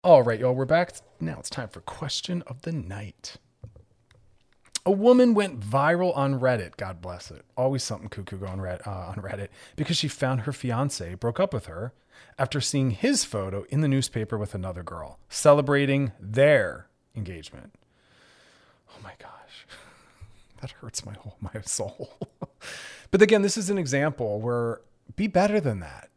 All 0.01 0.23
right, 0.23 0.39
y'all, 0.39 0.55
we're 0.55 0.63
back. 0.63 0.93
Now 1.19 1.39
it's 1.39 1.49
time 1.49 1.67
for 1.67 1.81
question 1.81 2.41
of 2.47 2.61
the 2.61 2.71
night. 2.71 3.35
A 4.85 4.91
woman 4.91 5.33
went 5.33 5.59
viral 5.59 6.15
on 6.15 6.39
Reddit. 6.39 6.77
God 6.77 7.01
bless 7.01 7.29
it. 7.29 7.43
Always 7.57 7.83
something 7.83 8.07
cuckoo 8.07 8.37
going 8.37 8.61
uh, 8.61 8.79
on 8.87 9.15
Reddit 9.15 9.49
because 9.75 9.97
she 9.97 10.07
found 10.07 10.41
her 10.41 10.53
fiance 10.53 11.15
broke 11.15 11.39
up 11.39 11.53
with 11.53 11.65
her 11.65 11.93
after 12.38 12.61
seeing 12.61 12.91
his 12.91 13.26
photo 13.26 13.65
in 13.70 13.82
the 13.82 13.88
newspaper 13.88 14.38
with 14.38 14.55
another 14.55 14.84
girl, 14.84 15.20
celebrating 15.30 16.11
their 16.20 16.88
engagement. 17.15 17.74
Oh 18.89 18.99
my 19.03 19.13
gosh. 19.20 19.30
That 20.61 20.72
hurts 20.72 21.05
my 21.05 21.13
whole 21.13 21.38
my 21.39 21.61
soul. 21.61 22.17
but 23.11 23.22
again, 23.22 23.43
this 23.43 23.57
is 23.57 23.70
an 23.70 23.78
example 23.78 24.41
where 24.41 24.82
be 25.15 25.28
better 25.28 25.61
than 25.61 25.80
that. 25.80 26.09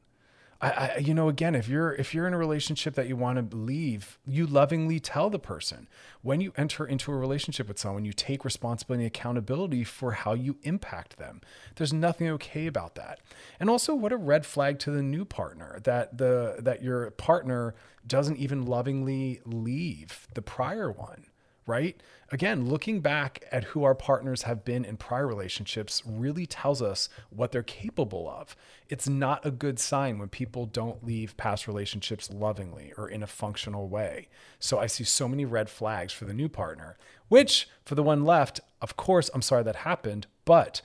I, 0.63 0.93
I, 0.97 0.99
you 0.99 1.13
know 1.13 1.29
again 1.29 1.57
if 1.57 1.69
you're 1.69 1.93
if 1.95 2.15
you're 2.15 2.29
in 2.29 2.35
a 2.35 2.39
relationship 2.39 2.95
that 2.95 3.09
you 3.09 3.17
want 3.17 3.51
to 3.51 3.57
leave 3.57 4.19
you 4.25 4.47
lovingly 4.47 5.01
tell 5.01 5.29
the 5.29 5.39
person. 5.39 5.89
When 6.23 6.41
you 6.41 6.53
enter 6.57 6.87
into 6.87 7.11
a 7.11 7.17
relationship 7.17 7.67
with 7.67 7.79
someone 7.79 8.05
you 8.05 8.13
take 8.13 8.45
responsibility 8.45 9.05
and 9.05 9.09
accountability 9.09 9.83
for 9.83 10.13
how 10.13 10.35
you 10.35 10.57
impact 10.63 11.19
them. 11.19 11.41
There's 11.75 11.93
nothing 11.93 12.29
okay 12.31 12.67
about 12.67 12.95
that. 12.95 13.21
And 13.59 13.69
also 13.69 13.95
what 13.95 14.13
a 14.13 14.17
red 14.17 14.47
flag 14.47 14.79
to 14.81 14.93
the 14.93 15.03
new 15.03 15.25
partner 15.25 15.81
that 15.83 16.17
the 16.17 16.57
that 16.61 16.83
your 16.83 17.11
partner 17.11 17.75
doesn't 18.07 18.37
even 18.37 18.65
lovingly 18.65 19.41
leave 19.45 20.29
the 20.35 20.43
prior 20.43 20.91
one 20.91 21.27
right? 21.67 22.01
Again, 22.31 22.69
looking 22.69 23.01
back 23.01 23.45
at 23.53 23.65
who 23.65 23.85
our 23.85 23.95
partners 23.95 24.43
have 24.43 24.65
been 24.65 24.85
in 24.85 24.97
prior 24.97 25.27
relationships 25.27 26.03
really 26.07 26.47
tells 26.47 26.83
us 26.83 27.09
what 27.31 27.53
they're 27.53 27.63
capable 27.63 28.29
of. 28.29 28.57
It's 28.89 29.09
not 29.09 29.45
a 29.47 29.51
good 29.51 29.79
sign 29.79 30.19
when 30.19 30.29
people 30.29 30.67
don't 30.67 31.05
leave 31.05 31.37
past 31.37 31.69
relationships 31.69 32.31
lovingly 32.31 32.93
or 32.97 33.09
in 33.09 33.23
a 33.23 33.27
functional 33.27 33.89
way. 33.89 34.29
So 34.59 34.79
I 34.79 34.87
see 34.87 35.05
so 35.05 35.29
many 35.29 35.45
red 35.45 35.69
flags 35.71 36.13
for 36.13 36.25
the 36.25 36.35
new 36.35 36.49
partner, 36.49 36.97
which 37.29 37.69
for 37.85 37.95
the 37.95 38.03
one 38.03 38.25
left, 38.25 38.61
of 38.81 38.97
course, 38.97 39.31
I'm 39.35 39.43
sorry 39.43 39.63
that 39.65 39.77
happened, 39.77 40.27
but 40.45 40.83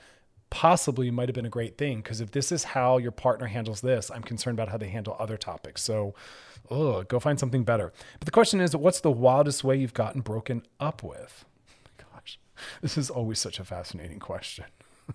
possibly 0.49 1.11
might 1.11 1.28
have 1.28 1.36
been 1.36 1.45
a 1.45 1.49
great 1.49 1.78
thing 1.78 1.97
because 1.97 2.21
if 2.21 2.32
this 2.32 2.51
is 2.51 2.63
how 2.63 2.97
your 2.97 3.11
partner 3.11 3.47
handles 3.47 3.82
this, 3.82 4.09
I'm 4.09 4.23
concerned 4.23 4.57
about 4.57 4.69
how 4.69 4.78
they 4.78 4.88
handle 4.88 5.15
other 5.19 5.38
topics. 5.38 5.84
So, 5.84 6.13
oh, 6.70 7.03
go 7.03 7.20
find 7.20 7.39
something 7.39 7.63
better. 7.63 7.93
But 8.20 8.26
the 8.26 8.32
question 8.32 8.59
is, 8.59 8.76
what's 8.76 9.01
the 9.01 9.11
wildest 9.11 9.63
way 9.63 9.78
you've 9.78 9.93
gotten 9.93 10.22
broken 10.22 10.63
up 10.80 11.03
with? 11.03 11.45
Oh 11.99 12.03
Gosh, 12.13 12.39
this 12.82 12.97
is 12.97 13.09
always 13.09 13.39
such 13.39 13.59
a 13.59 13.65
fascinating 13.65 14.20
question 14.20 14.65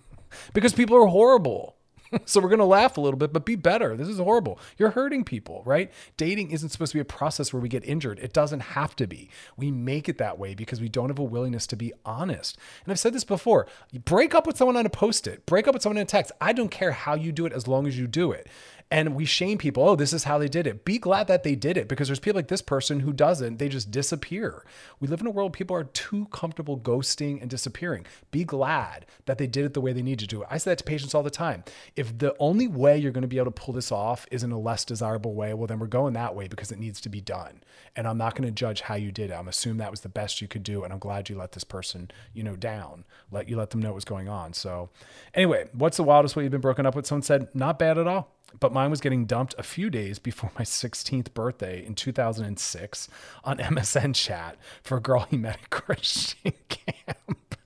because 0.53 0.73
people 0.73 0.97
are 0.97 1.07
horrible. 1.07 1.75
so 2.25 2.39
we're 2.39 2.49
going 2.49 2.59
to 2.59 2.65
laugh 2.65 2.97
a 2.97 3.01
little 3.01 3.17
bit, 3.17 3.33
but 3.33 3.45
be 3.45 3.55
better. 3.55 3.95
This 3.95 4.07
is 4.07 4.17
horrible. 4.17 4.59
You're 4.77 4.91
hurting 4.91 5.23
people, 5.23 5.63
right? 5.65 5.91
Dating 6.17 6.51
isn't 6.51 6.69
supposed 6.69 6.91
to 6.91 6.97
be 6.97 7.01
a 7.01 7.05
process 7.05 7.51
where 7.51 7.61
we 7.61 7.69
get 7.69 7.83
injured. 7.85 8.19
It 8.19 8.33
doesn't 8.33 8.59
have 8.59 8.95
to 8.97 9.07
be. 9.07 9.29
We 9.57 9.71
make 9.71 10.07
it 10.09 10.17
that 10.17 10.37
way 10.37 10.53
because 10.53 10.81
we 10.81 10.89
don't 10.89 11.09
have 11.09 11.19
a 11.19 11.23
willingness 11.23 11.67
to 11.67 11.75
be 11.75 11.93
honest. 12.05 12.57
And 12.83 12.91
I've 12.91 12.99
said 12.99 13.13
this 13.13 13.23
before 13.23 13.67
break 14.05 14.35
up 14.35 14.47
with 14.47 14.57
someone 14.57 14.77
on 14.77 14.85
a 14.85 14.89
post 14.89 15.27
it, 15.27 15.45
break 15.45 15.67
up 15.67 15.73
with 15.73 15.83
someone 15.83 15.97
in 15.97 16.03
a 16.03 16.05
text. 16.05 16.31
I 16.41 16.53
don't 16.53 16.69
care 16.69 16.91
how 16.91 17.15
you 17.15 17.31
do 17.31 17.45
it 17.45 17.53
as 17.53 17.67
long 17.67 17.87
as 17.87 17.97
you 17.97 18.07
do 18.07 18.31
it 18.31 18.47
and 18.91 19.15
we 19.15 19.25
shame 19.25 19.57
people. 19.57 19.87
Oh, 19.87 19.95
this 19.95 20.13
is 20.13 20.25
how 20.25 20.37
they 20.37 20.47
did 20.47 20.67
it. 20.67 20.85
Be 20.85 20.97
glad 20.97 21.27
that 21.27 21.43
they 21.43 21.55
did 21.55 21.77
it 21.77 21.87
because 21.87 22.07
there's 22.07 22.19
people 22.19 22.37
like 22.37 22.47
this 22.47 22.61
person 22.61 22.99
who 22.99 23.13
doesn't. 23.13 23.57
They 23.57 23.69
just 23.69 23.91
disappear. 23.91 24.63
We 24.99 25.07
live 25.07 25.21
in 25.21 25.27
a 25.27 25.31
world 25.31 25.53
people 25.53 25.75
are 25.75 25.85
too 25.85 26.25
comfortable 26.31 26.77
ghosting 26.77 27.41
and 27.41 27.49
disappearing. 27.49 28.05
Be 28.31 28.43
glad 28.43 29.05
that 29.25 29.37
they 29.37 29.47
did 29.47 29.65
it 29.65 29.73
the 29.73 29.81
way 29.81 29.93
they 29.93 30.01
need 30.01 30.19
to 30.19 30.27
do 30.27 30.41
it. 30.41 30.47
I 30.51 30.57
say 30.57 30.71
that 30.71 30.79
to 30.79 30.83
patients 30.83 31.15
all 31.15 31.23
the 31.23 31.29
time. 31.29 31.63
If 31.95 32.17
the 32.17 32.35
only 32.39 32.67
way 32.67 32.97
you're 32.97 33.11
going 33.11 33.23
to 33.23 33.27
be 33.27 33.37
able 33.37 33.51
to 33.51 33.61
pull 33.61 33.73
this 33.73 33.91
off 33.91 34.27
is 34.31 34.43
in 34.43 34.51
a 34.51 34.59
less 34.59 34.85
desirable 34.85 35.33
way, 35.33 35.53
well, 35.53 35.67
then 35.67 35.79
we're 35.79 35.87
going 35.87 36.13
that 36.13 36.35
way 36.35 36.47
because 36.47 36.71
it 36.71 36.79
needs 36.79 37.01
to 37.01 37.09
be 37.09 37.21
done. 37.21 37.61
And 37.95 38.07
I'm 38.07 38.17
not 38.17 38.35
going 38.35 38.47
to 38.47 38.51
judge 38.51 38.81
how 38.81 38.95
you 38.95 39.11
did 39.11 39.29
it. 39.29 39.33
I'm 39.33 39.47
assuming 39.47 39.77
that 39.77 39.91
was 39.91 40.01
the 40.01 40.09
best 40.09 40.41
you 40.41 40.47
could 40.47 40.63
do. 40.63 40.83
And 40.83 40.91
I'm 40.91 40.99
glad 40.99 41.29
you 41.29 41.37
let 41.37 41.53
this 41.53 41.63
person, 41.63 42.11
you 42.33 42.43
know, 42.43 42.55
down. 42.55 43.05
Let 43.31 43.49
you 43.49 43.57
let 43.57 43.69
them 43.69 43.81
know 43.81 43.89
what 43.89 43.95
was 43.95 44.05
going 44.05 44.29
on. 44.29 44.53
So 44.53 44.89
anyway, 45.33 45.69
what's 45.73 45.97
the 45.97 46.03
wildest 46.03 46.35
way 46.35 46.43
you've 46.43 46.51
been 46.51 46.61
broken 46.61 46.85
up 46.85 46.95
with? 46.95 47.07
Someone 47.07 47.23
said, 47.23 47.47
not 47.53 47.79
bad 47.79 47.97
at 47.97 48.07
all 48.07 48.32
but 48.59 48.73
mine 48.73 48.89
was 48.89 49.01
getting 49.01 49.25
dumped 49.25 49.55
a 49.57 49.63
few 49.63 49.89
days 49.89 50.19
before 50.19 50.51
my 50.57 50.63
16th 50.63 51.33
birthday 51.33 51.85
in 51.85 51.95
2006 51.95 53.07
on 53.43 53.57
MSN 53.57 54.15
chat 54.15 54.57
for 54.81 54.97
a 54.97 55.01
girl 55.01 55.27
he 55.29 55.37
met 55.37 55.59
at 55.61 55.69
Christian 55.69 56.53
camp. 56.69 57.57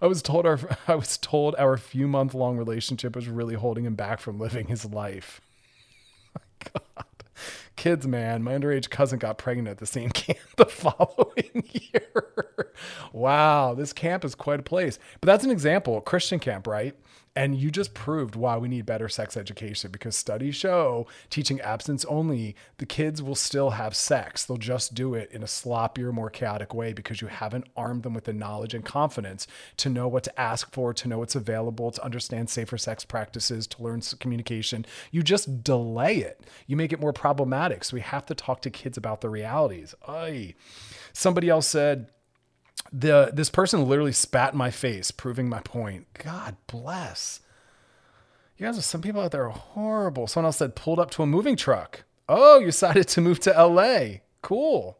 I 0.00 0.06
was 0.06 0.22
told 0.22 0.44
our 0.46 0.58
I 0.88 0.94
was 0.94 1.16
told 1.16 1.54
our 1.56 1.76
few 1.76 2.08
month 2.08 2.34
long 2.34 2.56
relationship 2.56 3.14
was 3.14 3.28
really 3.28 3.54
holding 3.54 3.84
him 3.84 3.94
back 3.94 4.20
from 4.20 4.38
living 4.38 4.66
his 4.66 4.84
life. 4.84 5.40
God. 6.72 7.06
Kids, 7.76 8.06
man, 8.06 8.42
my 8.42 8.52
underage 8.52 8.90
cousin 8.90 9.18
got 9.18 9.38
pregnant 9.38 9.68
at 9.68 9.78
the 9.78 9.86
same 9.86 10.10
camp 10.14 10.38
the 10.56 10.66
following 10.66 11.64
year. 11.72 12.72
wow, 13.12 13.74
this 13.74 13.92
camp 13.92 14.24
is 14.24 14.34
quite 14.34 14.60
a 14.60 14.64
place. 14.64 14.98
But 15.20 15.26
that's 15.26 15.44
an 15.44 15.50
example, 15.50 16.00
Christian 16.00 16.38
camp, 16.38 16.66
right? 16.66 16.94
And 17.34 17.56
you 17.56 17.70
just 17.70 17.94
proved 17.94 18.36
why 18.36 18.58
we 18.58 18.68
need 18.68 18.84
better 18.84 19.08
sex 19.08 19.38
education 19.38 19.90
because 19.90 20.14
studies 20.14 20.54
show 20.54 21.06
teaching 21.30 21.62
abstinence 21.62 22.04
only, 22.04 22.54
the 22.76 22.84
kids 22.84 23.22
will 23.22 23.34
still 23.34 23.70
have 23.70 23.96
sex. 23.96 24.44
They'll 24.44 24.58
just 24.58 24.92
do 24.92 25.14
it 25.14 25.30
in 25.32 25.42
a 25.42 25.46
sloppier, 25.46 26.12
more 26.12 26.28
chaotic 26.28 26.74
way 26.74 26.92
because 26.92 27.22
you 27.22 27.28
haven't 27.28 27.68
armed 27.74 28.02
them 28.02 28.12
with 28.12 28.24
the 28.24 28.34
knowledge 28.34 28.74
and 28.74 28.84
confidence 28.84 29.46
to 29.78 29.88
know 29.88 30.08
what 30.08 30.24
to 30.24 30.40
ask 30.40 30.70
for, 30.72 30.92
to 30.92 31.08
know 31.08 31.20
what's 31.20 31.34
available, 31.34 31.90
to 31.90 32.04
understand 32.04 32.50
safer 32.50 32.76
sex 32.76 33.02
practices, 33.02 33.66
to 33.68 33.82
learn 33.82 34.02
communication. 34.20 34.84
You 35.10 35.22
just 35.22 35.64
delay 35.64 36.18
it. 36.18 36.40
You 36.66 36.76
make 36.76 36.92
it 36.92 37.00
more 37.00 37.14
problematic. 37.14 37.84
So 37.84 37.94
we 37.94 38.02
have 38.02 38.26
to 38.26 38.34
talk 38.34 38.60
to 38.62 38.70
kids 38.70 38.98
about 38.98 39.22
the 39.22 39.30
realities. 39.30 39.94
Somebody 41.14 41.48
else 41.48 41.66
said, 41.66 42.08
the 42.92 43.30
this 43.32 43.50
person 43.50 43.88
literally 43.88 44.12
spat 44.12 44.52
in 44.52 44.58
my 44.58 44.70
face, 44.70 45.10
proving 45.10 45.48
my 45.48 45.60
point. 45.60 46.06
God 46.14 46.56
bless. 46.66 47.40
You 48.56 48.66
guys, 48.66 48.84
some 48.84 49.02
people 49.02 49.20
out 49.20 49.32
there 49.32 49.46
are 49.46 49.50
horrible. 49.50 50.26
Someone 50.26 50.46
else 50.46 50.58
said 50.58 50.76
pulled 50.76 51.00
up 51.00 51.10
to 51.12 51.22
a 51.22 51.26
moving 51.26 51.56
truck. 51.56 52.04
Oh, 52.28 52.58
you 52.58 52.66
decided 52.66 53.08
to 53.08 53.20
move 53.20 53.40
to 53.40 53.50
LA. 53.50 54.18
Cool. 54.42 54.98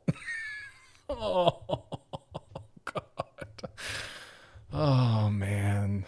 oh 1.09 1.85
God. 2.85 3.71
Oh 4.73 5.31
man. 5.31 6.05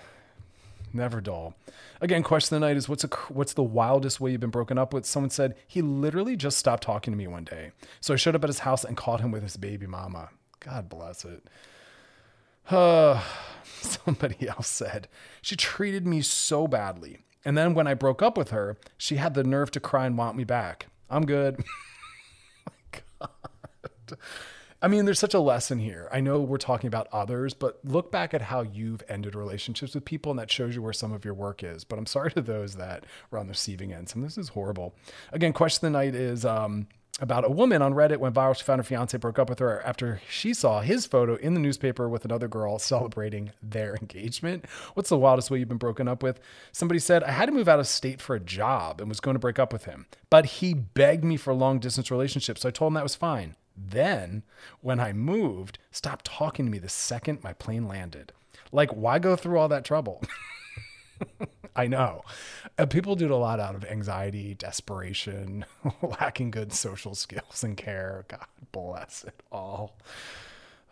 Never 0.92 1.20
dull. 1.20 1.54
Again, 2.00 2.22
question 2.22 2.54
of 2.54 2.60
the 2.60 2.66
night 2.66 2.76
is 2.76 2.88
what's 2.88 3.04
a, 3.04 3.08
what's 3.28 3.54
the 3.54 3.62
wildest 3.62 4.20
way 4.20 4.30
you've 4.30 4.40
been 4.40 4.50
broken 4.50 4.78
up 4.78 4.92
with? 4.94 5.04
Someone 5.04 5.30
said 5.30 5.56
he 5.66 5.82
literally 5.82 6.36
just 6.36 6.58
stopped 6.58 6.82
talking 6.82 7.12
to 7.12 7.18
me 7.18 7.26
one 7.26 7.44
day. 7.44 7.72
So 8.00 8.14
I 8.14 8.16
showed 8.16 8.36
up 8.36 8.44
at 8.44 8.50
his 8.50 8.60
house 8.60 8.84
and 8.84 8.96
caught 8.96 9.20
him 9.20 9.30
with 9.30 9.42
his 9.42 9.56
baby 9.56 9.86
mama. 9.86 10.30
God 10.64 10.88
bless 10.88 11.24
it. 11.24 11.44
Uh, 12.70 13.22
somebody 13.64 14.48
else 14.48 14.68
said, 14.68 15.08
she 15.42 15.56
treated 15.56 16.06
me 16.06 16.22
so 16.22 16.66
badly. 16.66 17.18
And 17.44 17.58
then 17.58 17.74
when 17.74 17.86
I 17.86 17.94
broke 17.94 18.22
up 18.22 18.38
with 18.38 18.50
her, 18.50 18.78
she 18.96 19.16
had 19.16 19.34
the 19.34 19.44
nerve 19.44 19.70
to 19.72 19.80
cry 19.80 20.06
and 20.06 20.16
want 20.16 20.36
me 20.36 20.44
back. 20.44 20.86
I'm 21.10 21.26
good. 21.26 21.62
God. 23.18 24.18
I 24.80 24.88
mean, 24.88 25.06
there's 25.06 25.18
such 25.18 25.34
a 25.34 25.40
lesson 25.40 25.78
here. 25.78 26.08
I 26.12 26.20
know 26.20 26.40
we're 26.40 26.58
talking 26.58 26.88
about 26.88 27.08
others, 27.10 27.54
but 27.54 27.80
look 27.84 28.12
back 28.12 28.34
at 28.34 28.42
how 28.42 28.60
you've 28.60 29.02
ended 29.08 29.34
relationships 29.34 29.94
with 29.94 30.04
people, 30.04 30.30
and 30.30 30.38
that 30.38 30.50
shows 30.50 30.74
you 30.74 30.82
where 30.82 30.92
some 30.92 31.12
of 31.12 31.24
your 31.24 31.32
work 31.32 31.62
is. 31.62 31.84
But 31.84 31.98
I'm 31.98 32.04
sorry 32.04 32.32
to 32.32 32.42
those 32.42 32.76
that 32.76 33.04
were 33.30 33.38
on 33.38 33.46
the 33.46 33.52
receiving 33.52 33.94
end. 33.94 34.10
Some 34.10 34.20
this 34.20 34.36
is 34.36 34.50
horrible. 34.50 34.94
Again, 35.32 35.54
question 35.54 35.86
of 35.86 35.92
the 35.92 35.98
night 35.98 36.14
is 36.14 36.44
um, 36.44 36.86
about 37.20 37.44
a 37.44 37.50
woman 37.50 37.80
on 37.80 37.94
Reddit 37.94 38.18
went 38.18 38.34
viral. 38.34 38.56
She 38.56 38.64
found 38.64 38.80
her 38.80 38.84
fiance 38.84 39.16
broke 39.18 39.38
up 39.38 39.48
with 39.48 39.60
her 39.60 39.80
after 39.86 40.20
she 40.28 40.52
saw 40.52 40.80
his 40.80 41.06
photo 41.06 41.36
in 41.36 41.54
the 41.54 41.60
newspaper 41.60 42.08
with 42.08 42.24
another 42.24 42.48
girl 42.48 42.78
celebrating 42.80 43.52
their 43.62 43.94
engagement. 43.96 44.64
What's 44.94 45.10
the 45.10 45.18
wildest 45.18 45.50
way 45.50 45.58
you've 45.58 45.68
been 45.68 45.76
broken 45.78 46.08
up 46.08 46.22
with? 46.22 46.40
Somebody 46.72 46.98
said, 46.98 47.22
I 47.22 47.30
had 47.30 47.46
to 47.46 47.52
move 47.52 47.68
out 47.68 47.78
of 47.78 47.86
state 47.86 48.20
for 48.20 48.34
a 48.34 48.40
job 48.40 49.00
and 49.00 49.08
was 49.08 49.20
going 49.20 49.34
to 49.36 49.40
break 49.40 49.58
up 49.58 49.72
with 49.72 49.84
him, 49.84 50.06
but 50.28 50.46
he 50.46 50.74
begged 50.74 51.24
me 51.24 51.36
for 51.36 51.50
a 51.50 51.54
long 51.54 51.78
distance 51.78 52.10
relationship. 52.10 52.58
So 52.58 52.68
I 52.68 52.72
told 52.72 52.90
him 52.90 52.94
that 52.94 53.02
was 53.04 53.14
fine. 53.14 53.54
Then, 53.76 54.44
when 54.80 55.00
I 55.00 55.12
moved, 55.12 55.78
stopped 55.90 56.24
talking 56.24 56.64
to 56.64 56.70
me 56.70 56.78
the 56.78 56.88
second 56.88 57.42
my 57.42 57.52
plane 57.52 57.88
landed. 57.88 58.32
Like, 58.70 58.90
why 58.90 59.18
go 59.18 59.36
through 59.36 59.58
all 59.58 59.68
that 59.68 59.84
trouble? 59.84 60.22
I 61.76 61.86
know. 61.86 62.22
Uh, 62.78 62.86
people 62.86 63.16
do 63.16 63.24
it 63.24 63.30
a 63.30 63.36
lot 63.36 63.60
out 63.60 63.74
of 63.74 63.84
anxiety, 63.84 64.54
desperation, 64.54 65.64
lacking 66.02 66.50
good 66.50 66.72
social 66.72 67.14
skills 67.14 67.64
and 67.64 67.76
care. 67.76 68.24
God 68.28 68.46
bless 68.72 69.24
it 69.24 69.42
all. 69.50 69.96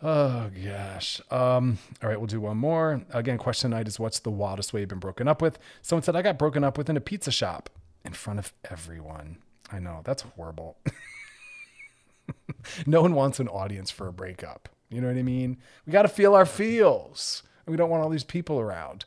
Oh 0.02 0.50
gosh. 0.64 1.20
Um, 1.30 1.78
all 2.02 2.08
right, 2.08 2.18
we'll 2.18 2.26
do 2.26 2.40
one 2.40 2.56
more. 2.56 3.02
Again, 3.12 3.38
question 3.38 3.70
tonight 3.70 3.86
is 3.86 4.00
what's 4.00 4.18
the 4.18 4.30
wildest 4.30 4.72
way 4.72 4.80
you've 4.80 4.88
been 4.88 4.98
broken 4.98 5.28
up 5.28 5.40
with? 5.40 5.58
Someone 5.80 6.02
said 6.02 6.16
I 6.16 6.22
got 6.22 6.38
broken 6.38 6.64
up 6.64 6.76
with 6.76 6.90
in 6.90 6.96
a 6.96 7.00
pizza 7.00 7.30
shop 7.30 7.70
in 8.04 8.12
front 8.12 8.40
of 8.40 8.52
everyone. 8.68 9.38
I 9.70 9.78
know, 9.78 10.00
that's 10.04 10.22
horrible. 10.22 10.76
no 12.86 13.02
one 13.02 13.14
wants 13.14 13.38
an 13.38 13.48
audience 13.48 13.90
for 13.90 14.08
a 14.08 14.12
breakup. 14.12 14.68
You 14.90 15.00
know 15.00 15.06
what 15.06 15.16
I 15.16 15.22
mean? 15.22 15.58
We 15.86 15.92
got 15.92 16.02
to 16.02 16.08
feel 16.08 16.34
our 16.34 16.46
feels. 16.46 17.44
We 17.66 17.76
don't 17.76 17.88
want 17.88 18.02
all 18.02 18.10
these 18.10 18.24
people 18.24 18.60
around. 18.60 19.04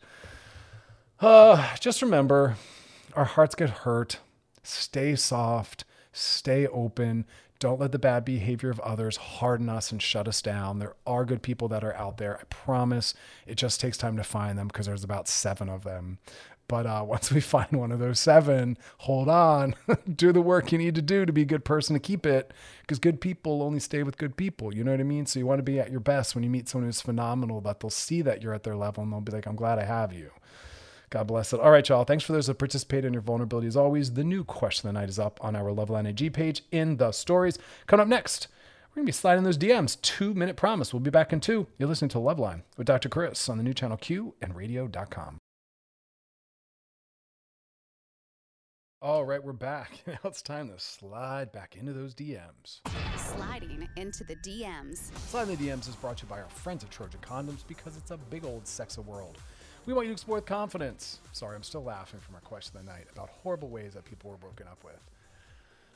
Uh, 1.19 1.75
just 1.77 2.01
remember 2.01 2.57
our 3.13 3.25
hearts 3.25 3.55
get 3.55 3.69
hurt. 3.69 4.19
Stay 4.63 5.15
soft, 5.15 5.85
stay 6.11 6.67
open. 6.67 7.25
Don't 7.59 7.79
let 7.79 7.93
the 7.93 7.99
bad 7.99 8.25
behavior 8.25 8.69
of 8.69 8.81
others 8.81 9.15
harden 9.15 9.69
us 9.69 9.91
and 9.91 10.01
shut 10.01 10.27
us 10.27 10.41
down. 10.41 10.79
There 10.79 10.95
are 11.07 11.23
good 11.23 11.41
people 11.41 11.69
that 11.69 11.85
are 11.85 11.95
out 11.95 12.17
there. 12.17 12.37
I 12.37 12.43
promise. 12.45 13.13
It 13.47 13.55
just 13.55 13.79
takes 13.79 13.97
time 13.97 14.17
to 14.17 14.23
find 14.23 14.57
them 14.59 14.67
because 14.67 14.87
there's 14.87 15.05
about 15.05 15.29
seven 15.29 15.69
of 15.69 15.85
them. 15.85 16.17
But 16.67 16.85
uh, 16.85 17.03
once 17.07 17.31
we 17.31 17.39
find 17.39 17.71
one 17.71 17.93
of 17.93 17.99
those 17.99 18.19
seven, 18.19 18.77
hold 18.99 19.29
on, 19.29 19.75
do 20.15 20.33
the 20.33 20.41
work 20.41 20.73
you 20.73 20.77
need 20.77 20.95
to 20.95 21.01
do 21.01 21.25
to 21.25 21.31
be 21.31 21.43
a 21.43 21.45
good 21.45 21.63
person 21.63 21.93
to 21.93 21.99
keep 21.99 22.25
it. 22.25 22.53
Because 22.81 22.99
good 22.99 23.21
people 23.21 23.63
only 23.63 23.79
stay 23.79 24.03
with 24.03 24.17
good 24.17 24.35
people. 24.35 24.75
You 24.75 24.83
know 24.83 24.91
what 24.91 24.99
I 24.99 25.03
mean? 25.03 25.25
So 25.25 25.39
you 25.39 25.45
want 25.45 25.59
to 25.59 25.63
be 25.63 25.79
at 25.79 25.91
your 25.91 26.01
best 26.01 26.35
when 26.35 26.43
you 26.43 26.49
meet 26.49 26.67
someone 26.67 26.89
who's 26.89 27.01
phenomenal, 27.01 27.61
that 27.61 27.79
they'll 27.79 27.89
see 27.89 28.21
that 28.23 28.41
you're 28.41 28.53
at 28.53 28.63
their 28.63 28.75
level 28.75 29.01
and 29.01 29.13
they'll 29.13 29.21
be 29.21 29.31
like, 29.31 29.45
I'm 29.45 29.55
glad 29.55 29.79
I 29.79 29.85
have 29.85 30.11
you. 30.11 30.31
God 31.15 31.27
bless 31.27 31.53
it. 31.53 31.61
All 31.61 31.71
right, 31.71 31.87
y'all. 31.87 32.03
Thanks 32.03 32.25
for 32.25 32.33
those 32.33 32.47
that 32.47 32.55
participate 32.55 33.05
in 33.05 33.13
your 33.13 33.21
vulnerability 33.21 33.67
as 33.67 33.77
always. 33.77 34.15
The 34.15 34.23
new 34.25 34.43
question 34.43 34.89
of 34.89 34.93
the 34.93 34.99
night 34.99 35.07
is 35.07 35.17
up 35.17 35.41
on 35.41 35.55
our 35.55 35.71
Loveline 35.71 36.09
IG 36.09 36.33
page 36.33 36.63
in 36.73 36.97
the 36.97 37.13
stories. 37.13 37.57
Coming 37.87 38.01
up 38.01 38.09
next, 38.09 38.49
we're 38.89 38.95
going 38.95 39.05
to 39.05 39.07
be 39.07 39.13
sliding 39.13 39.45
those 39.45 39.57
DMs. 39.57 40.01
Two 40.01 40.33
minute 40.33 40.57
promise. 40.57 40.91
We'll 40.93 40.99
be 40.99 41.09
back 41.09 41.31
in 41.31 41.39
two. 41.39 41.67
You're 41.77 41.87
listening 41.87 42.09
to 42.09 42.17
Loveline 42.17 42.63
with 42.75 42.87
Dr. 42.87 43.07
Chris 43.07 43.47
on 43.47 43.55
the 43.55 43.63
new 43.63 43.73
channel 43.73 43.95
Q 43.95 44.33
and 44.41 44.57
radio.com. 44.57 45.37
All 49.01 49.23
right, 49.23 49.41
we're 49.41 49.53
back. 49.53 49.91
Now 50.07 50.17
it's 50.25 50.41
time 50.41 50.67
to 50.67 50.79
slide 50.79 51.53
back 51.53 51.77
into 51.77 51.93
those 51.93 52.13
DMs. 52.13 52.81
Sliding 53.15 53.87
into 53.95 54.25
the 54.25 54.35
DMs. 54.35 55.15
Sliding 55.29 55.55
the 55.55 55.67
DMs 55.67 55.87
is 55.87 55.95
brought 55.95 56.17
to 56.17 56.25
you 56.25 56.29
by 56.29 56.41
our 56.41 56.49
friends 56.49 56.83
at 56.83 56.91
Trojan 56.91 57.21
Condoms 57.21 57.63
because 57.69 57.95
it's 57.95 58.11
a 58.11 58.17
big 58.17 58.43
old 58.43 58.67
sex 58.67 58.97
world. 58.97 59.37
We 59.85 59.93
want 59.93 60.07
you 60.07 60.09
to 60.09 60.13
explore 60.13 60.37
with 60.37 60.47
confidence. 60.47 61.19
Sorry, 61.31 61.55
I'm 61.55 61.61
still 61.61 61.83
laughing 61.83 62.19
from 62.19 62.33
our 62.33 62.41
question 62.41 62.75
of 62.77 62.85
the 62.85 62.91
night 62.91 63.05
about 63.13 63.29
horrible 63.29 63.69
ways 63.69 63.93
that 63.93 64.03
people 64.03 64.31
were 64.31 64.37
broken 64.37 64.65
up 64.67 64.83
with. 64.83 64.99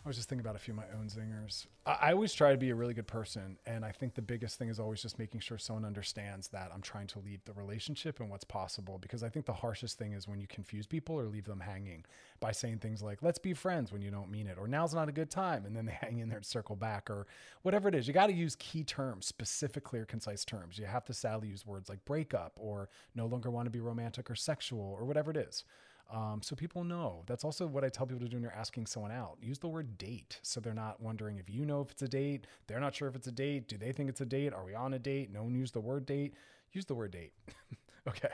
I 0.06 0.08
was 0.08 0.16
just 0.16 0.30
thinking 0.30 0.46
about 0.46 0.56
a 0.56 0.60
few 0.60 0.74
of 0.74 0.78
my 0.78 0.86
own 0.98 1.08
zingers. 1.08 1.68
I, 1.86 1.98
I 2.02 2.14
always 2.14 2.34
try 2.34 2.52
to 2.52 2.58
be 2.58 2.70
a 2.70 2.76
really 2.76 2.94
good 2.94 3.08
person. 3.08 3.58
And 3.66 3.84
I 3.84 3.92
think 3.92 4.16
the 4.16 4.22
biggest 4.22 4.58
thing 4.58 4.70
is 4.70 4.80
always 4.80 5.02
just 5.02 5.20
making 5.20 5.42
sure 5.42 5.58
someone 5.58 5.86
understands 5.86 6.48
that 6.50 6.72
I'm 6.74 6.82
trying 6.82 7.08
to 7.08 7.20
lead 7.20 7.42
the 7.46 7.54
relationship 7.54 8.20
and 8.20 8.30
what's 8.30 8.46
possible. 8.46 8.98
Because 8.98 9.24
I 9.24 9.30
think 9.30 9.46
the 9.46 9.54
harshest 9.54 9.98
thing 9.98 10.14
is 10.14 10.28
when 10.28 10.40
you 10.40 10.48
confuse 10.48 10.88
people 10.88 11.16
or 11.16 11.26
leave 11.26 11.46
them 11.46 11.60
hanging 11.60 12.06
by 12.40 12.52
saying 12.52 12.80
things 12.80 13.02
like, 13.02 13.22
let's 13.22 13.40
be 13.40 13.54
friends 13.54 13.92
when 13.92 14.02
you 14.02 14.10
don't 14.10 14.32
mean 14.32 14.48
it, 14.48 14.58
or 14.58 14.68
now's 14.68 14.94
not 14.94 15.10
a 15.10 15.14
good 15.14 15.30
time. 15.30 15.66
And 15.66 15.76
then 15.76 15.86
they 15.86 15.92
hang 16.02 16.20
in 16.20 16.30
there 16.30 16.38
and 16.38 16.46
circle 16.46 16.76
back, 16.76 17.10
or 17.10 17.28
whatever 17.64 17.90
it 17.90 17.96
is. 17.96 18.08
You 18.08 18.14
got 18.14 18.28
to 18.28 18.34
use 18.34 18.56
key 18.56 18.84
terms, 18.84 19.26
specific, 19.26 19.84
clear, 19.84 20.06
concise 20.06 20.46
terms. 20.46 20.78
You 20.78 20.86
have 20.86 21.06
to 21.06 21.14
sadly 21.14 21.50
use 21.50 21.66
words 21.66 21.90
like 21.90 22.04
breakup 22.06 22.54
or 22.56 22.90
no 23.16 23.26
longer 23.26 23.52
want 23.52 23.66
to 23.66 23.72
be 23.72 23.80
romantic 23.80 24.30
or 24.32 24.36
sexual 24.36 24.96
or 24.98 25.06
whatever 25.06 25.32
it 25.32 25.38
is. 25.38 25.66
Um, 26.12 26.42
so 26.42 26.56
people 26.56 26.84
know. 26.84 27.24
That's 27.28 27.44
also 27.44 27.68
what 27.68 27.84
I 27.84 27.90
tell 27.90 28.08
people 28.08 28.22
to 28.22 28.28
do 28.28 28.36
when 28.38 28.44
you're 28.44 28.52
asking 28.52 28.88
someone 28.88 29.12
out. 29.12 29.38
Use 29.42 29.60
the 29.60 29.68
word 29.68 29.98
date 29.98 30.40
so 30.42 30.60
they're 30.60 30.74
not 30.74 31.00
wondering 31.00 31.38
if 31.38 31.50
you 31.50 31.66
know 31.66 31.82
if 31.82 31.92
it's 31.92 32.02
a 32.02 32.08
date. 32.08 32.48
They're 32.68 32.80
not 32.80 32.96
sure 32.96 33.08
if 33.08 33.16
it's 33.16 33.28
a 33.28 33.32
date. 33.32 33.68
Do 33.68 33.78
they 33.78 33.92
think 33.92 34.10
it's 34.10 34.22
a 34.22 34.26
date? 34.26 34.54
Are 34.54 34.66
we 34.66 34.74
on 34.74 34.94
a 34.94 35.00
date? 35.00 35.32
No 35.32 35.44
one 35.44 35.54
used 35.54 35.74
the 35.74 35.80
word 35.80 36.06
date. 36.06 36.34
Use 36.72 36.86
the 36.86 36.96
word 36.96 37.12
date. 37.12 37.34
okay. 38.08 38.34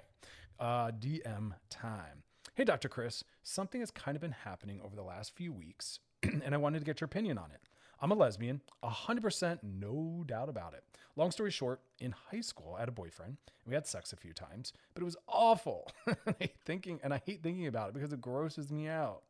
Uh, 0.59 0.91
DM 0.91 1.51
time. 1.69 2.23
Hey, 2.53 2.63
Dr. 2.63 2.87
Chris, 2.87 3.25
something 3.43 3.81
has 3.81 3.91
kind 3.91 4.15
of 4.15 4.21
been 4.21 4.31
happening 4.31 4.79
over 4.81 4.95
the 4.95 5.03
last 5.03 5.35
few 5.35 5.51
weeks, 5.51 5.99
and 6.23 6.53
I 6.53 6.57
wanted 6.57 6.79
to 6.79 6.85
get 6.85 7.01
your 7.01 7.05
opinion 7.05 7.37
on 7.37 7.51
it. 7.51 7.59
I'm 8.01 8.11
a 8.11 8.15
lesbian, 8.15 8.61
100%, 8.81 9.59
no 9.61 10.23
doubt 10.25 10.47
about 10.47 10.73
it. 10.73 10.83
Long 11.17 11.31
story 11.31 11.51
short, 11.51 11.79
in 11.99 12.13
high 12.31 12.41
school, 12.41 12.73
I 12.75 12.81
had 12.81 12.89
a 12.89 12.93
boyfriend. 12.93 13.37
We 13.65 13.73
had 13.73 13.87
sex 13.87 14.11
a 14.11 14.17
few 14.17 14.33
times, 14.33 14.73
but 14.93 15.01
it 15.01 15.05
was 15.05 15.15
awful. 15.27 15.89
Thinking, 16.65 16.99
and 17.03 17.13
I 17.13 17.21
hate 17.25 17.41
thinking 17.41 17.67
about 17.67 17.89
it 17.89 17.93
because 17.93 18.11
it 18.11 18.19
grosses 18.19 18.69
me 18.69 18.89
out. 18.89 19.21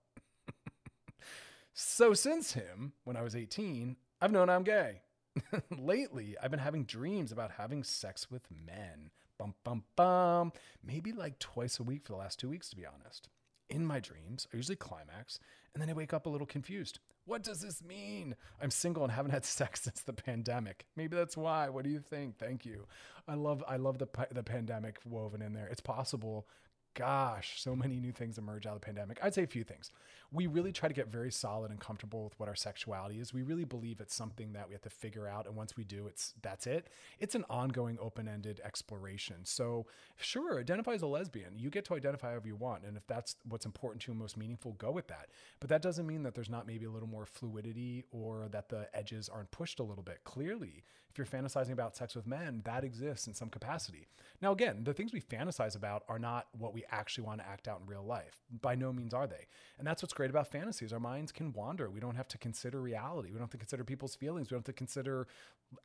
so 1.73 2.13
since 2.13 2.53
him, 2.53 2.93
when 3.03 3.15
I 3.15 3.21
was 3.21 3.36
18, 3.36 3.97
I've 4.19 4.31
known 4.31 4.49
I'm 4.49 4.63
gay. 4.63 5.01
Lately, 5.77 6.36
I've 6.41 6.49
been 6.51 6.59
having 6.59 6.86
dreams 6.86 7.31
about 7.31 7.51
having 7.51 7.83
sex 7.83 8.31
with 8.31 8.47
men. 8.49 9.11
Bum, 9.38 9.53
bum, 9.63 9.83
bum. 9.95 10.53
Maybe 10.83 11.11
like 11.11 11.38
twice 11.38 11.79
a 11.79 11.83
week 11.83 12.05
for 12.05 12.13
the 12.13 12.17
last 12.17 12.39
two 12.39 12.49
weeks, 12.49 12.69
to 12.69 12.75
be 12.75 12.86
honest. 12.86 13.29
In 13.69 13.86
my 13.86 13.99
dreams, 13.99 14.47
I 14.51 14.57
usually 14.57 14.75
climax, 14.75 15.39
and 15.73 15.81
then 15.81 15.89
I 15.89 15.93
wake 15.93 16.13
up 16.13 16.25
a 16.25 16.29
little 16.29 16.47
confused. 16.47 16.99
What 17.26 17.43
does 17.43 17.61
this 17.61 17.84
mean? 17.84 18.36
I'm 18.61 18.69
single 18.69 19.03
and 19.03 19.11
haven't 19.11 19.32
had 19.32 19.45
sex 19.45 19.82
since 19.84 20.01
the 20.01 20.13
pandemic. 20.13 20.86
Maybe 20.95 21.15
that's 21.15 21.36
why. 21.36 21.69
What 21.69 21.84
do 21.84 21.89
you 21.89 21.99
think? 21.99 22.38
Thank 22.38 22.65
you. 22.65 22.86
I 23.28 23.34
love 23.34 23.63
I 23.67 23.78
love 23.78 23.97
the 23.97 24.07
the 24.32 24.43
pandemic 24.43 24.99
woven 25.05 25.41
in 25.41 25.53
there. 25.53 25.67
It's 25.67 25.82
possible. 25.82 26.47
Gosh, 26.95 27.61
so 27.61 27.75
many 27.75 27.99
new 27.99 28.13
things 28.13 28.37
emerge 28.37 28.65
out 28.65 28.73
of 28.73 28.79
the 28.79 28.85
pandemic. 28.85 29.19
I'd 29.21 29.33
say 29.33 29.43
a 29.43 29.47
few 29.47 29.65
things. 29.65 29.91
We 30.31 30.47
really 30.47 30.71
try 30.71 30.87
to 30.87 30.95
get 30.95 31.09
very 31.09 31.29
solid 31.29 31.69
and 31.69 31.79
comfortable 31.79 32.23
with 32.23 32.39
what 32.39 32.47
our 32.47 32.55
sexuality 32.55 33.19
is. 33.19 33.33
We 33.33 33.41
really 33.43 33.65
believe 33.65 33.99
it's 33.99 34.15
something 34.15 34.53
that 34.53 34.69
we 34.69 34.73
have 34.73 34.81
to 34.83 34.89
figure 34.89 35.27
out, 35.27 35.45
and 35.45 35.57
once 35.57 35.75
we 35.75 35.83
do, 35.83 36.07
it's 36.07 36.33
that's 36.41 36.65
it. 36.65 36.87
It's 37.19 37.35
an 37.35 37.43
ongoing, 37.49 37.97
open-ended 38.01 38.61
exploration. 38.63 39.43
So, 39.43 39.87
sure, 40.15 40.57
identify 40.57 40.93
as 40.93 41.01
a 41.01 41.07
lesbian. 41.07 41.59
You 41.59 41.69
get 41.69 41.83
to 41.85 41.95
identify 41.95 42.29
however 42.29 42.47
you 42.47 42.55
want, 42.55 42.85
and 42.85 42.95
if 42.95 43.05
that's 43.07 43.35
what's 43.47 43.65
important 43.65 44.01
to 44.03 44.13
you 44.13 44.17
most 44.17 44.37
meaningful, 44.37 44.71
go 44.73 44.89
with 44.89 45.09
that. 45.09 45.27
But 45.59 45.69
that 45.69 45.81
doesn't 45.81 46.07
mean 46.07 46.23
that 46.23 46.33
there's 46.33 46.49
not 46.49 46.65
maybe 46.65 46.85
a 46.85 46.91
little 46.91 47.09
more 47.09 47.25
fluidity 47.25 48.05
or 48.11 48.47
that 48.51 48.69
the 48.69 48.87
edges 48.93 49.27
aren't 49.27 49.51
pushed 49.51 49.81
a 49.81 49.83
little 49.83 50.03
bit. 50.03 50.23
Clearly, 50.23 50.85
if 51.09 51.17
you're 51.17 51.27
fantasizing 51.27 51.71
about 51.71 51.95
sex 51.95 52.15
with 52.15 52.27
men, 52.27 52.61
that 52.65 52.83
exists 52.83 53.27
in 53.27 53.33
some 53.33 53.49
capacity. 53.49 54.07
Now, 54.41 54.51
again, 54.51 54.83
the 54.83 54.93
things 54.93 55.13
we 55.13 55.21
fantasize 55.21 55.75
about 55.75 56.03
are 56.09 56.19
not 56.19 56.47
what 56.57 56.73
we 56.73 56.83
actually 56.91 57.25
want 57.25 57.41
to 57.41 57.47
act 57.47 57.67
out 57.67 57.79
in 57.81 57.88
real 57.88 58.03
life. 58.03 58.41
By 58.61 58.75
no 58.75 58.91
means 58.93 59.13
are 59.13 59.27
they. 59.27 59.47
And 59.77 59.88
that's 59.88 60.01
what's 60.01 60.13
great 60.13 60.29
about 60.29 60.51
fantasies. 60.51 60.93
Our 60.93 60.99
minds 60.99 61.31
can 61.31 61.53
wander. 61.53 61.89
We 61.89 61.99
don't 61.99 62.15
have 62.15 62.27
to 62.29 62.38
consider 62.38 62.81
reality. 62.81 63.29
We 63.29 63.36
don't 63.36 63.43
have 63.43 63.51
to 63.51 63.57
consider 63.57 63.83
people's 63.83 64.15
feelings. 64.15 64.49
We 64.49 64.55
don't 64.55 64.59
have 64.59 64.73
to 64.73 64.77
consider 64.77 65.27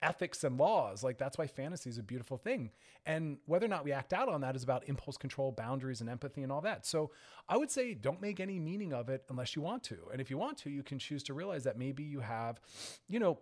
ethics 0.03 0.44
and 0.44 0.59
laws. 0.59 1.03
Like 1.03 1.18
that's 1.18 1.38
why 1.38 1.46
fantasy 1.46 1.90
is 1.90 1.98
a 1.98 2.03
beautiful 2.03 2.36
thing. 2.36 2.70
And 3.07 3.38
whether 3.46 3.66
or 3.66 3.68
not 3.68 3.84
we 3.84 3.92
act 3.92 4.12
out 4.12 4.28
on 4.28 4.40
that 4.42 4.57
is 4.57 4.62
about 4.62 4.88
impulse 4.88 5.16
control, 5.16 5.53
boundaries, 5.53 6.01
and 6.01 6.09
empathy 6.09 6.42
and 6.42 6.53
all 6.53 6.61
that. 6.62 6.86
So 6.86 7.11
I 7.48 7.57
would 7.57 7.70
say 7.70 7.94
don't 7.94 8.20
make 8.20 8.40
any 8.40 8.59
meaning 8.59 8.92
of 8.92 9.09
it 9.09 9.24
unless 9.30 9.57
you 9.57 9.62
want 9.62 9.82
to. 9.84 9.96
And 10.12 10.20
if 10.20 10.30
you 10.30 10.38
want 10.38 10.59
to, 10.59 10.70
you 10.70 10.82
can 10.82 10.98
choose 10.98 11.22
to 11.24 11.34
realize 11.34 11.64
that 11.64 11.78
maybe 11.78 12.03
you 12.03 12.20
have, 12.20 12.61
you 13.09 13.18
know, 13.18 13.38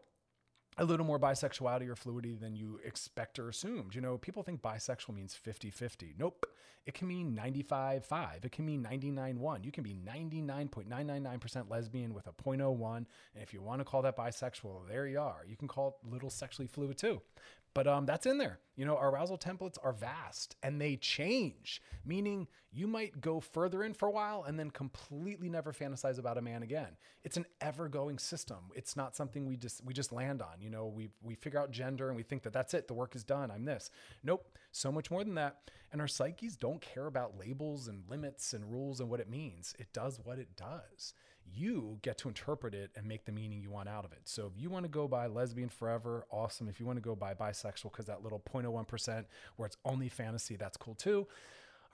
a 0.79 0.85
little 0.85 1.05
more 1.05 1.19
bisexuality 1.19 1.89
or 1.89 1.97
fluidity 1.97 2.35
than 2.35 2.55
you 2.55 2.81
expect 2.85 3.39
or 3.39 3.49
assumed. 3.49 3.95
You 3.95 4.01
know, 4.01 4.17
people 4.17 4.43
think 4.43 4.63
bisexual 4.63 5.15
means 5.15 5.35
50 5.35 5.71
50. 5.71 6.15
Nope. 6.19 6.47
It 6.87 6.95
can 6.95 7.09
mean 7.09 7.35
95 7.35 8.05
5. 8.05 8.45
It 8.45 8.53
can 8.53 8.65
mean 8.65 8.81
99 8.81 9.41
1. 9.41 9.65
You 9.65 9.73
can 9.73 9.85
be 9.85 9.95
99.999% 9.95 11.69
lesbian 11.69 12.15
with 12.15 12.27
a 12.29 12.33
0.01. 12.33 12.97
And 12.97 13.07
if 13.43 13.53
you 13.53 13.61
want 13.61 13.81
to 13.81 13.85
call 13.85 14.03
that 14.03 14.17
bisexual, 14.17 14.89
there 14.89 15.07
you 15.07 15.21
are. 15.21 15.45
You 15.47 15.57
can 15.57 15.69
call 15.69 15.99
it 16.03 16.11
little 16.11 16.31
sexually 16.31 16.69
fluid 16.69 16.97
too. 16.97 17.21
But 17.79 17.87
um, 17.87 18.07
that's 18.07 18.27
in 18.27 18.39
there. 18.39 18.59
You 18.75 18.87
know, 18.87 18.99
arousal 18.99 19.39
templates 19.39 19.79
are 19.85 19.93
vast 19.93 20.57
and 20.65 20.81
they 20.81 20.97
change, 20.97 21.81
meaning 22.05 22.49
you 22.73 22.89
might 22.89 23.21
go 23.21 23.39
further 23.39 23.85
in 23.85 23.95
for 23.95 24.09
a 24.09 24.11
while 24.11 24.43
and 24.43 24.59
then 24.59 24.73
completely 24.73 25.49
never 25.49 25.73
fantasize 25.73 26.19
about 26.19 26.39
a 26.39 26.43
man 26.43 26.65
again. 26.65 26.97
It's 27.23 27.37
an 27.37 27.47
ever-going 27.61 28.19
system. 28.19 28.73
It's 28.75 28.97
not 28.97 29.15
something 29.15 29.47
we 29.47 29.57
just 29.57 29.85
we 29.85 29.95
just 29.95 30.11
land 30.11 30.43
on. 30.43 30.61
You 30.61 30.71
know, 30.71 30.89
we 30.89 31.11
we 31.23 31.37
figure 31.37 31.61
out 31.61 31.71
gender 31.71 32.09
and 32.09 32.17
we 32.17 32.25
think 32.25 32.43
that 32.43 32.53
that's 32.53 32.75
it. 32.75 32.89
The 32.89 32.95
work 32.95 33.15
is 33.15 33.23
done. 33.23 33.49
I'm 33.53 33.65
this. 33.65 33.91
Nope. 34.25 34.59
So 34.73 34.91
much 34.91 35.09
more 35.13 35.23
than 35.23 35.37
that. 35.37 35.71
And 35.93 36.01
our 36.01 36.09
psyches 36.09 36.57
don't 36.57 36.81
care 36.81 37.07
about 37.07 37.39
labels 37.39 37.87
and 37.87 38.03
limits 38.11 38.55
and 38.55 38.73
rules 38.73 38.99
and 38.99 39.09
what 39.09 39.21
it 39.21 39.31
means. 39.31 39.73
It 39.79 39.93
does 39.93 40.19
what 40.25 40.41
it 40.41 40.57
does 40.57 41.15
you 41.55 41.99
get 42.03 42.19
to 42.19 42.29
interpret 42.29 42.75
it 42.75 42.91
and 42.97 43.07
make 43.07 43.25
the 43.25 43.33
meaning 43.33 43.61
you 43.61 43.71
want 43.71 43.89
out 43.89 44.05
of 44.05 44.13
it. 44.13 44.21
So 44.25 44.51
if 44.55 44.61
you 44.61 44.71
want 44.71 44.85
to 44.85 44.89
go 44.89 45.09
by 45.09 45.27
lesbian 45.27 45.69
forever, 45.69 46.27
awesome. 46.31 46.69
If 46.69 46.81
you 46.81 46.87
want 46.87 46.97
to 46.97 47.03
go 47.03 47.15
by 47.15 47.35
bisexual, 47.35 47.93
because 47.93 48.07
that 48.07 48.23
little 48.23 48.41
0.01% 48.41 49.25
where 49.57 49.67
it's 49.67 49.77
only 49.85 50.09
fantasy, 50.09 50.57
that's 50.57 50.77
cool 50.77 50.95
too. 50.95 51.27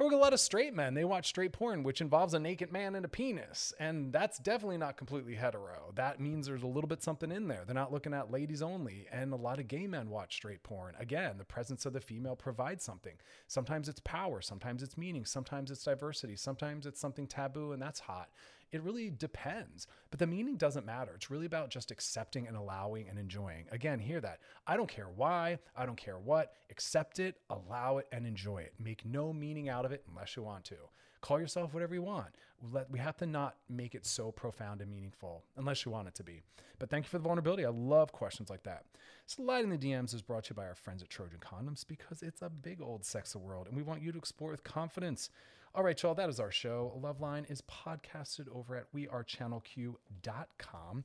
Or 0.01 0.11
a 0.11 0.17
lot 0.17 0.33
of 0.33 0.41
straight 0.41 0.75
men, 0.75 0.95
they 0.95 1.05
watch 1.05 1.29
straight 1.29 1.53
porn, 1.53 1.85
which 1.85 2.01
involves 2.01 2.35
a 2.35 2.41
naked 2.41 2.73
man 2.73 2.97
and 2.97 3.05
a 3.05 3.09
penis. 3.09 3.73
And 3.79 4.13
that's 4.13 4.39
definitely 4.39 4.79
not 4.79 4.97
completely 4.97 5.37
hetero. 5.37 5.93
That 5.95 6.19
means 6.19 6.47
there's 6.47 6.65
a 6.65 6.67
little 6.67 6.89
bit 6.89 7.01
something 7.01 7.31
in 7.31 7.47
there. 7.47 7.63
They're 7.65 7.77
not 7.77 7.93
looking 7.93 8.13
at 8.13 8.33
ladies 8.33 8.61
only. 8.61 9.07
And 9.13 9.33
a 9.33 9.37
lot 9.37 9.61
of 9.61 9.69
gay 9.69 9.87
men 9.87 10.11
watch 10.11 10.35
straight 10.35 10.65
porn. 10.65 10.97
Again, 10.99 11.39
the 11.39 11.45
presence 11.45 11.87
of 11.87 11.93
the 11.93 12.01
female 12.01 12.35
provides 12.35 12.83
something. 12.83 13.15
Sometimes 13.47 13.89
it's 13.89 14.01
power, 14.01 14.41
sometimes 14.41 14.83
it's 14.83 14.99
meaning, 14.99 15.25
sometimes 15.25 15.71
it's 15.71 15.85
diversity, 15.85 16.35
sometimes 16.35 16.87
it's 16.87 17.01
something 17.01 17.29
taboo, 17.29 17.71
and 17.71 17.81
that's 17.81 18.01
hot. 18.01 18.31
It 18.75 18.83
really 18.83 19.09
depends. 19.09 19.87
But 20.11 20.19
the 20.19 20.27
meaning 20.27 20.57
doesn't 20.57 20.85
matter. 20.85 21.13
It's 21.15 21.31
really 21.31 21.47
about 21.47 21.71
just 21.71 21.93
accepting 21.93 22.49
and 22.49 22.57
allowing 22.57 23.09
and 23.09 23.21
enjoying. 23.21 23.67
Again, 23.71 24.01
hear 24.01 24.21
that. 24.21 24.41
I 24.67 24.77
don't 24.77 24.89
care 24.89 25.07
why, 25.15 25.61
I 25.77 25.87
don't 25.87 25.97
care 25.97 26.19
what. 26.19 26.55
Accept 26.71 27.21
it, 27.21 27.37
allow 27.51 27.99
it, 27.99 28.09
and 28.11 28.27
enjoy 28.27 28.63
it. 28.63 28.75
Make 28.83 29.07
no 29.07 29.33
meaning 29.33 29.69
out 29.69 29.85
of 29.85 29.93
it 29.93 30.03
unless 30.11 30.35
you 30.35 30.43
want 30.43 30.65
to. 30.65 30.75
Call 31.21 31.39
yourself 31.39 31.73
whatever 31.73 31.95
you 31.95 32.03
want. 32.03 32.35
Let, 32.73 32.91
we 32.91 32.99
have 32.99 33.17
to 33.19 33.27
not 33.27 33.55
make 33.69 33.95
it 33.95 34.05
so 34.05 34.33
profound 34.33 34.81
and 34.81 34.91
meaningful 34.91 35.45
unless 35.57 35.85
you 35.85 35.93
want 35.93 36.09
it 36.09 36.15
to 36.17 36.25
be. 36.25 36.43
But 36.81 36.91
thank 36.91 37.05
you 37.05 37.09
for 37.11 37.19
the 37.19 37.25
vulnerability. 37.25 37.65
I 37.65 37.71
love 37.71 38.11
questions 38.11 38.51
like 38.51 38.65
that. 38.65 38.87
Sliding 39.27 39.71
the 39.71 39.79
DMs 39.79 40.13
is 40.15 40.21
brought 40.21 40.45
to 40.47 40.51
you 40.51 40.57
by 40.57 40.67
our 40.67 40.75
friends 40.75 41.01
at 41.01 41.11
Trojan 41.11 41.39
Condoms 41.39 41.87
because 41.87 42.23
it's 42.23 42.43
a 42.43 42.51
big 42.51 42.83
old 42.83 43.05
sex 43.05 43.37
world 43.37 43.69
and 43.69 43.77
we 43.77 43.85
want 43.85 44.03
you 44.03 44.11
to 44.11 44.19
explore 44.19 44.51
with 44.51 44.65
confidence. 44.65 45.31
All 45.77 45.83
right, 45.83 46.01
y'all, 46.01 46.15
that 46.15 46.29
is 46.29 46.39
our 46.39 46.53
show. 46.53 46.97
Loveline 47.03 47.51
is 47.51 47.61
podcasted 47.63 48.47
over 48.55 48.77
at 48.77 48.85
wearechannelq.com. 48.95 51.05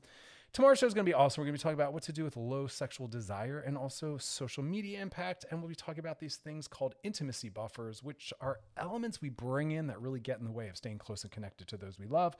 Tomorrow's 0.52 0.78
show 0.78 0.86
is 0.86 0.94
going 0.94 1.04
to 1.04 1.10
be 1.10 1.14
awesome. 1.14 1.42
We're 1.42 1.46
going 1.46 1.56
to 1.56 1.58
be 1.58 1.62
talking 1.62 1.74
about 1.74 1.92
what 1.92 2.04
to 2.04 2.12
do 2.12 2.22
with 2.22 2.36
low 2.36 2.68
sexual 2.68 3.08
desire 3.08 3.58
and 3.66 3.76
also 3.76 4.16
social 4.16 4.62
media 4.62 5.02
impact. 5.02 5.44
And 5.50 5.60
we'll 5.60 5.70
be 5.70 5.74
talking 5.74 5.98
about 5.98 6.20
these 6.20 6.36
things 6.36 6.68
called 6.68 6.94
intimacy 7.02 7.48
buffers, 7.48 8.04
which 8.04 8.32
are 8.40 8.60
elements 8.76 9.20
we 9.20 9.28
bring 9.28 9.72
in 9.72 9.88
that 9.88 10.00
really 10.00 10.20
get 10.20 10.38
in 10.38 10.44
the 10.44 10.52
way 10.52 10.68
of 10.68 10.76
staying 10.76 10.98
close 10.98 11.24
and 11.24 11.32
connected 11.32 11.66
to 11.66 11.76
those 11.76 11.98
we 11.98 12.06
love. 12.06 12.36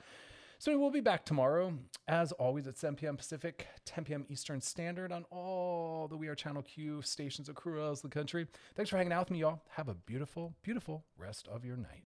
So 0.57 0.77
we'll 0.77 0.89
be 0.89 1.01
back 1.01 1.25
tomorrow, 1.25 1.73
as 2.07 2.31
always, 2.31 2.65
at 2.65 2.77
7 2.77 2.95
p.m. 2.95 3.17
Pacific, 3.17 3.67
10 3.83 4.05
p.m. 4.05 4.25
Eastern 4.29 4.61
Standard 4.61 5.11
on 5.11 5.25
all 5.31 6.07
the 6.07 6.15
We 6.15 6.29
Are 6.29 6.35
Channel 6.35 6.61
Q 6.61 7.01
stations 7.01 7.49
across 7.49 7.99
the 7.99 8.07
country. 8.07 8.47
Thanks 8.75 8.89
for 8.89 8.95
hanging 8.95 9.11
out 9.11 9.19
with 9.21 9.31
me, 9.31 9.39
y'all. 9.39 9.63
Have 9.71 9.89
a 9.89 9.95
beautiful, 9.95 10.55
beautiful 10.63 11.03
rest 11.17 11.49
of 11.49 11.65
your 11.65 11.75
night. 11.75 11.99